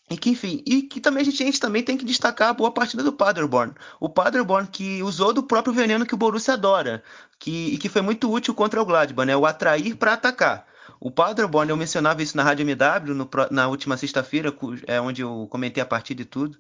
E 0.09 0.17
que, 0.17 0.31
enfim, 0.31 0.63
e 0.65 0.81
que 0.81 0.99
também 0.99 1.21
a 1.21 1.23
gente, 1.23 1.43
a 1.43 1.45
gente, 1.45 1.59
também 1.59 1.83
tem 1.83 1.95
que 1.95 2.03
destacar 2.03 2.49
a 2.49 2.53
boa 2.53 2.71
partida 2.71 3.03
do 3.03 3.13
Paderborn. 3.13 3.73
O 3.99 4.09
Paderborn 4.09 4.67
que 4.67 5.03
usou 5.03 5.31
do 5.31 5.43
próprio 5.43 5.73
veneno 5.73 6.05
que 6.05 6.15
o 6.15 6.17
Borussia 6.17 6.55
adora, 6.55 7.03
que, 7.37 7.75
e 7.75 7.77
que 7.77 7.87
foi 7.87 8.01
muito 8.01 8.31
útil 8.31 8.55
contra 8.55 8.81
o 8.81 8.85
Gladbach, 8.85 9.27
né? 9.27 9.37
O 9.37 9.45
atrair 9.45 9.95
para 9.95 10.13
atacar. 10.13 10.65
O 10.99 11.11
Paderborn, 11.11 11.69
eu 11.69 11.77
mencionava 11.77 12.23
isso 12.23 12.35
na 12.35 12.43
Rádio 12.43 12.63
MW 12.63 13.13
no, 13.13 13.29
na 13.51 13.67
última 13.67 13.97
sexta-feira, 13.97 14.51
é, 14.87 14.99
onde 14.99 15.21
eu 15.21 15.47
comentei 15.49 15.81
a 15.81 15.85
partida 15.85 16.23
e 16.23 16.25
tudo. 16.25 16.57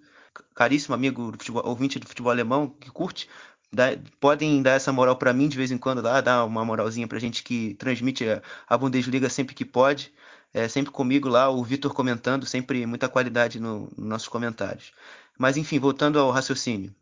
Caríssimo 0.55 0.93
amigo 0.93 1.31
do 1.31 1.37
futebol, 1.39 1.63
ouvinte 1.65 1.97
do 1.97 2.07
futebol 2.07 2.31
alemão 2.31 2.69
que 2.69 2.91
curte, 2.91 3.27
Dá, 3.71 3.89
podem 4.19 4.61
dar 4.63 4.71
essa 4.71 4.91
moral 4.91 5.15
para 5.15 5.31
mim 5.31 5.47
de 5.47 5.57
vez 5.57 5.71
em 5.71 5.77
quando 5.77 6.01
lá, 6.01 6.21
dar 6.21 6.43
uma 6.45 6.65
moralzinha 6.65 7.07
pra 7.07 7.19
gente 7.19 7.43
que 7.43 7.75
transmite 7.75 8.25
a, 8.67 8.77
Bundesliga 8.77 9.29
sempre 9.29 9.53
que 9.53 9.65
pode. 9.65 10.13
É, 10.51 10.67
sempre 10.67 10.91
comigo 10.91 11.29
lá, 11.29 11.49
o 11.49 11.63
Vitor 11.63 11.93
comentando, 11.93 12.45
sempre 12.45 12.85
muita 12.85 13.07
qualidade 13.07 13.59
no, 13.59 13.91
nos 13.95 14.07
nossos 14.07 14.27
comentários. 14.27 14.91
Mas 15.37 15.57
enfim, 15.57 15.79
voltando 15.79 16.19
ao 16.19 16.31
raciocínio. 16.31 16.93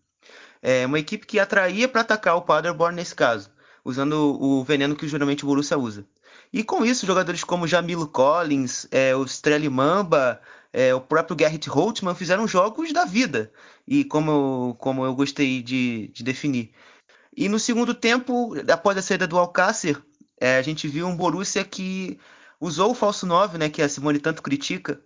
É 0.62 0.86
uma 0.86 1.00
equipe 1.00 1.26
que 1.26 1.40
atraía 1.40 1.88
para 1.88 2.02
atacar 2.02 2.36
o 2.36 2.42
Paderborn 2.42 2.96
nesse 2.96 3.16
caso, 3.16 3.50
usando 3.86 4.38
o 4.42 4.64
veneno 4.64 4.96
que 4.96 5.08
geralmente 5.08 5.46
o 5.46 5.48
Borussia 5.48 5.78
usa. 5.78 6.06
E 6.52 6.64
com 6.64 6.86
isso, 6.86 7.06
jogadores 7.06 7.44
como 7.44 7.68
Jamilo 7.68 8.08
Collins, 8.08 8.88
é, 8.92 9.16
o 9.16 9.24
Streli 9.26 9.70
Mamba, 9.70 10.42
é, 10.72 10.94
o 10.94 11.02
próprio 11.02 11.38
Gerrit 11.40 11.68
Holtmann 11.70 12.16
fizeram 12.16 12.48
jogos 12.48 12.92
da 12.92 13.06
vida, 13.06 13.52
e 13.88 14.04
como 14.04 14.32
eu, 14.32 14.76
como 14.80 15.06
eu 15.06 15.16
gostei 15.16 15.62
de, 15.62 16.10
de 16.14 16.24
definir. 16.24 16.72
E 17.36 17.48
no 17.48 17.60
segundo 17.60 17.94
tempo, 17.94 18.56
após 18.72 18.98
a 18.98 19.02
saída 19.02 19.28
do 19.28 19.38
Alcácer, 19.38 20.02
é, 20.40 20.58
a 20.58 20.62
gente 20.62 20.88
viu 20.88 21.08
um 21.08 21.16
Borussia 21.16 21.64
que 21.64 22.20
usou 22.60 22.92
o 22.92 22.96
falso 22.96 23.26
9, 23.26 23.58
né, 23.58 23.70
que 23.70 23.82
a 23.82 23.90
Simone 23.90 24.20
tanto 24.20 24.42
critica, 24.42 25.00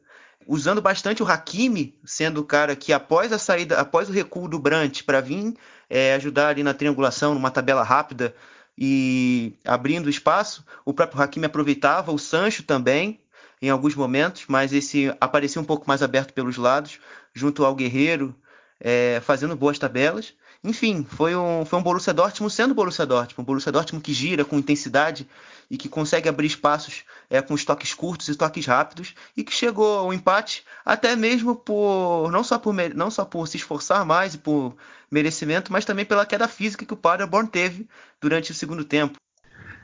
usando 0.48 0.82
bastante 0.82 1.22
o 1.22 1.26
Hakimi, 1.28 2.00
sendo 2.04 2.42
o 2.42 2.46
cara 2.46 2.76
que 2.76 2.94
após 2.94 3.32
a 3.32 3.38
saída, 3.38 3.80
após 3.80 4.10
o 4.10 4.14
recuo 4.14 4.48
do 4.48 4.60
Brandt 4.60 5.04
para 5.04 5.22
vir 5.22 5.56
é, 5.90 6.14
ajudar 6.16 6.50
ali 6.50 6.64
na 6.64 6.74
triangulação, 6.74 7.34
numa 7.34 7.52
tabela 7.52 7.84
rápida 7.84 8.36
e 8.78 9.54
abrindo 9.66 10.10
espaço, 10.10 10.66
o 10.86 10.94
próprio 10.94 11.22
Hakimi 11.22 11.46
aproveitava, 11.46 12.12
o 12.12 12.18
Sancho 12.18 12.64
também, 12.64 13.20
em 13.62 13.70
alguns 13.70 13.96
momentos, 13.96 14.46
mas 14.48 14.74
esse 14.74 15.16
aparecia 15.22 15.62
um 15.62 15.66
pouco 15.66 15.88
mais 15.88 16.02
aberto 16.02 16.34
pelos 16.34 16.58
lados, 16.58 17.00
junto 17.34 17.64
ao 17.64 17.76
Guerreiro, 17.76 18.36
é, 18.80 19.22
fazendo 19.24 19.56
boas 19.56 19.78
tabelas. 19.78 20.34
Enfim, 20.64 21.04
foi 21.04 21.36
um, 21.36 21.66
foi 21.66 21.80
um 21.80 21.82
Borussia 21.82 22.14
Dortmund 22.14 22.54
sendo 22.54 22.76
Borussia 22.76 23.06
Dortmund, 23.06 23.42
um 23.42 23.44
Borussia 23.44 23.72
Dortmund 23.72 24.04
que 24.04 24.14
gira 24.14 24.46
com 24.46 24.58
intensidade 24.58 25.28
e 25.70 25.78
que 25.78 25.90
consegue 25.90 26.30
abrir 26.30 26.48
espaços 26.48 27.04
é, 27.30 27.42
com 27.42 27.54
os 27.54 27.66
toques 27.66 27.94
curtos 27.94 28.28
e 28.28 28.36
toques 28.36 28.66
rápidos 28.66 29.16
e 29.36 29.44
que 29.44 29.54
chegou 29.54 30.00
ao 30.00 30.14
empate 30.14 30.64
até 30.86 31.16
mesmo 31.16 31.56
por 31.56 32.30
não 32.32 32.44
só 32.44 32.60
por 32.60 32.76
não 32.94 33.10
só 33.10 33.26
por 33.26 33.48
se 33.48 33.58
esforçar 33.58 34.06
mais 34.06 34.36
e 34.36 34.38
por 34.38 34.76
merecimento, 35.10 35.72
mas 35.72 35.86
também 35.86 36.06
pela 36.06 36.26
queda 36.26 36.48
física 36.48 36.86
que 36.86 36.94
o 36.94 36.98
Paderborn 36.98 37.50
teve 37.50 37.88
durante 38.20 38.52
o 38.52 38.56
segundo 38.56 38.86
tempo. 38.86 39.18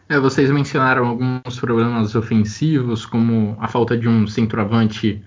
É, 0.10 0.18
vocês 0.20 0.49
mencionaram 0.49 1.05
alguns 1.05 1.60
problemas 1.60 2.16
ofensivos, 2.16 3.05
como 3.05 3.58
a 3.60 3.68
falta 3.68 3.97
de 3.97 4.08
um 4.08 4.26
centroavante 4.26 5.22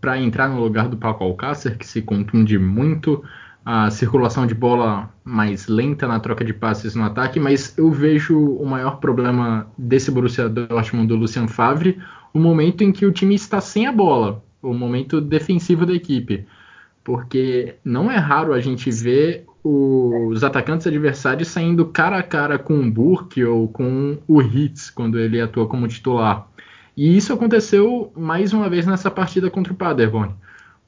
para 0.00 0.18
entrar 0.18 0.48
no 0.48 0.60
lugar 0.60 0.88
do 0.88 0.96
Paco 0.96 1.24
Alcácer, 1.24 1.76
que 1.76 1.86
se 1.86 2.02
contunde 2.02 2.56
muito, 2.56 3.24
a 3.64 3.90
circulação 3.90 4.46
de 4.46 4.54
bola 4.54 5.12
mais 5.24 5.66
lenta 5.66 6.06
na 6.06 6.20
troca 6.20 6.44
de 6.44 6.52
passes 6.52 6.94
no 6.94 7.02
ataque, 7.02 7.40
mas 7.40 7.76
eu 7.76 7.90
vejo 7.90 8.38
o 8.38 8.64
maior 8.64 9.00
problema 9.00 9.66
desse 9.76 10.08
Borussia 10.08 10.48
Dortmund 10.48 11.08
do 11.08 11.16
Lucien 11.16 11.48
Favre, 11.48 11.98
o 12.32 12.38
momento 12.38 12.84
em 12.84 12.92
que 12.92 13.04
o 13.04 13.10
time 13.10 13.34
está 13.34 13.60
sem 13.60 13.88
a 13.88 13.92
bola, 13.92 14.40
o 14.62 14.72
momento 14.72 15.20
defensivo 15.20 15.84
da 15.84 15.94
equipe. 15.94 16.46
Porque 17.02 17.74
não 17.84 18.08
é 18.08 18.18
raro 18.18 18.52
a 18.52 18.60
gente 18.60 18.88
ver 18.90 19.44
os 19.68 20.44
atacantes 20.44 20.86
adversários 20.86 21.48
saindo 21.48 21.86
cara 21.86 22.18
a 22.18 22.22
cara 22.22 22.58
com 22.58 22.80
o 22.80 22.90
Burke 22.90 23.44
ou 23.44 23.68
com 23.68 24.18
o 24.28 24.40
Hitz 24.40 24.90
quando 24.90 25.18
ele 25.18 25.40
atua 25.40 25.66
como 25.66 25.88
titular. 25.88 26.48
E 26.96 27.16
isso 27.16 27.32
aconteceu 27.32 28.12
mais 28.16 28.52
uma 28.52 28.68
vez 28.68 28.86
nessa 28.86 29.10
partida 29.10 29.50
contra 29.50 29.72
o 29.72 29.76
Paderborn 29.76 30.34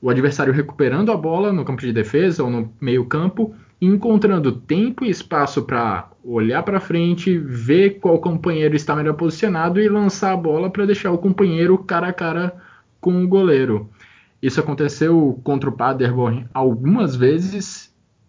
o 0.00 0.10
adversário 0.10 0.52
recuperando 0.52 1.10
a 1.10 1.16
bola 1.16 1.52
no 1.52 1.64
campo 1.64 1.80
de 1.82 1.92
defesa 1.92 2.42
ou 2.44 2.50
no 2.50 2.72
meio-campo 2.80 3.54
encontrando 3.80 4.52
tempo 4.52 5.04
e 5.04 5.10
espaço 5.10 5.62
para 5.62 6.10
olhar 6.24 6.64
para 6.64 6.80
frente, 6.80 7.38
ver 7.38 8.00
qual 8.00 8.18
companheiro 8.18 8.74
está 8.74 8.94
melhor 8.94 9.14
posicionado 9.14 9.80
e 9.80 9.88
lançar 9.88 10.32
a 10.32 10.36
bola 10.36 10.68
para 10.68 10.86
deixar 10.86 11.12
o 11.12 11.18
companheiro 11.18 11.78
cara 11.78 12.08
a 12.08 12.12
cara 12.12 12.56
com 13.00 13.22
o 13.22 13.28
goleiro. 13.28 13.88
Isso 14.42 14.58
aconteceu 14.58 15.40
contra 15.44 15.70
o 15.70 15.72
Paderborn 15.72 16.46
algumas 16.52 17.14
vezes. 17.14 17.87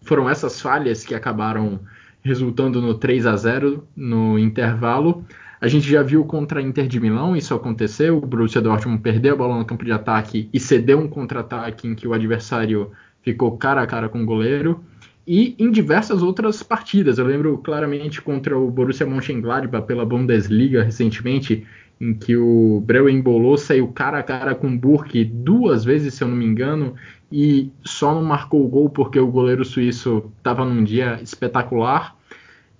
Foram 0.09 0.27
essas 0.27 0.59
falhas 0.59 1.03
que 1.03 1.13
acabaram 1.13 1.81
resultando 2.23 2.81
no 2.81 2.95
3 2.95 3.27
a 3.27 3.35
0 3.35 3.87
no 3.95 4.39
intervalo. 4.39 5.23
A 5.61 5.67
gente 5.67 5.87
já 5.87 6.01
viu 6.01 6.25
contra 6.25 6.59
a 6.59 6.63
Inter 6.63 6.87
de 6.87 6.99
Milão 6.99 7.37
isso 7.37 7.53
aconteceu. 7.53 8.17
O 8.17 8.25
Borussia 8.25 8.59
Dortmund 8.59 9.03
perdeu 9.03 9.35
a 9.35 9.37
bola 9.37 9.59
no 9.59 9.65
campo 9.65 9.85
de 9.85 9.91
ataque 9.91 10.49
e 10.51 10.59
cedeu 10.59 10.97
um 10.97 11.07
contra-ataque 11.07 11.87
em 11.87 11.93
que 11.93 12.07
o 12.07 12.13
adversário 12.13 12.89
ficou 13.21 13.55
cara 13.55 13.83
a 13.83 13.85
cara 13.85 14.09
com 14.09 14.23
o 14.23 14.25
goleiro. 14.25 14.83
E 15.27 15.55
em 15.59 15.69
diversas 15.69 16.23
outras 16.23 16.63
partidas. 16.63 17.19
Eu 17.19 17.27
lembro 17.27 17.59
claramente 17.59 18.19
contra 18.19 18.57
o 18.57 18.71
Borussia 18.71 19.05
Mönchengladbach 19.05 19.85
pela 19.85 20.03
Bundesliga 20.07 20.81
recentemente, 20.81 21.67
em 21.99 22.13
que 22.13 22.37
o 22.37 22.81
Breu 22.85 23.09
embolou, 23.09 23.57
saiu 23.57 23.87
cara 23.89 24.19
a 24.19 24.23
cara 24.23 24.55
com 24.55 24.67
o 24.67 24.77
Burke 24.77 25.25
duas 25.25 25.83
vezes, 25.83 26.13
se 26.13 26.23
eu 26.23 26.27
não 26.27 26.35
me 26.35 26.45
engano, 26.45 26.95
e 27.31 27.71
só 27.83 28.13
não 28.13 28.23
marcou 28.23 28.65
o 28.65 28.69
gol 28.69 28.89
porque 28.89 29.19
o 29.19 29.27
goleiro 29.27 29.65
suíço 29.65 30.31
estava 30.37 30.63
num 30.63 30.83
dia 30.83 31.19
espetacular. 31.21 32.15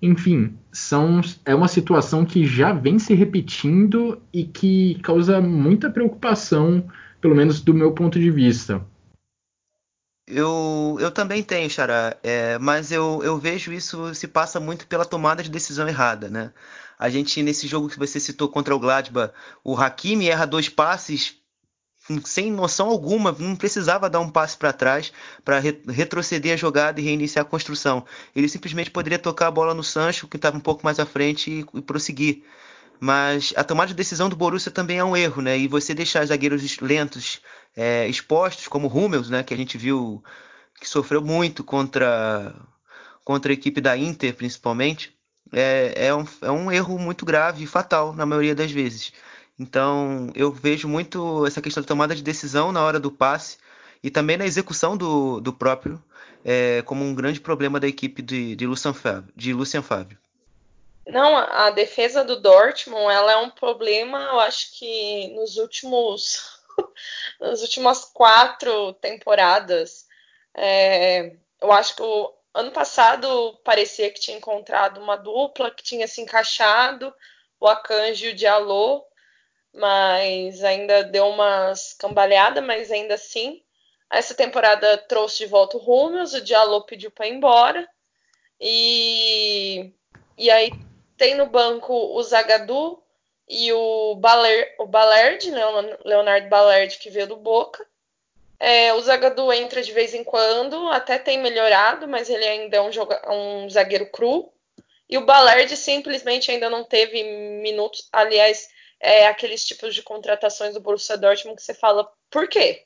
Enfim, 0.02 0.56
são, 0.72 1.20
é 1.44 1.54
uma 1.54 1.68
situação 1.68 2.24
que 2.24 2.46
já 2.46 2.72
vem 2.72 2.98
se 2.98 3.12
repetindo 3.12 4.20
e 4.32 4.44
que 4.44 4.98
causa 5.02 5.40
muita 5.40 5.90
preocupação, 5.90 6.88
pelo 7.20 7.34
menos 7.34 7.60
do 7.60 7.74
meu 7.74 7.92
ponto 7.92 8.18
de 8.18 8.30
vista. 8.30 8.82
Eu, 10.26 10.96
eu 11.00 11.10
também 11.10 11.42
tenho, 11.42 11.68
Xará, 11.68 12.16
é, 12.22 12.56
mas 12.58 12.92
eu, 12.92 13.20
eu 13.22 13.36
vejo 13.36 13.72
isso 13.72 14.14
se 14.14 14.28
passa 14.28 14.60
muito 14.60 14.86
pela 14.86 15.04
tomada 15.04 15.42
de 15.42 15.50
decisão 15.50 15.88
errada, 15.88 16.30
né? 16.30 16.52
A 17.00 17.08
gente, 17.08 17.42
nesse 17.42 17.66
jogo 17.66 17.88
que 17.88 17.98
você 17.98 18.20
citou 18.20 18.46
contra 18.46 18.76
o 18.76 18.78
Gladbach, 18.78 19.32
o 19.64 19.74
Hakimi 19.74 20.28
erra 20.28 20.46
dois 20.46 20.68
passes 20.68 21.34
sem 22.26 22.52
noção 22.52 22.88
alguma, 22.88 23.32
não 23.38 23.56
precisava 23.56 24.10
dar 24.10 24.20
um 24.20 24.28
passe 24.28 24.54
para 24.54 24.70
trás 24.70 25.10
para 25.42 25.58
re 25.60 25.80
retroceder 25.88 26.52
a 26.52 26.56
jogada 26.58 27.00
e 27.00 27.04
reiniciar 27.04 27.46
a 27.46 27.48
construção. 27.48 28.04
Ele 28.36 28.48
simplesmente 28.50 28.90
poderia 28.90 29.18
tocar 29.18 29.46
a 29.46 29.50
bola 29.50 29.72
no 29.72 29.82
Sancho, 29.82 30.28
que 30.28 30.36
estava 30.36 30.58
um 30.58 30.60
pouco 30.60 30.84
mais 30.84 31.00
à 31.00 31.06
frente, 31.06 31.50
e, 31.50 31.78
e, 31.78 31.80
prosseguir. 31.80 32.42
Mas 33.00 33.54
a 33.56 33.64
tomada 33.64 33.88
de 33.88 33.94
decisão 33.94 34.28
do 34.28 34.36
Borussia 34.36 34.70
também 34.70 34.98
é 34.98 35.04
um 35.04 35.16
erro, 35.16 35.40
né? 35.40 35.56
E 35.58 35.66
você 35.66 35.94
deixar 35.94 36.26
zagueiros 36.26 36.78
lentos 36.80 37.40
é, 37.74 38.06
expostos, 38.08 38.68
como 38.68 38.88
o 38.88 38.90
Hummels, 38.94 39.30
né? 39.30 39.42
Que 39.42 39.54
a 39.54 39.56
gente 39.56 39.78
viu 39.78 40.22
que 40.78 40.86
sofreu 40.86 41.22
muito 41.22 41.64
contra, 41.64 42.54
contra 43.24 43.52
a 43.52 43.54
equipe 43.54 43.80
da 43.80 43.96
Inter, 43.96 44.34
principalmente, 44.34 45.18
é, 45.52 46.06
é, 46.06 46.14
um, 46.14 46.24
é 46.42 46.50
um 46.50 46.72
erro 46.72 46.98
muito 46.98 47.24
grave 47.24 47.64
e 47.64 47.66
fatal 47.66 48.12
na 48.12 48.24
maioria 48.24 48.54
das 48.54 48.70
vezes. 48.70 49.12
Então, 49.58 50.30
eu 50.34 50.50
vejo 50.50 50.88
muito 50.88 51.46
essa 51.46 51.60
questão 51.60 51.82
de 51.82 51.86
tomada 51.86 52.14
de 52.14 52.22
decisão 52.22 52.72
na 52.72 52.82
hora 52.82 52.98
do 52.98 53.10
passe 53.10 53.58
e 54.02 54.10
também 54.10 54.36
na 54.36 54.46
execução 54.46 54.96
do, 54.96 55.40
do 55.40 55.52
próprio 55.52 56.02
é, 56.44 56.82
como 56.82 57.04
um 57.04 57.14
grande 57.14 57.40
problema 57.40 57.78
da 57.78 57.86
equipe 57.86 58.22
de, 58.22 58.56
de, 58.56 58.66
Lucien 58.66 58.94
Favre, 58.94 59.30
de 59.36 59.52
Favre. 59.82 60.18
Não, 61.06 61.36
a 61.36 61.70
defesa 61.70 62.24
do 62.24 62.40
Dortmund 62.40 63.12
ela 63.12 63.32
é 63.32 63.36
um 63.36 63.50
problema, 63.50 64.18
eu 64.18 64.40
acho 64.40 64.78
que 64.78 65.28
nos 65.34 65.56
últimos 65.56 66.60
nas 67.40 67.62
últimas 67.62 68.04
quatro 68.04 68.92
temporadas. 68.94 70.06
É, 70.54 71.32
eu 71.60 71.72
acho 71.72 71.96
que 71.96 72.02
o 72.02 72.32
ano 72.54 72.72
passado 72.72 73.58
parecia 73.64 74.10
que 74.10 74.20
tinha 74.20 74.36
encontrado 74.36 75.00
uma 75.00 75.16
dupla 75.16 75.70
que 75.70 75.82
tinha 75.82 76.06
se 76.08 76.20
encaixado, 76.20 77.14
o 77.58 77.66
Akanji 77.66 78.26
e 78.26 78.30
o 78.30 78.34
Diallo, 78.34 79.04
mas 79.72 80.64
ainda 80.64 81.04
deu 81.04 81.28
umas 81.28 81.94
cambaleadas, 81.94 82.64
mas 82.64 82.90
ainda 82.90 83.14
assim. 83.14 83.62
Essa 84.10 84.34
temporada 84.34 84.98
trouxe 84.98 85.38
de 85.38 85.46
volta 85.46 85.76
o 85.76 85.80
Rummels, 85.80 86.34
o 86.34 86.40
Diallo 86.40 86.84
pediu 86.84 87.10
para 87.10 87.28
ir 87.28 87.34
embora. 87.34 87.88
E, 88.60 89.92
e 90.36 90.50
aí 90.50 90.70
tem 91.16 91.34
no 91.34 91.46
banco 91.46 91.94
o 91.94 92.22
Zagadu 92.22 93.02
e 93.48 93.72
o, 93.72 94.14
Baler, 94.16 94.74
o 94.78 94.86
Ballard, 94.86 95.50
né, 95.50 95.60
Leonardo 96.04 96.48
Ballard, 96.48 96.98
que 96.98 97.10
veio 97.10 97.26
do 97.28 97.36
Boca. 97.36 97.86
É, 98.60 98.92
o 98.92 99.00
Zagadu 99.00 99.50
entra 99.50 99.82
de 99.82 99.90
vez 99.90 100.12
em 100.12 100.22
quando, 100.22 100.88
até 100.90 101.18
tem 101.18 101.38
melhorado, 101.38 102.06
mas 102.06 102.28
ele 102.28 102.44
ainda 102.44 102.76
é 102.76 102.80
um, 102.82 102.92
joga, 102.92 103.20
um 103.32 103.68
zagueiro 103.70 104.10
cru. 104.10 104.52
E 105.08 105.16
o 105.16 105.24
Ballard 105.24 105.74
simplesmente 105.76 106.50
ainda 106.50 106.68
não 106.68 106.84
teve 106.84 107.22
minutos. 107.22 108.06
Aliás, 108.12 108.68
é, 109.00 109.26
aqueles 109.26 109.64
tipos 109.64 109.94
de 109.94 110.02
contratações 110.02 110.74
do 110.74 110.80
Borussia 110.80 111.16
Dortmund 111.16 111.56
que 111.56 111.62
você 111.62 111.72
fala, 111.72 112.06
por 112.30 112.46
quê? 112.48 112.84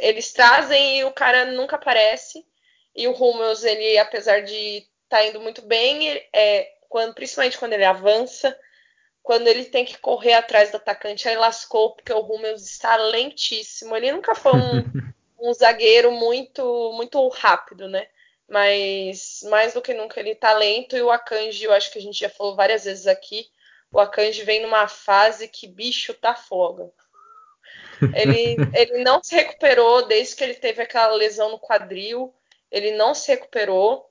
Eles 0.00 0.32
trazem 0.32 0.98
e 0.98 1.04
o 1.04 1.12
cara 1.12 1.44
nunca 1.46 1.76
aparece. 1.76 2.44
E 2.94 3.06
o 3.06 3.12
Hummels, 3.12 3.62
ele, 3.64 3.96
apesar 3.98 4.42
de 4.42 4.78
estar 4.78 5.18
tá 5.18 5.24
indo 5.24 5.40
muito 5.40 5.62
bem, 5.62 6.08
é, 6.32 6.72
quando, 6.88 7.14
principalmente 7.14 7.58
quando 7.58 7.72
ele 7.72 7.84
avança, 7.84 8.56
quando 9.24 9.48
ele 9.48 9.64
tem 9.64 9.86
que 9.86 9.96
correr 9.96 10.34
atrás 10.34 10.70
do 10.70 10.76
atacante, 10.76 11.26
aí 11.26 11.34
lascou, 11.34 11.94
porque 11.94 12.12
o 12.12 12.20
Hummels 12.20 12.62
está 12.62 12.94
lentíssimo. 12.96 13.96
Ele 13.96 14.12
nunca 14.12 14.34
foi 14.34 14.52
um, 14.52 14.84
um 15.40 15.54
zagueiro 15.54 16.12
muito, 16.12 16.92
muito 16.92 17.26
rápido, 17.28 17.88
né? 17.88 18.06
Mas 18.46 19.40
mais 19.44 19.72
do 19.72 19.80
que 19.80 19.94
nunca 19.94 20.20
ele 20.20 20.34
tá 20.34 20.52
lento 20.52 20.94
e 20.94 21.00
o 21.00 21.10
Akanji, 21.10 21.64
eu 21.64 21.72
acho 21.72 21.90
que 21.90 21.98
a 21.98 22.02
gente 22.02 22.20
já 22.20 22.28
falou 22.28 22.54
várias 22.54 22.84
vezes 22.84 23.06
aqui, 23.06 23.48
o 23.90 23.98
Akanji 23.98 24.42
vem 24.42 24.60
numa 24.60 24.86
fase 24.86 25.48
que 25.48 25.66
bicho 25.66 26.12
tá 26.12 26.34
foga. 26.34 26.92
Ele, 28.14 28.56
ele 28.76 29.02
não 29.02 29.24
se 29.24 29.34
recuperou 29.34 30.06
desde 30.06 30.36
que 30.36 30.44
ele 30.44 30.54
teve 30.54 30.82
aquela 30.82 31.14
lesão 31.14 31.50
no 31.50 31.58
quadril. 31.58 32.34
Ele 32.70 32.90
não 32.90 33.14
se 33.14 33.28
recuperou. 33.28 34.06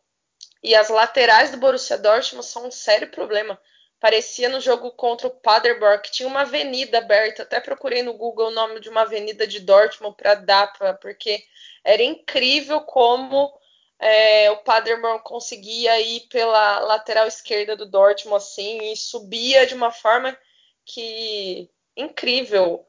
E 0.63 0.73
as 0.73 0.89
laterais 0.89 1.51
do 1.51 1.57
Borussia 1.57 1.99
Dortmund 1.99 2.47
são 2.47 2.65
um 2.65 2.71
sério 2.71 3.11
problema. 3.11 3.61
Parecia 4.03 4.49
no 4.49 4.59
jogo 4.59 4.91
contra 4.91 5.27
o 5.27 5.31
Paderborn 5.31 6.01
que 6.01 6.11
tinha 6.11 6.27
uma 6.27 6.41
avenida 6.41 6.97
aberta. 6.97 7.43
Até 7.43 7.61
procurei 7.61 8.03
no 8.03 8.11
Google 8.13 8.49
o 8.49 8.51
nome 8.51 8.81
de 8.81 8.89
uma 8.89 9.03
avenida 9.03 9.47
de 9.47 9.61
Dortmund 9.61 10.17
para 10.17 10.35
dar, 10.35 10.73
pra, 10.73 10.93
porque 10.93 11.41
era 11.85 12.03
incrível 12.03 12.81
como 12.81 13.57
é, 13.97 14.51
o 14.51 14.57
Paderborn 14.57 15.21
conseguia 15.23 15.97
ir 16.01 16.27
pela 16.27 16.79
lateral 16.79 17.27
esquerda 17.27 17.77
do 17.77 17.85
Dortmund 17.85 18.43
assim 18.43 18.91
e 18.91 18.97
subia 18.97 19.65
de 19.65 19.73
uma 19.73 19.89
forma 19.89 20.37
que 20.83 21.71
incrível. 21.95 22.85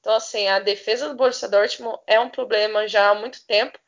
Então 0.00 0.14
assim, 0.14 0.48
a 0.48 0.60
defesa 0.60 1.10
do 1.10 1.14
Borussia 1.14 1.46
Dortmund 1.46 1.98
é 2.06 2.18
um 2.18 2.30
problema 2.30 2.88
já 2.88 3.10
há 3.10 3.14
muito 3.14 3.46
tempo 3.46 3.78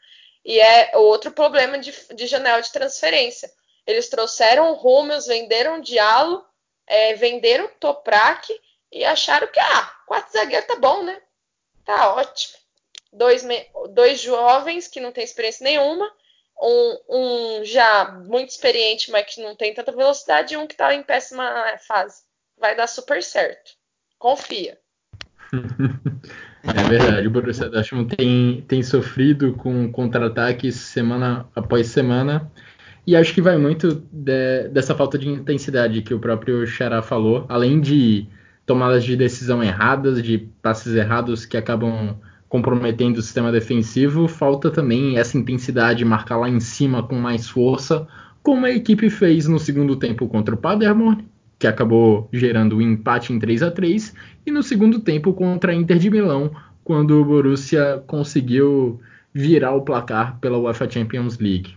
e 0.45 0.61
é 0.61 0.95
outro 0.95 1.33
problema 1.33 1.79
de, 1.79 1.91
de 2.15 2.27
janela 2.27 2.61
de 2.61 2.71
transferência. 2.71 3.51
Eles 3.87 4.09
trouxeram 4.09 4.71
o 4.71 4.75
Rummels, 4.75 5.27
venderam 5.27 5.79
o 5.79 5.83
Diallo, 5.83 6.45
é, 6.87 7.15
venderam 7.15 7.67
o 7.67 7.71
Toprak 7.81 8.53
e 8.91 9.05
acharam 9.05 9.47
que, 9.47 9.61
ah, 9.61 9.93
quatro 10.07 10.33
zagueiros 10.33 10.67
tá 10.67 10.77
bom, 10.77 11.03
né? 11.05 11.21
Tá 11.85 12.15
ótimo. 12.15 12.55
Dois, 13.13 13.47
dois 13.91 14.21
jovens 14.21 14.89
que 14.89 15.01
não 15.01 15.13
tem 15.13 15.25
experiência 15.25 15.65
nenhuma, 15.65 16.11
um, 16.61 16.99
um, 17.09 17.65
já 17.65 18.11
muito 18.27 18.51
experiente, 18.51 19.11
mas 19.11 19.35
que 19.35 19.43
não 19.43 19.55
tem 19.55 19.73
tanta 19.73 19.93
velocidade, 19.93 20.55
e 20.55 20.57
um 20.57 20.67
que 20.67 20.77
tá 20.77 20.95
em 20.95 21.03
péssima 21.03 21.45
fase. 21.87 22.23
Vai 22.59 22.75
dar 22.75 22.87
super 22.87 23.23
certo. 23.23 23.73
Confia. 24.19 24.79
É 26.67 26.83
verdade, 26.89 27.29
o 27.29 27.31
Borussia 27.31 27.69
Dortmund 27.69 28.17
tem, 28.17 28.65
tem 28.67 28.83
sofrido 28.83 29.55
com 29.55 29.91
contra-ataques 29.93 30.75
semana 30.75 31.49
após 31.55 31.87
semana 31.87 32.51
e 33.07 33.15
acho 33.15 33.33
que 33.33 33.41
vai 33.41 33.57
muito 33.57 34.03
de, 34.11 34.69
dessa 34.69 34.95
falta 34.95 35.17
de 35.17 35.29
intensidade 35.29 36.03
que 36.03 36.13
o 36.13 36.19
próprio 36.19 36.67
Xará 36.67 37.01
falou, 37.01 37.47
além 37.49 37.81
de 37.81 38.27
tomadas 38.67 39.05
de 39.05 39.17
decisão 39.17 39.63
erradas, 39.63 40.21
de 40.21 40.39
passes 40.61 40.93
errados 40.93 41.47
que 41.47 41.57
acabam 41.57 42.17
comprometendo 42.49 43.19
o 43.19 43.23
sistema 43.23 43.53
defensivo, 43.53 44.27
falta 44.27 44.71
também 44.73 45.19
essa 45.19 45.39
intensidade, 45.39 46.05
marcar 46.05 46.37
lá 46.37 46.49
em 46.49 46.59
cima 46.59 47.03
com 47.03 47.15
mais 47.15 47.49
força, 47.49 48.09
como 48.43 48.67
a 48.67 48.71
equipe 48.71 49.09
fez 49.09 49.47
no 49.47 49.59
segundo 49.59 49.95
tempo 49.95 50.27
contra 50.27 50.55
o 50.55 50.59
Paderborn, 50.59 51.25
que 51.61 51.67
acabou 51.67 52.29
gerando 52.33 52.75
o 52.75 52.79
um 52.79 52.83
empate 52.83 53.33
em 53.33 53.39
3 53.39 53.63
a 53.63 53.71
3 53.71 54.15
e 54.45 54.51
no 54.51 54.65
segundo 54.65 54.99
tempo 54.99 55.33
contra 55.33 55.71
a 55.71 55.75
Inter 55.75 55.99
de 55.99 56.11
Milão, 56.11 56.51
quando 56.83 57.21
o 57.21 57.25
Borussia 57.25 58.03
conseguiu 58.07 59.01
virar 59.33 59.75
o 59.75 59.83
placar 59.83 60.39
pela 60.41 60.59
UEFA 60.59 60.91
Champions 60.91 61.39
League 61.39 61.75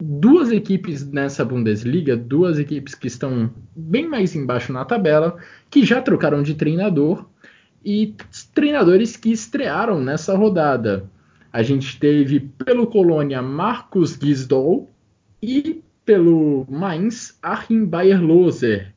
duas 0.00 0.50
equipes 0.50 1.10
nessa 1.10 1.44
Bundesliga, 1.44 2.16
duas 2.16 2.58
equipes 2.58 2.94
que 2.94 3.06
estão 3.06 3.50
bem 3.74 4.06
mais 4.08 4.34
embaixo 4.34 4.72
na 4.72 4.84
tabela, 4.84 5.36
que 5.70 5.84
já 5.84 6.02
trocaram 6.02 6.42
de 6.42 6.54
treinador 6.54 7.26
e 7.84 8.14
treinadores 8.54 9.16
que 9.16 9.30
estrearam 9.30 10.00
nessa 10.02 10.36
rodada. 10.36 11.10
A 11.52 11.62
gente 11.62 11.98
teve 11.98 12.40
pelo 12.40 12.86
Colônia 12.86 13.40
Marcos 13.40 14.18
Gisdol 14.20 14.90
e 15.42 15.82
pelo 16.04 16.66
Mainz 16.68 17.38
Achim 17.42 17.84
Bayer-Loser. 17.84 18.92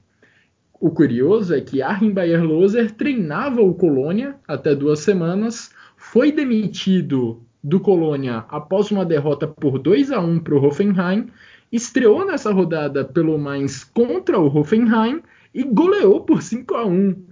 O 0.80 0.90
curioso 0.90 1.54
é 1.54 1.62
que 1.62 1.82
Achim 1.82 2.12
Bayer-Loser 2.12 2.92
treinava 2.92 3.62
o 3.62 3.74
Colônia 3.74 4.36
até 4.48 4.76
duas 4.76 5.00
semanas, 5.00 5.72
foi 5.96 6.32
demitido 6.32 7.42
do 7.64 7.80
Colônia 7.80 8.46
após 8.50 8.90
uma 8.92 9.06
derrota 9.06 9.48
por 9.48 9.80
2 9.80 10.12
a 10.12 10.20
1 10.20 10.40
para 10.40 10.56
o 10.56 10.64
Hoffenheim, 10.66 11.30
estreou 11.72 12.26
nessa 12.26 12.52
rodada 12.52 13.06
pelo 13.06 13.38
Mainz 13.38 13.84
contra 13.84 14.40
o 14.40 14.48
Hoffenheim 14.48 15.22
e 15.54 15.64
goleou 15.64 16.22
por 16.22 16.42
5 16.42 16.76
a 16.76 16.86
1. 16.86 17.30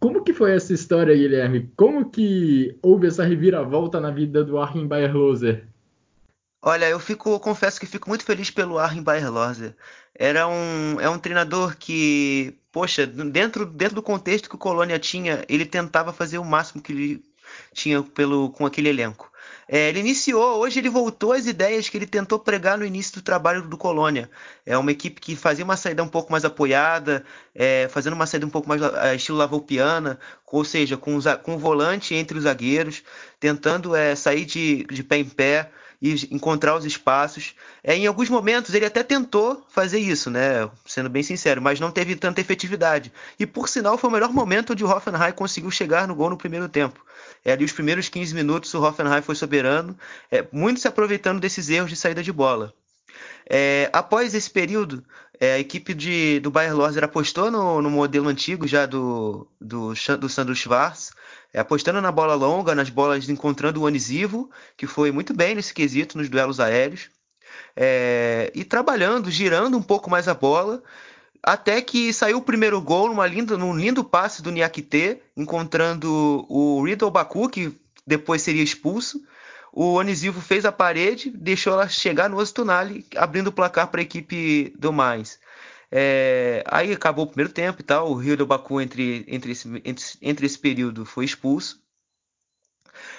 Como 0.00 0.22
que 0.22 0.32
foi 0.32 0.54
essa 0.54 0.72
história, 0.72 1.14
Guilherme? 1.14 1.70
Como 1.76 2.08
que 2.08 2.78
houve 2.80 3.08
essa 3.08 3.24
reviravolta 3.24 3.98
na 4.00 4.10
vida 4.10 4.44
do 4.44 4.58
Achim 4.60 4.86
Bayerloser? 4.86 5.66
Olha, 6.62 6.88
eu 6.88 7.00
fico, 7.00 7.38
confesso 7.40 7.80
que 7.80 7.86
fico 7.86 8.08
muito 8.08 8.24
feliz 8.24 8.50
pelo 8.50 8.78
Achim 8.78 9.02
Bayerloser. 9.02 9.74
Era 10.14 10.46
um, 10.46 11.00
é 11.00 11.08
um 11.08 11.18
treinador 11.18 11.76
que, 11.76 12.56
poxa, 12.70 13.06
dentro, 13.06 13.66
dentro 13.66 13.96
do 13.96 14.02
contexto 14.02 14.48
que 14.48 14.54
o 14.54 14.58
Colônia 14.58 14.98
tinha, 14.98 15.44
ele 15.48 15.66
tentava 15.66 16.12
fazer 16.12 16.38
o 16.38 16.44
máximo 16.44 16.82
que 16.82 16.92
ele 16.92 17.24
tinha 17.72 18.02
pelo, 18.02 18.50
com 18.50 18.66
aquele 18.66 18.88
elenco. 18.88 19.30
É, 19.70 19.90
ele 19.90 20.00
iniciou, 20.00 20.58
hoje 20.60 20.78
ele 20.78 20.88
voltou 20.88 21.32
às 21.32 21.46
ideias 21.46 21.90
que 21.90 21.98
ele 21.98 22.06
tentou 22.06 22.38
pregar 22.38 22.78
no 22.78 22.86
início 22.86 23.14
do 23.14 23.22
trabalho 23.22 23.62
do 23.62 23.76
Colônia. 23.76 24.30
É 24.64 24.78
uma 24.78 24.90
equipe 24.90 25.20
que 25.20 25.36
fazia 25.36 25.64
uma 25.64 25.76
saída 25.76 26.02
um 26.02 26.08
pouco 26.08 26.32
mais 26.32 26.44
apoiada, 26.44 27.22
é, 27.54 27.86
fazendo 27.88 28.14
uma 28.14 28.26
saída 28.26 28.46
um 28.46 28.50
pouco 28.50 28.66
mais 28.66 28.80
é, 28.80 29.14
estilo 29.14 29.36
Lavoupiana, 29.36 30.18
ou 30.46 30.64
seja, 30.64 30.96
com, 30.96 31.18
com 31.42 31.54
o 31.54 31.58
volante 31.58 32.14
entre 32.14 32.38
os 32.38 32.44
zagueiros, 32.44 33.02
tentando 33.38 33.94
é, 33.94 34.14
sair 34.14 34.46
de, 34.46 34.84
de 34.84 35.02
pé 35.04 35.18
em 35.18 35.24
pé 35.24 35.70
e 36.00 36.28
encontrar 36.30 36.76
os 36.76 36.84
espaços. 36.84 37.54
É, 37.82 37.96
em 37.96 38.06
alguns 38.06 38.28
momentos 38.28 38.74
ele 38.74 38.86
até 38.86 39.02
tentou 39.02 39.64
fazer 39.68 39.98
isso, 39.98 40.30
né? 40.30 40.68
Sendo 40.86 41.08
bem 41.08 41.22
sincero, 41.22 41.60
mas 41.60 41.80
não 41.80 41.90
teve 41.90 42.14
tanta 42.16 42.40
efetividade. 42.40 43.12
E 43.38 43.46
por 43.46 43.68
sinal 43.68 43.98
foi 43.98 44.08
o 44.08 44.12
melhor 44.12 44.32
momento 44.32 44.72
onde 44.72 44.84
o 44.84 44.88
Hoffenheim 44.88 45.32
conseguiu 45.32 45.70
chegar 45.70 46.06
no 46.06 46.14
gol 46.14 46.30
no 46.30 46.36
primeiro 46.36 46.68
tempo. 46.68 47.04
É, 47.44 47.52
ali 47.52 47.64
os 47.64 47.72
primeiros 47.72 48.08
15 48.08 48.34
minutos 48.34 48.72
o 48.74 48.82
Hoffenheim 48.82 49.22
foi 49.22 49.34
soberano, 49.34 49.96
é, 50.30 50.46
muito 50.52 50.80
se 50.80 50.88
aproveitando 50.88 51.40
desses 51.40 51.68
erros 51.68 51.90
de 51.90 51.96
saída 51.96 52.22
de 52.22 52.32
bola. 52.32 52.72
É, 53.50 53.88
após 53.92 54.34
esse 54.34 54.50
período, 54.50 55.02
é, 55.40 55.54
a 55.54 55.58
equipe 55.58 55.94
de, 55.94 56.40
do 56.40 56.50
Bayer 56.50 56.74
Lorzer 56.74 57.04
apostou 57.04 57.50
no, 57.50 57.80
no, 57.80 57.90
modelo 57.90 58.28
antigo 58.28 58.66
já 58.66 58.86
do, 58.86 59.46
do, 59.60 59.92
do 60.18 60.28
Sandro 60.28 60.54
Schwarz, 60.54 61.12
é, 61.52 61.60
apostando 61.60 62.00
na 62.00 62.10
bola 62.10 62.34
longa, 62.34 62.74
nas 62.74 62.90
bolas 62.90 63.28
encontrando 63.28 63.80
o 63.80 63.84
Onisivo, 63.84 64.50
que 64.76 64.86
foi 64.86 65.12
muito 65.12 65.32
bem 65.32 65.54
nesse 65.54 65.72
quesito 65.72 66.18
nos 66.18 66.28
duelos 66.28 66.58
aéreos, 66.58 67.08
é, 67.76 68.50
e 68.54 68.64
trabalhando, 68.64 69.30
girando 69.30 69.76
um 69.76 69.82
pouco 69.82 70.10
mais 70.10 70.26
a 70.26 70.34
bola, 70.34 70.82
até 71.42 71.80
que 71.80 72.12
saiu 72.12 72.38
o 72.38 72.42
primeiro 72.42 72.80
gol 72.80 73.08
numa 73.08 73.26
linda, 73.26 73.56
num 73.56 73.76
lindo 73.76 74.02
passe 74.02 74.42
do 74.42 74.50
Niakite, 74.50 75.18
encontrando 75.36 76.44
o 76.48 76.82
Riddle 76.84 77.10
Baku, 77.10 77.48
que 77.48 77.72
depois 78.04 78.42
seria 78.42 78.62
expulso. 78.62 79.22
O 79.72 79.94
Onisivo 79.94 80.40
fez 80.40 80.64
a 80.64 80.72
parede, 80.72 81.30
deixou 81.30 81.72
ela 81.72 81.88
chegar 81.88 82.28
no 82.28 82.38
Ostunali, 82.38 83.06
abrindo 83.16 83.48
o 83.48 83.52
placar 83.52 83.88
para 83.88 84.00
a 84.00 84.02
equipe 84.02 84.72
do 84.78 84.92
Mais. 84.92 85.38
É, 85.90 86.62
aí 86.66 86.92
acabou 86.92 87.24
o 87.24 87.28
primeiro 87.28 87.52
tempo 87.52 87.80
e 87.80 87.84
tal. 87.84 88.10
O 88.10 88.14
Rio 88.14 88.36
do 88.36 88.46
Baku, 88.46 88.80
entre, 88.80 89.24
entre, 89.28 89.52
esse, 89.52 89.68
entre, 89.84 90.04
entre 90.22 90.46
esse 90.46 90.58
período, 90.58 91.04
foi 91.04 91.24
expulso. 91.24 91.80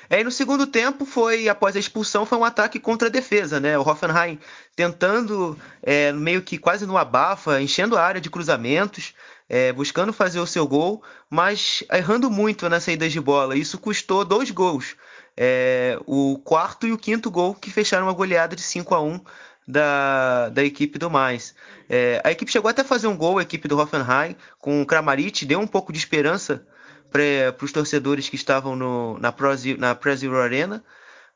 Aí 0.09 0.23
no 0.23 0.31
segundo 0.31 0.65
tempo 0.67 1.05
foi 1.05 1.47
após 1.47 1.75
a 1.75 1.79
expulsão 1.79 2.25
foi 2.25 2.37
um 2.37 2.43
ataque 2.43 2.79
contra 2.79 3.07
a 3.07 3.11
defesa, 3.11 3.59
né? 3.59 3.77
O 3.77 3.87
Hoffenheim 3.87 4.39
tentando 4.75 5.57
é, 5.81 6.11
meio 6.11 6.41
que 6.41 6.57
quase 6.57 6.85
no 6.85 6.97
abafa, 6.97 7.61
enchendo 7.61 7.95
a 7.95 8.03
área 8.03 8.19
de 8.19 8.29
cruzamentos, 8.29 9.13
é, 9.47 9.71
buscando 9.71 10.11
fazer 10.11 10.39
o 10.39 10.47
seu 10.47 10.67
gol, 10.67 11.03
mas 11.29 11.83
errando 11.91 12.29
muito 12.29 12.67
nas 12.67 12.83
saídas 12.83 13.11
de 13.11 13.21
bola. 13.21 13.55
Isso 13.55 13.77
custou 13.77 14.25
dois 14.25 14.51
gols. 14.51 14.95
É, 15.41 15.97
o 16.05 16.37
quarto 16.43 16.85
e 16.85 16.91
o 16.91 16.97
quinto 16.97 17.31
gol 17.31 17.55
que 17.55 17.71
fecharam 17.71 18.09
a 18.09 18.13
goleada 18.13 18.57
de 18.57 18.61
5 18.61 18.93
a 18.93 19.01
1 19.01 19.21
da, 19.65 20.49
da 20.49 20.65
equipe 20.65 20.99
do 20.99 21.09
Mais. 21.09 21.55
É, 21.87 22.21
a 22.25 22.31
equipe 22.31 22.51
chegou 22.51 22.69
até 22.69 22.81
a 22.81 22.85
fazer 22.85 23.07
um 23.07 23.15
gol, 23.15 23.37
a 23.37 23.43
equipe 23.43 23.65
do 23.65 23.79
Hoffenheim, 23.79 24.35
com 24.59 24.81
o 24.81 24.85
Kramaric, 24.85 25.45
deu 25.45 25.59
um 25.61 25.67
pouco 25.67 25.93
de 25.93 25.99
esperança 25.99 26.67
para 27.09 27.63
os 27.63 27.71
torcedores 27.71 28.27
que 28.27 28.35
estavam 28.35 28.75
no, 28.75 29.17
na, 29.19 29.31
Pro, 29.31 29.51
na 29.77 29.97
Zero 30.15 30.41
Arena, 30.41 30.83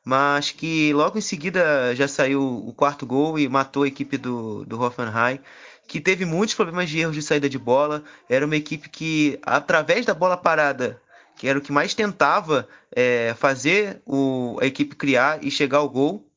mas 0.04 0.50
que 0.50 0.92
logo 0.92 1.16
em 1.16 1.22
seguida 1.22 1.94
já 1.94 2.06
saiu 2.06 2.42
o 2.42 2.74
quarto 2.74 3.06
gol 3.06 3.38
e 3.38 3.48
matou 3.48 3.84
a 3.84 3.88
equipe 3.88 4.18
do, 4.18 4.66
do 4.66 4.78
Hoffenheim, 4.82 5.40
que 5.88 5.98
teve 5.98 6.26
muitos 6.26 6.54
problemas 6.54 6.90
de 6.90 6.98
erros 6.98 7.14
de 7.14 7.22
saída 7.22 7.48
de 7.48 7.58
bola. 7.58 8.04
Era 8.28 8.44
uma 8.44 8.56
equipe 8.56 8.88
que, 8.88 9.38
através 9.42 10.04
da 10.04 10.12
bola 10.12 10.36
parada, 10.36 11.00
que 11.36 11.48
era 11.48 11.58
o 11.58 11.62
que 11.62 11.72
mais 11.72 11.94
tentava 11.94 12.68
é, 12.94 13.34
fazer 13.36 14.02
o, 14.06 14.58
a 14.60 14.66
equipe 14.66 14.94
criar 14.96 15.44
e 15.44 15.50
chegar 15.50 15.78
ao 15.78 15.88
gol, 15.88 16.30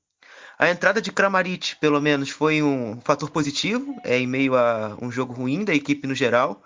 a 0.60 0.70
entrada 0.70 1.00
de 1.00 1.12
Kramaric, 1.12 1.76
pelo 1.76 2.02
menos, 2.02 2.30
foi 2.30 2.64
um 2.64 3.00
fator 3.02 3.30
positivo, 3.30 3.95
é, 4.04 4.18
em 4.18 4.26
meio 4.26 4.56
a 4.56 4.98
um 5.00 5.12
jogo 5.12 5.34
ruim 5.34 5.64
da 5.64 5.74
equipe 5.74 6.08
no 6.08 6.16
geral. 6.16 6.64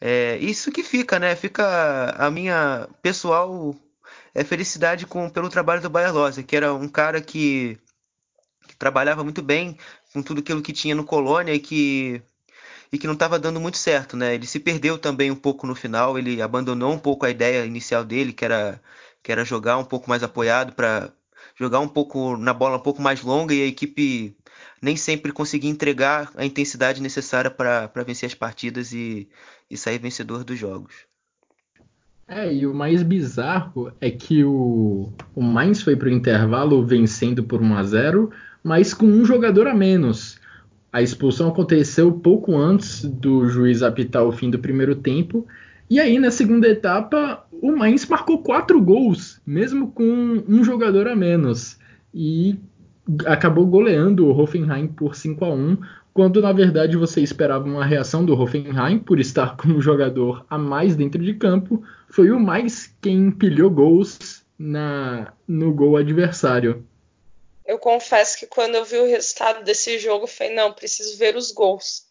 É, 0.00 0.38
isso 0.38 0.72
que 0.72 0.82
fica, 0.82 1.18
né? 1.18 1.36
Fica 1.36 2.14
a 2.16 2.30
minha 2.30 2.88
pessoal 3.02 3.74
é, 4.34 4.42
felicidade 4.44 5.06
com, 5.06 5.28
pelo 5.28 5.50
trabalho 5.50 5.82
do 5.82 5.90
Bayer 5.90 6.14
Lose, 6.14 6.42
que 6.42 6.56
era 6.56 6.72
um 6.72 6.88
cara 6.88 7.20
que, 7.20 7.78
que 8.66 8.76
trabalhava 8.76 9.22
muito 9.22 9.42
bem 9.42 9.76
com 10.12 10.22
tudo 10.22 10.40
aquilo 10.40 10.62
que 10.62 10.72
tinha 10.72 10.94
no 10.94 11.04
Colônia 11.04 11.52
e 11.52 11.58
que 11.58 12.22
e 12.92 12.98
que 12.98 13.06
não 13.06 13.14
estava 13.14 13.38
dando 13.38 13.60
muito 13.60 13.78
certo, 13.78 14.16
né? 14.16 14.34
Ele 14.34 14.46
se 14.46 14.58
perdeu 14.58 14.98
também 14.98 15.30
um 15.30 15.36
pouco 15.36 15.66
no 15.66 15.74
final, 15.74 16.18
ele 16.18 16.40
abandonou 16.40 16.92
um 16.92 16.98
pouco 16.98 17.26
a 17.26 17.30
ideia 17.30 17.64
inicial 17.64 18.04
dele, 18.04 18.32
que 18.32 18.44
era 18.44 18.80
que 19.22 19.32
era 19.32 19.44
jogar 19.44 19.76
um 19.78 19.84
pouco 19.84 20.08
mais 20.08 20.22
apoiado 20.22 20.72
para 20.72 21.12
jogar 21.56 21.80
um 21.80 21.88
pouco 21.88 22.36
na 22.36 22.54
bola 22.54 22.76
um 22.76 22.82
pouco 22.82 23.02
mais 23.02 23.22
longa 23.22 23.52
e 23.52 23.62
a 23.62 23.66
equipe 23.66 24.36
nem 24.80 24.96
sempre 24.96 25.32
conseguia 25.32 25.70
entregar 25.70 26.30
a 26.36 26.44
intensidade 26.44 27.02
necessária 27.02 27.50
para 27.50 27.90
vencer 28.06 28.28
as 28.28 28.34
partidas 28.34 28.92
e, 28.92 29.28
e 29.70 29.76
sair 29.76 29.98
vencedor 29.98 30.44
dos 30.44 30.58
jogos. 30.58 30.94
É, 32.26 32.52
e 32.52 32.66
o 32.66 32.74
mais 32.74 33.02
bizarro 33.02 33.90
é 34.00 34.10
que 34.10 34.44
o, 34.44 35.10
o 35.34 35.42
Mainz 35.42 35.82
foi 35.82 35.96
para 35.96 36.08
o 36.08 36.12
intervalo 36.12 36.86
vencendo 36.86 37.42
por 37.42 37.62
1 37.62 37.76
a 37.76 37.82
0 37.82 38.30
mas 38.62 38.92
com 38.92 39.06
um 39.06 39.24
jogador 39.24 39.66
a 39.66 39.74
menos. 39.74 40.37
A 40.92 41.02
expulsão 41.02 41.48
aconteceu 41.48 42.12
pouco 42.12 42.56
antes 42.56 43.04
do 43.04 43.46
juiz 43.48 43.82
apitar 43.82 44.24
o 44.24 44.32
fim 44.32 44.50
do 44.50 44.58
primeiro 44.58 44.94
tempo. 44.96 45.46
E 45.90 46.00
aí, 46.00 46.18
na 46.18 46.30
segunda 46.30 46.68
etapa, 46.68 47.44
o 47.50 47.72
Mainz 47.76 48.06
marcou 48.06 48.42
quatro 48.42 48.80
gols, 48.80 49.40
mesmo 49.46 49.90
com 49.90 50.42
um 50.48 50.64
jogador 50.64 51.08
a 51.08 51.16
menos. 51.16 51.78
E 52.12 52.58
acabou 53.26 53.66
goleando 53.66 54.26
o 54.26 54.38
Hoffenheim 54.38 54.86
por 54.86 55.14
5 55.14 55.44
a 55.44 55.50
1 55.50 55.78
quando 56.18 56.42
na 56.42 56.50
verdade 56.50 56.96
você 56.96 57.20
esperava 57.20 57.64
uma 57.64 57.84
reação 57.84 58.24
do 58.24 58.34
Hoffenheim 58.34 58.98
por 58.98 59.20
estar 59.20 59.56
com 59.56 59.68
um 59.68 59.80
jogador 59.80 60.44
a 60.50 60.58
mais 60.58 60.96
dentro 60.96 61.22
de 61.22 61.32
campo, 61.32 61.80
foi 62.08 62.32
o 62.32 62.40
mais 62.40 62.92
quem 63.00 63.26
empilhou 63.26 63.70
gols 63.70 64.44
na, 64.58 65.32
no 65.46 65.72
gol 65.72 65.96
adversário. 65.96 66.82
Eu 67.68 67.78
confesso 67.78 68.38
que 68.38 68.46
quando 68.46 68.76
eu 68.76 68.84
vi 68.86 68.96
o 68.96 69.06
resultado 69.06 69.62
desse 69.62 69.98
jogo, 69.98 70.24
eu 70.24 70.28
falei, 70.28 70.54
não, 70.54 70.72
preciso 70.72 71.18
ver 71.18 71.36
os 71.36 71.52
gols. 71.52 72.06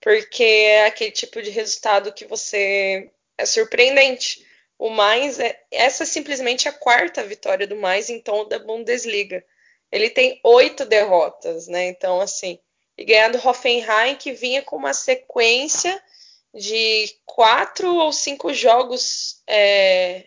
Porque 0.00 0.42
é 0.42 0.86
aquele 0.86 1.10
tipo 1.10 1.42
de 1.42 1.50
resultado 1.50 2.14
que 2.14 2.24
você 2.24 3.10
é 3.36 3.44
surpreendente. 3.44 4.46
O 4.78 4.88
mais 4.88 5.38
é 5.38 5.62
essa 5.70 6.04
é 6.04 6.06
simplesmente 6.06 6.66
a 6.66 6.72
quarta 6.72 7.22
vitória 7.22 7.66
do 7.66 7.76
mais 7.76 8.08
tom 8.24 8.48
da 8.48 8.58
Bundesliga. 8.58 9.44
Ele 9.92 10.08
tem 10.08 10.40
oito 10.42 10.86
derrotas, 10.86 11.68
né? 11.68 11.88
Então, 11.88 12.18
assim, 12.18 12.58
e 12.96 13.04
ganhar 13.04 13.28
do 13.28 13.46
Hoffenheim, 13.46 14.16
que 14.16 14.32
vinha 14.32 14.62
com 14.62 14.76
uma 14.76 14.94
sequência 14.94 16.02
de 16.54 17.14
quatro 17.26 17.94
ou 17.96 18.14
cinco 18.14 18.54
jogos, 18.54 19.42
é, 19.46 20.26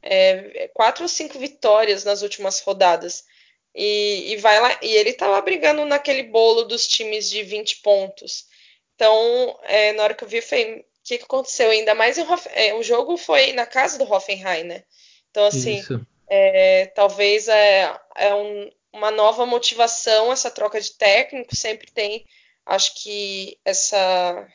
é, 0.00 0.68
quatro 0.72 1.02
ou 1.02 1.08
cinco 1.08 1.38
vitórias 1.38 2.02
nas 2.02 2.22
últimas 2.22 2.60
rodadas. 2.60 3.26
E, 3.74 4.32
e 4.32 4.36
vai 4.36 4.60
lá, 4.60 4.78
e 4.82 4.94
ele 4.94 5.10
estava 5.10 5.40
brigando 5.40 5.84
naquele 5.84 6.24
bolo 6.24 6.64
dos 6.64 6.86
times 6.86 7.30
de 7.30 7.42
20 7.42 7.80
pontos. 7.80 8.46
Então, 8.94 9.58
é, 9.64 9.92
na 9.92 10.02
hora 10.04 10.14
que 10.14 10.24
eu 10.24 10.28
vi, 10.28 10.36
eu 10.36 10.42
falei, 10.42 10.80
o 10.80 10.84
que, 11.02 11.18
que 11.18 11.24
aconteceu? 11.24 11.70
Ainda 11.70 11.94
mais 11.94 12.18
em 12.18 12.24
é, 12.54 12.74
o 12.74 12.82
jogo 12.82 13.16
foi 13.16 13.52
na 13.52 13.66
casa 13.66 13.98
do 13.98 14.10
Hoffenheim, 14.10 14.64
né? 14.64 14.84
Então, 15.30 15.46
assim, 15.46 15.82
é, 16.28 16.86
talvez 16.94 17.48
é, 17.48 17.98
é 18.14 18.34
um, 18.34 18.70
uma 18.92 19.10
nova 19.10 19.46
motivação, 19.46 20.30
essa 20.30 20.50
troca 20.50 20.80
de 20.80 20.92
técnico 20.92 21.56
sempre 21.56 21.90
tem, 21.90 22.26
acho 22.66 23.02
que 23.02 23.58
essa 23.64 24.46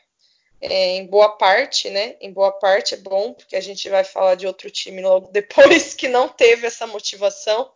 é, 0.60 0.96
em 0.96 1.06
boa 1.06 1.36
parte, 1.36 1.90
né? 1.90 2.16
Em 2.20 2.32
boa 2.32 2.52
parte 2.52 2.94
é 2.94 2.98
bom, 2.98 3.32
porque 3.32 3.56
a 3.56 3.60
gente 3.60 3.88
vai 3.88 4.04
falar 4.04 4.34
de 4.34 4.46
outro 4.46 4.70
time 4.70 5.02
logo 5.02 5.30
depois 5.30 5.94
que 5.94 6.08
não 6.08 6.28
teve 6.28 6.66
essa 6.66 6.86
motivação, 6.86 7.70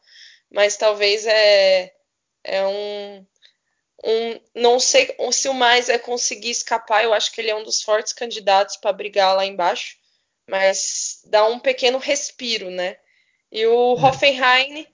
mas 0.53 0.77
talvez 0.77 1.27
é, 1.27 1.93
é 2.45 2.67
um, 2.67 3.27
um. 4.05 4.41
Não 4.55 4.79
sei 4.79 5.17
se 5.33 5.49
o 5.49 5.55
mais 5.55 5.89
é 5.89 5.99
conseguir 5.99 6.51
escapar, 6.51 7.03
eu 7.03 7.15
acho 7.15 7.33
que 7.33 7.41
ele 7.41 7.51
é 7.51 7.57
um 7.57 7.65
dos 7.65 7.83
fortes 7.83 8.13
candidatos 8.13 8.77
para 8.77 8.93
brigar 8.93 9.35
lá 9.35 9.47
embaixo, 9.47 9.97
mas 10.47 11.23
dá 11.27 11.47
um 11.47 11.59
pequeno 11.59 11.99
respiro, 11.99 12.71
né? 12.71 12.99
E 13.51 13.67
o 13.67 13.97
é. 13.97 14.01
Hoffenheim 14.01 14.87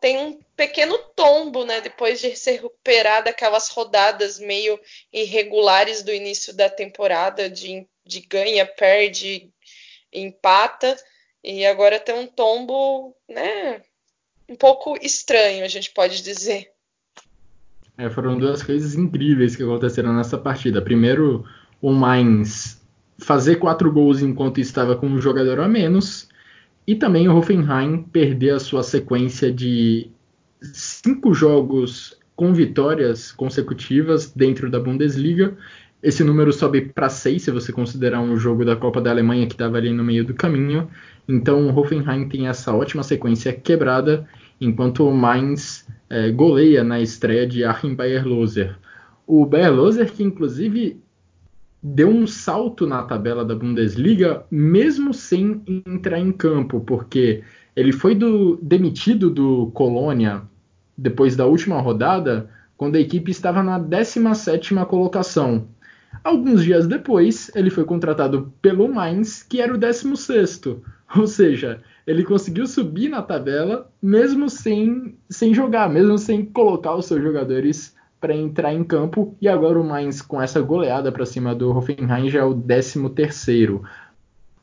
tem 0.00 0.18
um 0.18 0.40
pequeno 0.56 0.98
tombo, 1.14 1.64
né? 1.64 1.80
Depois 1.80 2.20
de 2.20 2.34
se 2.36 2.52
recuperar 2.52 3.22
daquelas 3.22 3.68
rodadas 3.68 4.40
meio 4.40 4.80
irregulares 5.12 6.02
do 6.02 6.12
início 6.12 6.52
da 6.52 6.68
temporada, 6.68 7.48
de, 7.48 7.86
de 8.04 8.20
ganha, 8.20 8.66
perde, 8.66 9.52
empata. 10.12 10.96
E 11.42 11.64
agora 11.66 12.00
tem 12.00 12.14
um 12.14 12.26
tombo, 12.26 13.16
né? 13.28 13.82
Um 14.48 14.56
pouco 14.56 14.96
estranho, 15.02 15.64
a 15.64 15.68
gente 15.68 15.90
pode 15.90 16.22
dizer. 16.22 16.70
É, 17.96 18.10
foram 18.10 18.36
duas 18.36 18.62
coisas 18.62 18.94
incríveis 18.94 19.54
que 19.54 19.62
aconteceram 19.62 20.12
nessa 20.14 20.36
partida. 20.36 20.82
Primeiro, 20.82 21.44
o 21.80 21.92
Mainz 21.92 22.82
fazer 23.18 23.56
quatro 23.56 23.92
gols 23.92 24.20
enquanto 24.20 24.60
estava 24.60 24.96
com 24.96 25.06
um 25.06 25.20
jogador 25.20 25.60
a 25.60 25.68
menos 25.68 26.28
e 26.86 26.94
também 26.94 27.28
o 27.28 27.36
Hoffenheim 27.36 28.02
perder 28.02 28.50
a 28.50 28.60
sua 28.60 28.82
sequência 28.82 29.50
de 29.52 30.10
cinco 30.60 31.32
jogos 31.32 32.18
com 32.36 32.52
vitórias 32.52 33.30
consecutivas 33.30 34.30
dentro 34.32 34.70
da 34.70 34.80
Bundesliga. 34.80 35.56
Esse 36.04 36.22
número 36.22 36.52
sobe 36.52 36.82
para 36.82 37.08
seis 37.08 37.44
se 37.44 37.50
você 37.50 37.72
considerar 37.72 38.20
um 38.20 38.36
jogo 38.36 38.62
da 38.62 38.76
Copa 38.76 39.00
da 39.00 39.10
Alemanha 39.10 39.46
que 39.46 39.54
estava 39.54 39.78
ali 39.78 39.90
no 39.90 40.04
meio 40.04 40.22
do 40.22 40.34
caminho. 40.34 40.86
Então 41.26 41.66
o 41.66 41.74
Hoffenheim 41.74 42.28
tem 42.28 42.46
essa 42.46 42.74
ótima 42.74 43.02
sequência 43.02 43.54
quebrada, 43.54 44.28
enquanto 44.60 45.08
o 45.08 45.10
Mainz 45.10 45.88
é, 46.10 46.30
goleia 46.30 46.84
na 46.84 47.00
estreia 47.00 47.46
de 47.46 47.64
Achim 47.64 47.94
Bayer-Loser. 47.94 48.76
O 49.26 49.46
Bayer-Loser 49.46 50.12
que 50.12 50.22
inclusive 50.22 51.00
deu 51.82 52.10
um 52.10 52.26
salto 52.26 52.86
na 52.86 53.02
tabela 53.04 53.42
da 53.42 53.54
Bundesliga, 53.54 54.44
mesmo 54.50 55.14
sem 55.14 55.62
entrar 55.86 56.18
em 56.18 56.32
campo, 56.32 56.80
porque 56.80 57.42
ele 57.74 57.92
foi 57.92 58.14
do, 58.14 58.58
demitido 58.60 59.30
do 59.30 59.70
Colônia 59.72 60.42
depois 60.98 61.34
da 61.34 61.46
última 61.46 61.80
rodada, 61.80 62.50
quando 62.76 62.96
a 62.96 63.00
equipe 63.00 63.30
estava 63.30 63.62
na 63.62 63.80
17ª 63.80 64.84
colocação. 64.84 65.66
Alguns 66.22 66.62
dias 66.64 66.86
depois, 66.86 67.50
ele 67.54 67.70
foi 67.70 67.84
contratado 67.84 68.52
pelo 68.62 68.92
Mainz, 68.92 69.42
que 69.42 69.60
era 69.60 69.74
o 69.74 69.78
16º. 69.78 70.80
Ou 71.16 71.26
seja, 71.26 71.80
ele 72.06 72.24
conseguiu 72.24 72.66
subir 72.66 73.08
na 73.08 73.22
tabela 73.22 73.90
mesmo 74.02 74.50
sem, 74.50 75.16
sem 75.28 75.54
jogar, 75.54 75.88
mesmo 75.88 76.18
sem 76.18 76.44
colocar 76.44 76.94
os 76.94 77.06
seus 77.06 77.22
jogadores 77.22 77.94
para 78.20 78.34
entrar 78.34 78.72
em 78.72 78.82
campo 78.82 79.36
e 79.40 79.48
agora 79.48 79.78
o 79.78 79.84
Mainz 79.84 80.22
com 80.22 80.40
essa 80.40 80.60
goleada 80.60 81.12
para 81.12 81.26
cima 81.26 81.54
do 81.54 81.70
Hoffenheim 81.70 82.30
já 82.30 82.40
é 82.40 82.44
o 82.44 82.54
13 82.54 83.08
terceiro. 83.10 83.82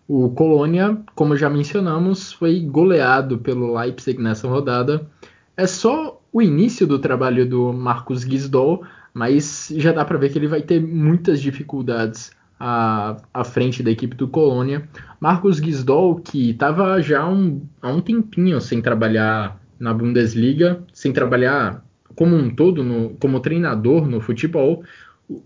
O 0.08 0.30
Colônia, 0.32 0.98
como 1.16 1.38
já 1.38 1.50
mencionamos, 1.50 2.34
foi 2.34 2.60
goleado 2.60 3.38
pelo 3.38 3.78
Leipzig 3.80 4.22
nessa 4.22 4.48
rodada. 4.48 5.08
É 5.56 5.68
só 5.68 6.20
o 6.34 6.42
início 6.42 6.88
do 6.88 7.00
trabalho 7.00 7.48
do 7.48 7.72
Marcos 7.72 8.22
Gisdol, 8.22 8.84
mas 9.14 9.72
já 9.76 9.92
dá 9.92 10.06
para 10.06 10.18
ver 10.18 10.30
que 10.30 10.38
ele 10.38 10.48
vai 10.48 10.62
ter 10.62 10.82
muitas 10.82 11.42
dificuldades 11.42 12.32
à, 12.60 13.18
à 13.34 13.44
frente 13.44 13.82
da 13.82 13.92
equipe 13.92 14.16
do 14.16 14.28
Colônia. 14.28 14.88
Marcos 15.20 15.58
Gisdol, 15.58 16.20
que 16.20 16.52
estava 16.52 17.02
já 17.02 17.28
um, 17.28 17.62
há 17.82 17.90
um 17.90 18.02
tempinho 18.02 18.62
sem 18.62 18.82
trabalhar 18.82 19.60
na 19.80 19.94
Bundesliga, 19.94 20.84
sem 20.94 21.12
trabalhar 21.12 21.84
como 22.16 22.36
um 22.36 22.54
todo, 22.54 22.84
no, 22.84 23.12
como 23.20 23.40
treinador 23.40 24.08
no 24.08 24.22
futebol, 24.22 24.84
o, 25.28 25.42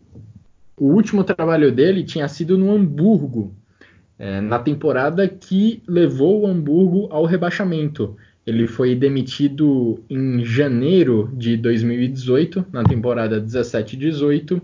último 0.87 1.23
trabalho 1.23 1.71
dele 1.71 2.03
tinha 2.03 2.27
sido 2.27 2.57
no 2.57 2.73
Hamburgo, 2.75 3.53
é, 4.19 4.41
na 4.41 4.59
temporada 4.59 5.27
que 5.27 5.81
levou 5.87 6.41
o 6.41 6.47
Hamburgo 6.47 7.07
ao 7.11 7.25
rebaixamento. 7.25 8.17
Ele 8.45 8.67
foi 8.67 8.93
demitido 8.93 10.03
em 10.09 10.43
janeiro 10.45 11.31
de 11.33 11.57
2018, 11.57 12.67
na 12.71 12.83
temporada 12.83 13.41
17-18, 13.41 14.61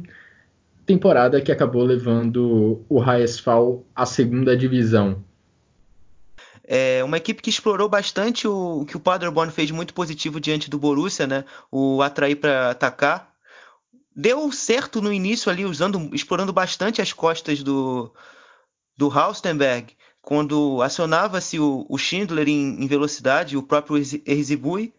temporada 0.85 1.41
que 1.41 1.51
acabou 1.51 1.83
levando 1.83 2.83
o 2.87 2.99
Raesfal 2.99 3.83
à 3.95 4.05
segunda 4.05 4.55
divisão. 4.55 5.23
É 6.63 7.03
uma 7.03 7.17
equipe 7.17 7.41
que 7.41 7.49
explorou 7.49 7.89
bastante 7.89 8.47
o, 8.47 8.81
o 8.81 8.85
que 8.85 8.95
o 8.95 8.99
Paderborn 8.99 9.51
fez 9.51 9.71
muito 9.71 9.93
positivo 9.93 10.39
diante 10.39 10.69
do 10.69 10.77
Borussia, 10.77 11.25
né? 11.25 11.43
O 11.71 12.01
atrair 12.01 12.35
para 12.35 12.69
atacar. 12.69 13.31
Deu 14.15 14.51
certo 14.51 15.01
no 15.01 15.11
início 15.11 15.51
ali, 15.51 15.65
usando, 15.65 16.09
explorando 16.13 16.53
bastante 16.53 17.01
as 17.01 17.11
costas 17.11 17.63
do, 17.63 18.13
do 18.95 19.09
Haustenberg, 19.09 19.93
quando 20.21 20.81
acionava-se 20.81 21.59
o, 21.59 21.85
o, 21.89 21.97
Schindler 21.97 22.47
em, 22.47 22.83
em 22.83 22.87
velocidade, 22.87 23.57
o 23.57 23.63
próprio 23.63 23.97
Erzibui, 24.25 24.93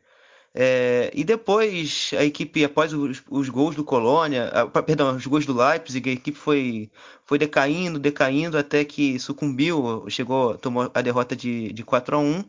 é, 0.54 1.10
e 1.14 1.24
depois 1.24 2.10
a 2.18 2.24
equipe, 2.24 2.62
após 2.62 2.92
os, 2.92 3.22
os 3.30 3.48
gols 3.48 3.74
do 3.74 3.84
Colônia, 3.84 4.50
perdão, 4.84 5.16
os 5.16 5.26
gols 5.26 5.46
do 5.46 5.54
Leipzig, 5.54 6.10
a 6.10 6.12
equipe 6.12 6.36
foi, 6.36 6.90
foi 7.24 7.38
decaindo, 7.38 7.98
decaindo 7.98 8.58
até 8.58 8.84
que 8.84 9.18
sucumbiu, 9.18 10.04
chegou, 10.08 10.58
tomou 10.58 10.90
a 10.92 11.00
derrota 11.00 11.34
de, 11.34 11.72
de 11.72 11.82
4 11.82 12.16
a 12.16 12.18
1. 12.18 12.44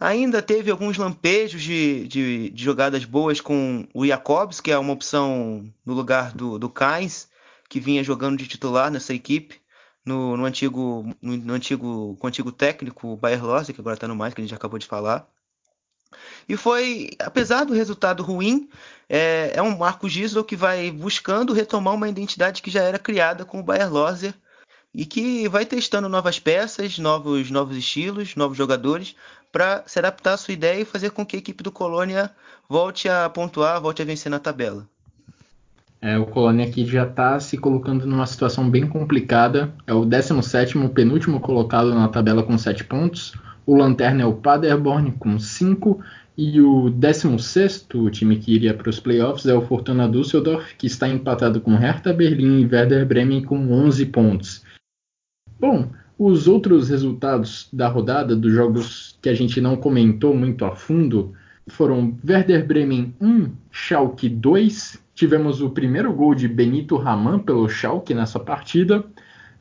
Ainda 0.00 0.42
teve 0.42 0.70
alguns 0.70 0.96
lampejos 0.96 1.62
de, 1.62 2.08
de, 2.08 2.50
de 2.50 2.64
jogadas 2.64 3.04
boas 3.04 3.40
com 3.40 3.86
o 3.94 4.06
Jacobs, 4.06 4.60
que 4.60 4.72
é 4.72 4.78
uma 4.78 4.92
opção 4.92 5.70
no 5.84 5.94
lugar 5.94 6.32
do, 6.32 6.58
do 6.58 6.68
Kainz, 6.68 7.28
que 7.68 7.78
vinha 7.80 8.02
jogando 8.02 8.38
de 8.38 8.48
titular 8.48 8.90
nessa 8.90 9.14
equipe. 9.14 9.60
No, 10.04 10.36
no 10.36 10.44
antigo, 10.44 11.14
no, 11.22 11.36
no 11.36 11.54
antigo, 11.54 12.16
com 12.18 12.26
o 12.26 12.28
antigo 12.28 12.52
técnico, 12.52 13.16
Bayer 13.16 13.44
Lossi, 13.44 13.72
que 13.72 13.80
agora 13.80 13.94
está 13.94 14.06
no 14.06 14.14
mais, 14.14 14.34
que 14.34 14.40
a 14.40 14.44
gente 14.44 14.54
acabou 14.54 14.78
de 14.78 14.86
falar. 14.86 15.26
E 16.48 16.56
foi, 16.56 17.10
apesar 17.18 17.64
do 17.64 17.72
resultado 17.72 18.22
ruim, 18.22 18.68
é, 19.08 19.52
é 19.54 19.62
um 19.62 19.76
Marco 19.76 20.08
Gislo 20.08 20.44
que 20.44 20.56
vai 20.56 20.90
buscando 20.90 21.52
retomar 21.52 21.94
uma 21.94 22.08
identidade 22.08 22.62
que 22.62 22.70
já 22.70 22.82
era 22.82 22.98
criada 22.98 23.44
com 23.44 23.60
o 23.60 23.62
Bayer 23.62 23.92
Loser 23.92 24.34
e 24.92 25.04
que 25.04 25.48
vai 25.48 25.66
testando 25.66 26.08
novas 26.08 26.38
peças, 26.38 26.98
novos, 26.98 27.50
novos 27.50 27.76
estilos, 27.76 28.36
novos 28.36 28.56
jogadores 28.56 29.16
para 29.50 29.84
se 29.86 29.98
adaptar 29.98 30.34
à 30.34 30.36
sua 30.36 30.54
ideia 30.54 30.80
e 30.80 30.84
fazer 30.84 31.10
com 31.10 31.26
que 31.26 31.36
a 31.36 31.38
equipe 31.38 31.62
do 31.62 31.72
Colônia 31.72 32.34
volte 32.68 33.08
a 33.08 33.28
pontuar, 33.28 33.80
volte 33.80 34.02
a 34.02 34.04
vencer 34.04 34.30
na 34.30 34.38
tabela. 34.38 34.88
É, 36.04 36.18
o 36.18 36.26
Colônia 36.26 36.66
aqui 36.66 36.84
já 36.84 37.04
está 37.04 37.40
se 37.40 37.56
colocando 37.56 38.06
numa 38.06 38.26
situação 38.26 38.68
bem 38.68 38.86
complicada. 38.86 39.72
É 39.86 39.94
o 39.94 40.04
17 40.04 40.76
penúltimo 40.90 41.40
colocado 41.40 41.94
na 41.94 42.06
tabela 42.08 42.42
com 42.42 42.58
7 42.58 42.84
pontos. 42.84 43.32
O 43.64 43.74
Lanterna 43.74 44.22
é 44.22 44.26
o 44.26 44.34
Paderborn 44.34 45.12
com 45.12 45.38
5. 45.38 45.98
E 46.36 46.60
o 46.60 46.90
16 46.90 47.86
o 47.94 48.10
time 48.10 48.36
que 48.36 48.52
iria 48.54 48.74
para 48.74 48.90
os 48.90 49.00
playoffs 49.00 49.46
é 49.46 49.54
o 49.54 49.62
Fortuna 49.62 50.06
Düsseldorf, 50.06 50.74
que 50.76 50.86
está 50.86 51.08
empatado 51.08 51.58
com 51.58 51.74
Hertha 51.74 52.12
Berlim 52.12 52.60
e 52.60 52.66
Werder 52.66 53.06
Bremen 53.06 53.42
com 53.42 53.72
11 53.72 54.04
pontos. 54.06 54.62
Bom, 55.58 55.88
os 56.18 56.46
outros 56.46 56.90
resultados 56.90 57.66
da 57.72 57.88
rodada, 57.88 58.36
dos 58.36 58.52
jogos 58.52 59.18
que 59.22 59.30
a 59.30 59.34
gente 59.34 59.58
não 59.58 59.74
comentou 59.74 60.36
muito 60.36 60.66
a 60.66 60.76
fundo, 60.76 61.32
foram 61.68 62.16
Werder 62.26 62.66
Bremen 62.66 63.14
1, 63.20 63.50
Schalke 63.70 64.28
2, 64.28 65.04
Tivemos 65.14 65.62
o 65.62 65.70
primeiro 65.70 66.12
gol 66.12 66.34
de 66.34 66.48
Benito 66.48 66.96
Raman 66.96 67.38
pelo 67.38 67.68
Schalke 67.68 68.12
nessa 68.12 68.40
partida. 68.40 69.04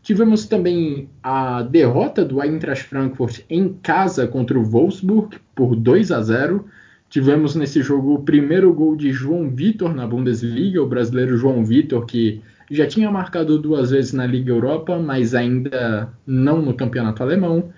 Tivemos 0.01 0.47
também 0.47 1.08
a 1.22 1.62
derrota 1.62 2.26
do 2.26 2.41
Eintracht 2.41 2.88
Frankfurt 2.88 3.41
em 3.49 3.72
casa 3.84 4.28
contra 4.28 4.58
o 4.58 4.64
Wolfsburg 4.64 5.38
por 5.54 5.76
2 5.76 6.12
a 6.12 6.22
0. 6.22 6.66
Tivemos 7.08 7.56
nesse 7.56 7.84
jogo 7.84 8.16
o 8.16 8.24
primeiro 8.24 8.74
gol 8.74 8.95
de 8.95 9.12
João 9.12 9.47
Vitor 9.47 9.93
na 9.93 10.08
Bundesliga, 10.08 10.82
o 10.82 10.88
brasileiro 10.88 11.38
João 11.38 11.64
Vitor, 11.64 12.04
que 12.08 12.41
já 12.72 12.88
tinha 12.88 13.12
marcado 13.12 13.60
duas 13.60 13.91
vezes 13.91 14.12
na 14.12 14.26
Liga 14.26 14.51
Europa, 14.51 14.97
mas 14.97 15.36
ainda 15.36 16.12
não 16.26 16.64
no 16.64 16.74
campeonato 16.74 17.22
alemão. 17.22 17.72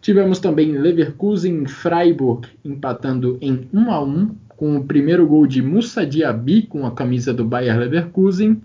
Tivemos 0.00 0.38
também 0.38 0.72
Leverkusen 0.72 1.64
e 1.64 1.68
Freiburg 1.68 2.48
empatando 2.64 3.36
em 3.40 3.68
1 3.72 3.90
a 3.90 4.02
1 4.02 4.34
com 4.56 4.76
o 4.76 4.84
primeiro 4.84 5.26
gol 5.26 5.46
de 5.46 5.60
Moussa 5.60 6.06
Diaby 6.06 6.62
com 6.62 6.86
a 6.86 6.90
camisa 6.90 7.34
do 7.34 7.44
Bayer 7.44 7.78
Leverkusen. 7.78 8.62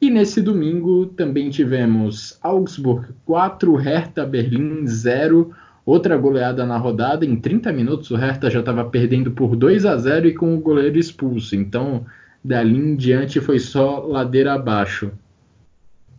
E 0.00 0.10
nesse 0.10 0.42
domingo 0.42 1.06
também 1.06 1.48
tivemos 1.48 2.38
Augsburg 2.42 3.08
4, 3.24 3.74
Hertha 3.76 4.26
Berlim 4.26 4.86
0, 4.86 5.50
outra 5.86 6.16
goleada 6.18 6.66
na 6.66 6.76
rodada. 6.76 7.24
Em 7.24 7.36
30 7.36 7.72
minutos 7.72 8.10
o 8.10 8.16
Hertha 8.16 8.50
já 8.50 8.60
estava 8.60 8.84
perdendo 8.84 9.30
por 9.30 9.56
2 9.56 9.86
a 9.86 9.96
0 9.96 10.28
e 10.28 10.34
com 10.34 10.54
o 10.54 10.60
goleiro 10.60 10.98
expulso. 10.98 11.56
Então, 11.56 12.04
dali 12.44 12.76
em 12.76 12.94
diante 12.94 13.40
foi 13.40 13.58
só 13.58 14.00
ladeira 14.00 14.52
abaixo. 14.52 15.10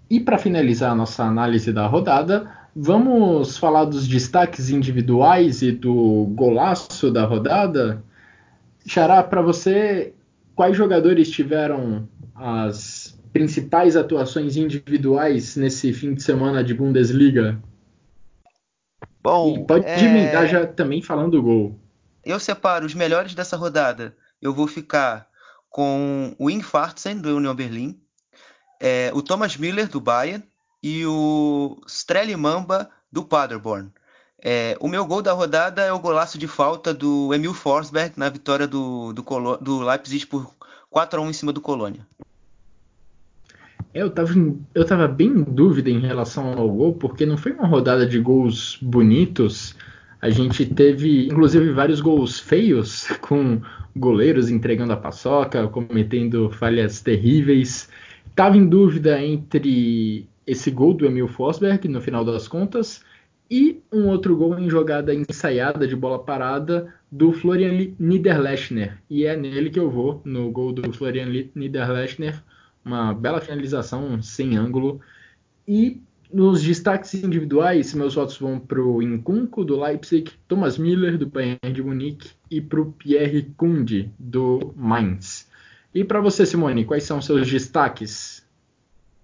E 0.10 0.20
para 0.20 0.40
finalizar 0.40 0.92
a 0.92 0.96
nossa 0.96 1.24
análise 1.24 1.72
da 1.72 1.86
rodada, 1.86 2.48
vamos 2.76 3.58
falar 3.58 3.86
dos 3.86 4.06
destaques 4.08 4.70
individuais 4.70 5.62
e 5.62 5.72
do 5.72 6.26
golaço 6.36 7.10
da 7.10 7.26
rodada. 7.26 8.04
Xará, 8.86 9.24
para 9.24 9.42
você, 9.42 10.14
quais 10.54 10.76
jogadores 10.76 11.32
tiveram 11.32 12.08
as 12.36 13.18
principais 13.32 13.96
atuações 13.96 14.58
individuais 14.58 15.56
nesse 15.56 15.94
fim 15.94 16.14
de 16.14 16.22
semana 16.22 16.64
de 16.64 16.74
Bundesliga? 16.74 17.58
Bom, 19.24 19.56
e 19.56 19.66
pode 19.66 19.86
é... 19.86 20.48
já 20.48 20.68
também 20.68 21.02
falando 21.02 21.32
do 21.32 21.44
gol. 21.44 21.80
Eu 22.24 22.40
separo 22.40 22.86
os 22.86 22.94
melhores 22.94 23.34
dessa 23.34 23.56
rodada. 23.56 24.16
Eu 24.42 24.54
vou 24.54 24.68
ficar 24.68 25.28
com 25.70 26.36
o 26.38 26.50
Infartsen 26.50 27.20
do 27.20 27.36
Union 27.36 27.56
Berlim, 27.56 28.00
é, 28.82 29.12
o 29.14 29.22
Thomas 29.22 29.58
Miller 29.58 29.90
do 29.90 30.00
Bayern 30.00 30.44
e 30.86 31.04
o 31.04 31.82
Streli 31.88 32.36
Mamba 32.36 32.92
do 33.12 33.24
Paderborn. 33.24 33.90
É, 34.40 34.78
o 34.80 34.88
meu 34.88 35.04
gol 35.04 35.20
da 35.20 35.34
rodada 35.34 35.82
é 35.82 35.92
o 35.92 35.98
golaço 35.98 36.38
de 36.38 36.48
falta 36.48 36.94
do 36.94 37.34
Emil 37.34 37.56
Forsberg 37.56 38.14
na 38.16 38.30
vitória 38.30 38.68
do, 38.68 39.12
do, 39.12 39.24
do 39.60 39.80
Leipzig 39.80 40.28
por 40.28 40.54
4 40.92 41.20
a 41.20 41.24
1 41.24 41.30
em 41.32 41.34
cima 41.34 41.52
do 41.52 41.60
Colônia. 41.60 42.06
Eu 43.96 44.08
estava 44.08 44.30
eu 44.76 44.86
tava 44.86 45.08
bem 45.08 45.30
em 45.30 45.44
dúvida 45.44 45.90
em 45.90 46.00
relação 46.00 46.54
ao 46.54 46.70
gol, 46.70 46.94
porque 46.94 47.26
não 47.26 47.36
foi 47.36 47.54
uma 47.54 47.66
rodada 47.66 48.06
de 48.06 48.20
gols 48.20 48.78
bonitos. 48.80 49.76
A 50.22 50.30
gente 50.30 50.68
teve, 50.68 51.26
inclusive, 51.26 51.74
vários 51.74 52.00
gols 52.00 52.40
feios, 52.40 53.08
com 53.22 53.60
goleiros 53.96 54.52
entregando 54.52 54.94
a 54.94 54.98
paçoca, 54.98 55.68
cometendo 55.68 56.52
falhas 56.52 57.02
terríveis. 57.02 57.90
Tava 58.36 58.56
em 58.56 58.68
dúvida 58.68 59.20
entre 59.20 60.30
esse 60.46 60.70
gol 60.72 60.94
do 60.94 61.06
Emil 61.06 61.28
Forsberg, 61.28 61.88
no 61.88 62.02
final 62.02 62.24
das 62.24 62.48
contas, 62.48 63.04
e 63.50 63.82
um 63.92 64.08
outro 64.08 64.36
gol 64.36 64.58
em 64.58 64.70
jogada 64.70 65.14
ensaiada 65.14 65.88
de 65.88 65.96
bola 65.96 66.20
parada 66.20 66.94
do 67.12 67.32
Florian 67.32 67.94
Niederlechner. 68.00 68.98
E 69.10 69.26
é 69.26 69.36
nele 69.36 69.70
que 69.70 69.80
eu 69.80 69.90
vou, 69.90 70.22
no 70.26 70.50
gol 70.52 70.74
do 70.74 70.92
Florian 70.92 71.28
Niederlechner. 71.54 72.44
Uma 72.84 73.14
bela 73.14 73.42
finalização 73.42 74.22
sem 74.22 74.58
ângulo. 74.58 75.00
E 75.68 76.02
nos 76.32 76.62
destaques 76.62 77.14
individuais, 77.14 77.94
meus 77.94 78.16
votos 78.16 78.38
vão 78.38 78.60
para 78.60 78.82
o 78.82 79.02
Incunco, 79.02 79.64
do 79.64 79.80
Leipzig, 79.80 80.32
Thomas 80.48 80.78
Miller, 80.78 81.18
do 81.18 81.28
Bayern 81.28 81.72
de 81.72 81.82
Munique, 81.82 82.32
e 82.50 82.60
para 82.60 82.82
o 82.82 82.92
Pierre 82.92 83.54
Kunde, 83.56 84.12
do 84.20 84.74
Mainz. 84.76 85.48
E 85.94 86.04
para 86.04 86.20
você, 86.20 86.46
Simone, 86.46 86.84
quais 86.84 87.04
são 87.04 87.22
seus 87.22 87.50
destaques? 87.50 88.45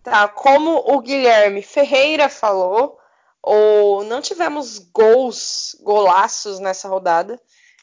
Tá, 0.03 0.27
como 0.27 0.77
o 0.77 0.99
Guilherme 0.99 1.61
Ferreira 1.61 2.27
falou, 2.27 2.97
ou 3.41 4.03
não 4.03 4.21
tivemos 4.21 4.79
gols, 4.79 5.75
golaços 5.81 6.59
nessa 6.59 6.87
rodada. 6.87 7.39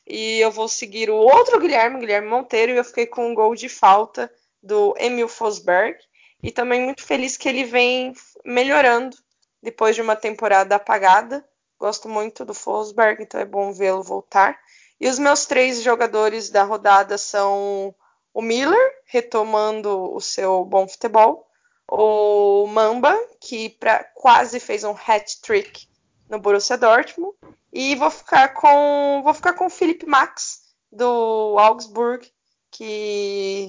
E 0.06 0.40
eu 0.40 0.50
vou 0.50 0.68
seguir 0.68 1.10
o 1.10 1.16
outro 1.16 1.60
Guilherme, 1.60 2.00
Guilherme 2.00 2.28
Monteiro, 2.28 2.72
e 2.72 2.76
eu 2.76 2.84
fiquei 2.84 3.06
com 3.06 3.28
um 3.28 3.34
gol 3.34 3.54
de 3.54 3.68
falta 3.68 4.32
do 4.62 4.94
Emil 4.98 5.28
Fosberg. 5.28 5.98
E 6.42 6.50
também 6.50 6.82
muito 6.82 7.04
feliz 7.04 7.36
que 7.36 7.48
ele 7.48 7.64
vem 7.64 8.14
melhorando 8.44 9.16
depois 9.62 9.94
de 9.94 10.02
uma 10.02 10.16
temporada 10.16 10.76
apagada. 10.76 11.44
Gosto 11.78 12.08
muito 12.08 12.44
do 12.44 12.54
Fosberg, 12.54 13.22
então 13.22 13.40
é 13.40 13.44
bom 13.44 13.72
vê-lo 13.72 14.02
voltar. 14.02 14.58
E 15.00 15.08
os 15.08 15.18
meus 15.18 15.46
três 15.46 15.82
jogadores 15.82 16.50
da 16.50 16.64
rodada 16.64 17.16
são 17.18 17.94
o 18.32 18.42
Miller, 18.42 18.92
retomando 19.04 20.12
o 20.12 20.20
seu 20.20 20.64
bom 20.64 20.88
futebol, 20.88 21.47
o 21.90 22.66
Mamba, 22.66 23.16
que 23.40 23.70
pra, 23.70 24.04
quase 24.14 24.60
fez 24.60 24.84
um 24.84 24.92
hat-trick 24.92 25.86
no 26.28 26.38
Borussia 26.38 26.76
Dortmund, 26.76 27.34
e 27.72 27.94
vou 27.94 28.10
ficar 28.10 28.48
com 28.48 29.22
vou 29.22 29.34
ficar 29.34 29.54
com 29.54 29.66
o 29.66 29.70
Felipe 29.70 30.06
Max 30.06 30.68
do 30.92 31.56
Augsburg, 31.58 32.26
que 32.70 33.68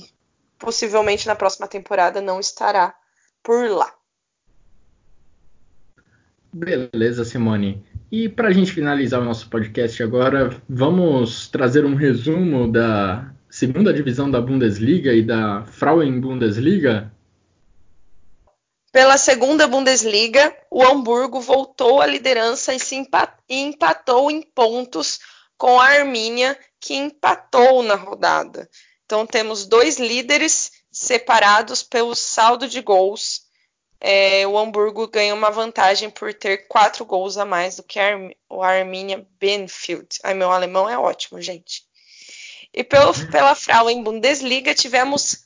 possivelmente 0.57 1.27
na 1.27 1.35
próxima 1.35 1.67
temporada 1.67 2.21
não 2.21 2.39
estará 2.39 2.93
por 3.41 3.69
lá. 3.69 3.93
Beleza, 6.51 7.23
Simone. 7.23 7.85
E 8.11 8.27
para 8.27 8.47
a 8.47 8.51
gente 8.51 8.71
finalizar 8.71 9.21
o 9.21 9.25
nosso 9.25 9.49
podcast 9.49 10.01
agora, 10.01 10.49
vamos 10.67 11.47
trazer 11.47 11.85
um 11.85 11.93
resumo 11.93 12.71
da 12.71 13.31
segunda 13.49 13.93
divisão 13.93 14.29
da 14.29 14.41
Bundesliga 14.41 15.13
e 15.13 15.21
da 15.21 15.63
Frauen 15.65 16.19
Bundesliga. 16.19 17.11
Pela 18.91 19.17
segunda 19.17 19.67
Bundesliga, 19.67 20.55
o 20.71 20.83
Hamburgo 20.83 21.39
voltou 21.39 22.01
à 22.01 22.07
liderança 22.07 22.73
e, 22.73 22.79
empatou 23.55 24.31
em 24.31 24.41
pontos 24.41 25.19
com 25.57 25.79
a 25.79 25.85
Armínia, 25.85 26.57
que 26.79 26.95
empatou 26.95 27.83
na 27.83 27.95
rodada. 27.95 28.67
Então 29.05 29.27
temos 29.27 29.65
dois 29.65 29.97
líderes 29.97 30.71
separados 30.91 31.83
pelo 31.83 32.15
saldo 32.15 32.67
de 32.67 32.81
gols. 32.81 33.41
É, 33.99 34.47
o 34.47 34.57
Hamburgo 34.57 35.07
ganha 35.07 35.35
uma 35.35 35.51
vantagem 35.51 36.09
por 36.09 36.33
ter 36.33 36.67
quatro 36.67 37.05
gols 37.05 37.37
a 37.37 37.45
mais 37.45 37.75
do 37.75 37.83
que 37.83 37.99
o 38.49 38.63
Arminia 38.63 39.27
Benfield. 39.39 40.07
Ai, 40.23 40.33
meu 40.33 40.51
alemão 40.51 40.89
é 40.89 40.97
ótimo, 40.97 41.41
gente. 41.41 41.83
E 42.73 42.83
pelo, 42.83 43.13
pela 43.29 43.53
Frauen 43.55 44.01
Bundesliga 44.01 44.73
tivemos 44.73 45.43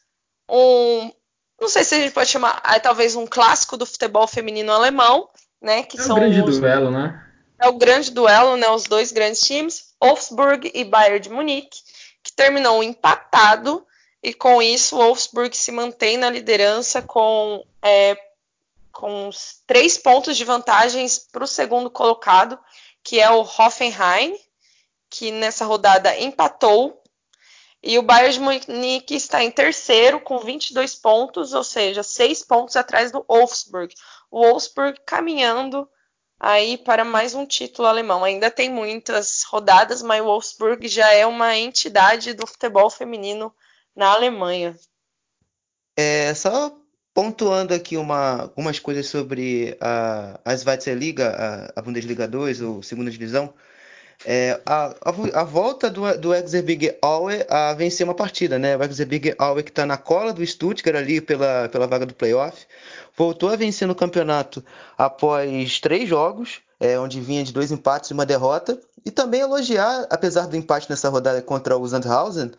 um 0.47 1.11
não 1.59 1.69
sei 1.69 1.83
se 1.83 1.95
a 1.95 1.99
gente 1.99 2.13
pode 2.13 2.29
chamar, 2.29 2.61
é, 2.65 2.79
talvez 2.79 3.15
um 3.15 3.25
clássico 3.25 3.77
do 3.77 3.85
futebol 3.85 4.27
feminino 4.27 4.71
alemão, 4.71 5.29
né? 5.61 5.83
Que 5.83 5.99
é 5.99 6.03
são 6.03 6.17
o 6.17 6.19
grande 6.19 6.41
os, 6.41 6.59
duelo, 6.59 6.91
né? 6.91 7.25
É 7.59 7.67
o 7.67 7.73
grande 7.73 8.11
duelo, 8.11 8.57
né? 8.57 8.69
Os 8.69 8.83
dois 8.83 9.11
grandes 9.11 9.41
times, 9.41 9.93
Wolfsburg 10.01 10.71
e 10.73 10.83
Bayern 10.83 11.19
de 11.19 11.29
Munique, 11.29 11.79
que 12.21 12.33
terminou 12.33 12.83
empatado 12.83 13.85
e 14.21 14.33
com 14.33 14.61
isso 14.61 14.95
o 14.95 14.99
Wolfsburg 14.99 15.55
se 15.55 15.71
mantém 15.71 16.17
na 16.17 16.29
liderança 16.29 17.01
com 17.01 17.65
é, 17.81 18.17
com 18.91 19.29
três 19.67 19.97
pontos 19.97 20.37
de 20.37 20.45
vantagens 20.45 21.19
para 21.31 21.43
o 21.43 21.47
segundo 21.47 21.89
colocado, 21.89 22.57
que 23.03 23.19
é 23.19 23.29
o 23.29 23.41
Hoffenheim, 23.41 24.37
que 25.09 25.31
nessa 25.31 25.65
rodada 25.65 26.17
empatou 26.19 27.02
e 27.83 27.99
o 27.99 28.01
Bayern 28.01 28.33
de 28.33 28.71
Munique 28.71 29.13
está 29.13 29.43
em 29.43 29.51
terceiro 29.51 30.21
com 30.21 30.39
22 30.39 30.95
pontos, 30.95 31.53
ou 31.53 31.65
seja, 31.65 32.01
6 32.01 32.43
pontos 32.43 32.77
atrás 32.77 33.11
do 33.11 33.25
Wolfsburg. 33.27 33.93
o 34.31 34.41
Wolfsburg 34.41 35.01
caminhando 35.05 35.85
aí 36.39 36.77
para 36.77 37.03
mais 37.03 37.35
um 37.35 37.45
título 37.45 37.87
alemão. 37.87 38.23
Ainda 38.23 38.49
tem 38.49 38.69
muitas 38.69 39.43
rodadas, 39.43 40.01
mas 40.01 40.21
o 40.21 40.25
Wolfsburg 40.25 40.87
já 40.87 41.11
é 41.11 41.25
uma 41.25 41.57
entidade 41.57 42.33
do 42.33 42.47
futebol 42.47 42.89
feminino 42.89 43.53
na 43.93 44.13
Alemanha. 44.13 44.77
É, 45.97 46.33
só 46.33 46.73
pontuando 47.13 47.73
aqui 47.73 47.97
uma, 47.97 48.43
algumas 48.43 48.79
coisas 48.79 49.07
sobre 49.07 49.77
a, 49.81 50.39
a 50.45 50.55
Zweite 50.55 50.89
a, 51.21 51.73
a 51.75 51.81
Bundesliga 51.81 52.29
2, 52.29 52.61
ou 52.61 52.81
segunda 52.81 53.11
divisão. 53.11 53.53
É, 54.25 54.59
a, 54.65 54.95
a, 55.03 55.41
a, 55.41 55.43
volta 55.43 55.89
do, 55.89 56.17
do 56.17 56.33
Exerbig 56.33 56.95
Aue 57.01 57.45
a 57.49 57.73
vencer 57.73 58.05
uma 58.05 58.13
partida, 58.13 58.57
né? 58.57 58.77
O 58.77 58.83
Exerbig 58.83 59.35
Aue 59.37 59.63
que 59.63 59.69
está 59.69 59.85
na 59.85 59.97
cola 59.97 60.31
do 60.31 60.45
Stuttgart 60.45 60.95
ali 60.95 61.19
pela, 61.19 61.67
pela 61.69 61.87
vaga 61.87 62.05
do 62.05 62.13
playoff, 62.13 62.65
voltou 63.17 63.49
a 63.49 63.55
vencer 63.55 63.87
no 63.87 63.95
campeonato 63.95 64.63
após 64.97 65.79
três 65.79 66.07
jogos, 66.07 66.61
é, 66.79 66.97
onde 66.97 67.19
vinha 67.19 67.43
de 67.43 67.51
dois 67.51 67.71
empates 67.71 68.09
e 68.09 68.13
uma 68.13 68.25
derrota, 68.25 68.79
e 69.05 69.11
também 69.11 69.41
elogiar, 69.41 70.07
apesar 70.09 70.47
do 70.47 70.55
empate 70.55 70.89
nessa 70.89 71.09
rodada 71.09 71.41
contra 71.41 71.77
o 71.77 71.87
Sandhausen, 71.87 72.51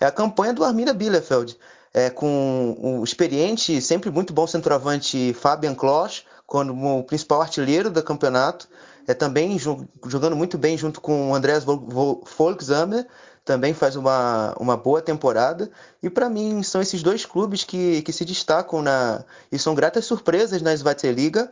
é 0.00 0.06
a 0.06 0.12
campanha 0.12 0.52
do 0.52 0.64
Arminia 0.64 0.94
Bielefeld, 0.94 1.58
é, 1.92 2.10
com 2.10 2.76
o 2.80 3.02
experiente, 3.02 3.80
sempre 3.80 4.10
muito 4.10 4.32
bom 4.32 4.46
centroavante 4.46 5.34
Fabian 5.34 5.74
Klosch, 5.74 6.22
como 6.46 7.00
o 7.00 7.04
principal 7.04 7.42
artilheiro 7.42 7.90
do 7.90 8.02
campeonato, 8.02 8.68
é 9.08 9.14
também 9.14 9.58
jogando 9.58 10.36
muito 10.36 10.58
bem 10.58 10.76
junto 10.76 11.00
com 11.00 11.30
o 11.30 11.34
Andreas 11.34 11.64
Volksamer, 11.64 13.06
também 13.42 13.72
faz 13.72 13.96
uma, 13.96 14.54
uma 14.60 14.76
boa 14.76 15.00
temporada. 15.00 15.70
E 16.02 16.10
para 16.10 16.28
mim 16.28 16.62
são 16.62 16.82
esses 16.82 17.02
dois 17.02 17.24
clubes 17.24 17.64
que, 17.64 18.02
que 18.02 18.12
se 18.12 18.22
destacam 18.22 18.82
na, 18.82 19.24
e 19.50 19.58
são 19.58 19.74
gratas 19.74 20.04
surpresas 20.04 20.60
na 20.60 20.76
Zweite 20.76 21.10
Liga 21.10 21.50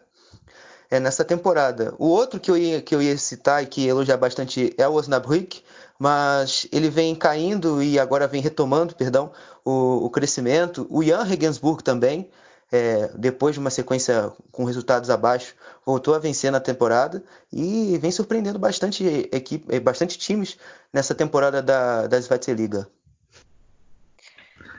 é, 0.90 1.00
nessa 1.00 1.24
temporada. 1.24 1.94
O 1.98 2.08
outro 2.08 2.38
que 2.38 2.50
eu, 2.50 2.58
ia, 2.58 2.82
que 2.82 2.94
eu 2.94 3.00
ia 3.00 3.16
citar 3.16 3.62
e 3.62 3.66
que 3.66 3.86
elogiar 3.86 4.18
bastante 4.18 4.74
é 4.76 4.86
o 4.86 4.92
Osnabrück, 4.92 5.64
mas 5.98 6.68
ele 6.70 6.90
vem 6.90 7.14
caindo 7.14 7.82
e 7.82 7.98
agora 7.98 8.28
vem 8.28 8.42
retomando, 8.42 8.94
perdão, 8.94 9.32
o, 9.64 10.04
o 10.04 10.10
crescimento. 10.10 10.86
O 10.90 11.02
Jan 11.02 11.22
Regensburg 11.22 11.82
também, 11.82 12.28
é, 12.70 13.10
depois 13.14 13.54
de 13.54 13.60
uma 13.60 13.70
sequência 13.70 14.32
com 14.50 14.64
resultados 14.64 15.10
abaixo, 15.10 15.54
voltou 15.84 16.14
a 16.14 16.18
vencer 16.18 16.50
na 16.50 16.60
temporada 16.60 17.22
e 17.52 17.96
vem 17.98 18.10
surpreendendo 18.10 18.58
bastante, 18.58 19.04
equipe, 19.32 19.74
é, 19.74 19.78
bastante 19.78 20.18
times 20.18 20.56
nessa 20.92 21.14
temporada 21.14 21.62
da, 21.62 22.06
da 22.06 22.18
Liga. 22.48 22.88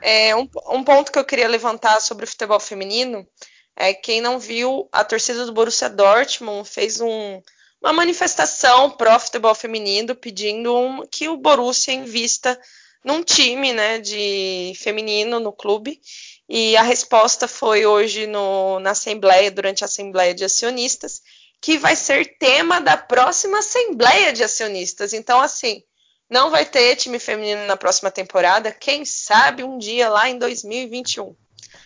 É, 0.02 0.36
um, 0.36 0.48
um 0.70 0.84
ponto 0.84 1.10
que 1.10 1.18
eu 1.18 1.24
queria 1.24 1.48
levantar 1.48 2.00
sobre 2.00 2.24
o 2.24 2.28
futebol 2.28 2.60
feminino 2.60 3.26
é 3.74 3.94
quem 3.94 4.20
não 4.20 4.38
viu, 4.38 4.88
a 4.92 5.04
torcida 5.04 5.46
do 5.46 5.52
Borussia 5.52 5.88
Dortmund 5.88 6.68
fez 6.68 7.00
um, 7.00 7.40
uma 7.80 7.92
manifestação 7.92 8.90
pró 8.90 9.18
futebol 9.18 9.54
feminino 9.54 10.14
pedindo 10.14 10.76
um, 10.76 11.06
que 11.06 11.28
o 11.28 11.36
Borussia 11.36 11.94
invista 11.94 12.60
num 13.04 13.22
time 13.22 13.72
né, 13.72 13.98
de 13.98 14.72
feminino 14.76 15.40
no 15.40 15.52
clube 15.52 16.00
e 16.48 16.76
a 16.78 16.82
resposta 16.82 17.46
foi 17.46 17.84
hoje 17.84 18.26
no, 18.26 18.80
na 18.80 18.92
Assembleia, 18.92 19.50
durante 19.50 19.84
a 19.84 19.86
Assembleia 19.86 20.34
de 20.34 20.44
Acionistas, 20.44 21.20
que 21.60 21.76
vai 21.76 21.94
ser 21.94 22.38
tema 22.38 22.80
da 22.80 22.96
próxima 22.96 23.58
Assembleia 23.58 24.32
de 24.32 24.42
Acionistas. 24.42 25.12
Então, 25.12 25.40
assim, 25.40 25.82
não 26.30 26.50
vai 26.50 26.64
ter 26.64 26.96
time 26.96 27.18
feminino 27.18 27.66
na 27.66 27.76
próxima 27.76 28.10
temporada, 28.10 28.72
quem 28.72 29.04
sabe 29.04 29.62
um 29.62 29.76
dia 29.76 30.08
lá 30.08 30.30
em 30.30 30.38
2021. 30.38 31.36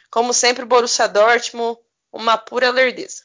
Como 0.08 0.32
sempre, 0.32 0.64
Borussia 0.64 1.08
Dortmund, 1.08 1.80
uma 2.12 2.38
pura 2.38 2.70
lerdeza. 2.70 3.22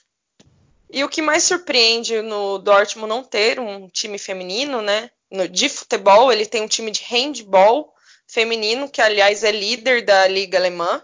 E 0.89 1.03
o 1.03 1.09
que 1.09 1.21
mais 1.21 1.43
surpreende 1.43 2.21
no 2.21 2.57
Dortmund 2.57 3.09
não 3.09 3.23
ter 3.23 3.59
um 3.59 3.89
time 3.89 4.17
feminino, 4.17 4.81
né? 4.81 5.11
No, 5.29 5.47
de 5.47 5.69
futebol, 5.69 6.31
ele 6.31 6.45
tem 6.45 6.61
um 6.61 6.67
time 6.67 6.89
de 6.89 7.03
handball 7.03 7.93
feminino, 8.25 8.89
que 8.89 9.01
aliás 9.01 9.43
é 9.43 9.51
líder 9.51 10.03
da 10.03 10.25
Liga 10.27 10.57
Alemã 10.57 11.03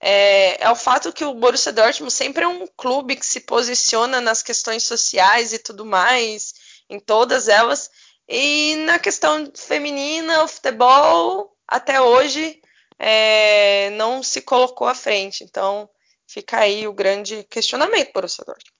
é, 0.00 0.64
é, 0.64 0.70
o 0.70 0.76
fato 0.76 1.12
que 1.12 1.24
o 1.24 1.34
Borussia 1.34 1.72
Dortmund 1.72 2.12
sempre 2.12 2.44
é 2.44 2.48
um 2.48 2.66
clube 2.76 3.16
que 3.16 3.26
se 3.26 3.40
posiciona 3.40 4.20
nas 4.20 4.42
questões 4.42 4.84
sociais 4.84 5.52
e 5.52 5.58
tudo 5.58 5.84
mais, 5.84 6.54
em 6.88 7.00
todas 7.00 7.48
elas. 7.48 7.90
E 8.28 8.76
na 8.86 8.98
questão 8.98 9.50
feminina, 9.54 10.44
o 10.44 10.48
futebol, 10.48 11.56
até 11.66 12.00
hoje, 12.00 12.60
é, 12.98 13.90
não 13.90 14.22
se 14.22 14.40
colocou 14.40 14.86
à 14.86 14.94
frente. 14.94 15.42
Então, 15.42 15.88
fica 16.26 16.58
aí 16.58 16.86
o 16.86 16.92
grande 16.92 17.44
questionamento 17.50 18.12
Borussia 18.12 18.44
Dortmund. 18.44 18.78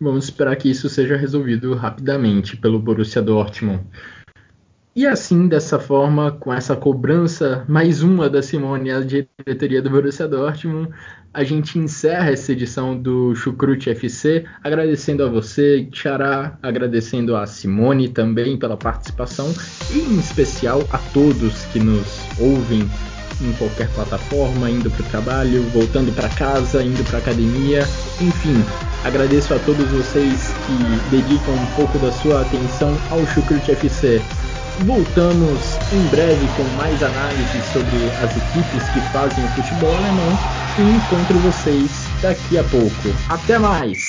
Vamos 0.00 0.24
esperar 0.24 0.54
que 0.56 0.70
isso 0.70 0.88
seja 0.88 1.16
resolvido 1.16 1.74
rapidamente 1.74 2.56
pelo 2.56 2.78
Borussia 2.78 3.20
Dortmund. 3.20 3.84
E 4.98 5.06
assim, 5.06 5.46
dessa 5.46 5.78
forma, 5.78 6.32
com 6.32 6.52
essa 6.52 6.74
cobrança, 6.74 7.64
mais 7.68 8.02
uma 8.02 8.28
da 8.28 8.42
Simone 8.42 8.90
à 8.90 8.98
diretoria 8.98 9.80
do 9.80 9.88
Borussia 9.88 10.26
Dortmund, 10.26 10.90
a 11.32 11.44
gente 11.44 11.78
encerra 11.78 12.32
essa 12.32 12.50
edição 12.50 13.00
do 13.00 13.32
Chucrute 13.32 13.90
FC, 13.90 14.44
agradecendo 14.60 15.22
a 15.22 15.28
você, 15.28 15.88
Xará, 15.92 16.58
agradecendo 16.60 17.36
a 17.36 17.46
Simone 17.46 18.08
também 18.08 18.58
pela 18.58 18.76
participação 18.76 19.54
e 19.92 19.98
em 20.00 20.18
especial 20.18 20.82
a 20.92 20.98
todos 21.14 21.64
que 21.66 21.78
nos 21.78 22.20
ouvem 22.36 22.80
em 23.40 23.52
qualquer 23.52 23.88
plataforma, 23.90 24.68
indo 24.68 24.90
para 24.90 25.06
o 25.06 25.10
trabalho, 25.10 25.62
voltando 25.72 26.12
para 26.12 26.28
casa, 26.30 26.82
indo 26.82 27.04
para 27.04 27.18
academia, 27.18 27.82
enfim, 28.20 28.64
agradeço 29.04 29.54
a 29.54 29.60
todos 29.60 29.86
vocês 29.92 30.52
que 30.66 31.16
dedicam 31.16 31.54
um 31.54 31.66
pouco 31.76 31.96
da 32.00 32.10
sua 32.10 32.40
atenção 32.40 32.98
ao 33.12 33.24
Chucrute 33.28 33.70
FC. 33.70 34.20
Voltamos 34.80 35.76
em 35.92 36.06
breve 36.06 36.46
com 36.56 36.62
mais 36.76 37.02
análises 37.02 37.64
sobre 37.66 38.10
as 38.22 38.36
equipes 38.36 38.88
que 38.90 39.00
fazem 39.00 39.44
o 39.44 39.48
futebol 39.48 39.96
alemão 39.96 40.38
e 40.78 40.82
encontro 40.92 41.38
vocês 41.40 42.06
daqui 42.22 42.56
a 42.56 42.64
pouco. 42.64 43.08
Até 43.28 43.58
mais! 43.58 44.07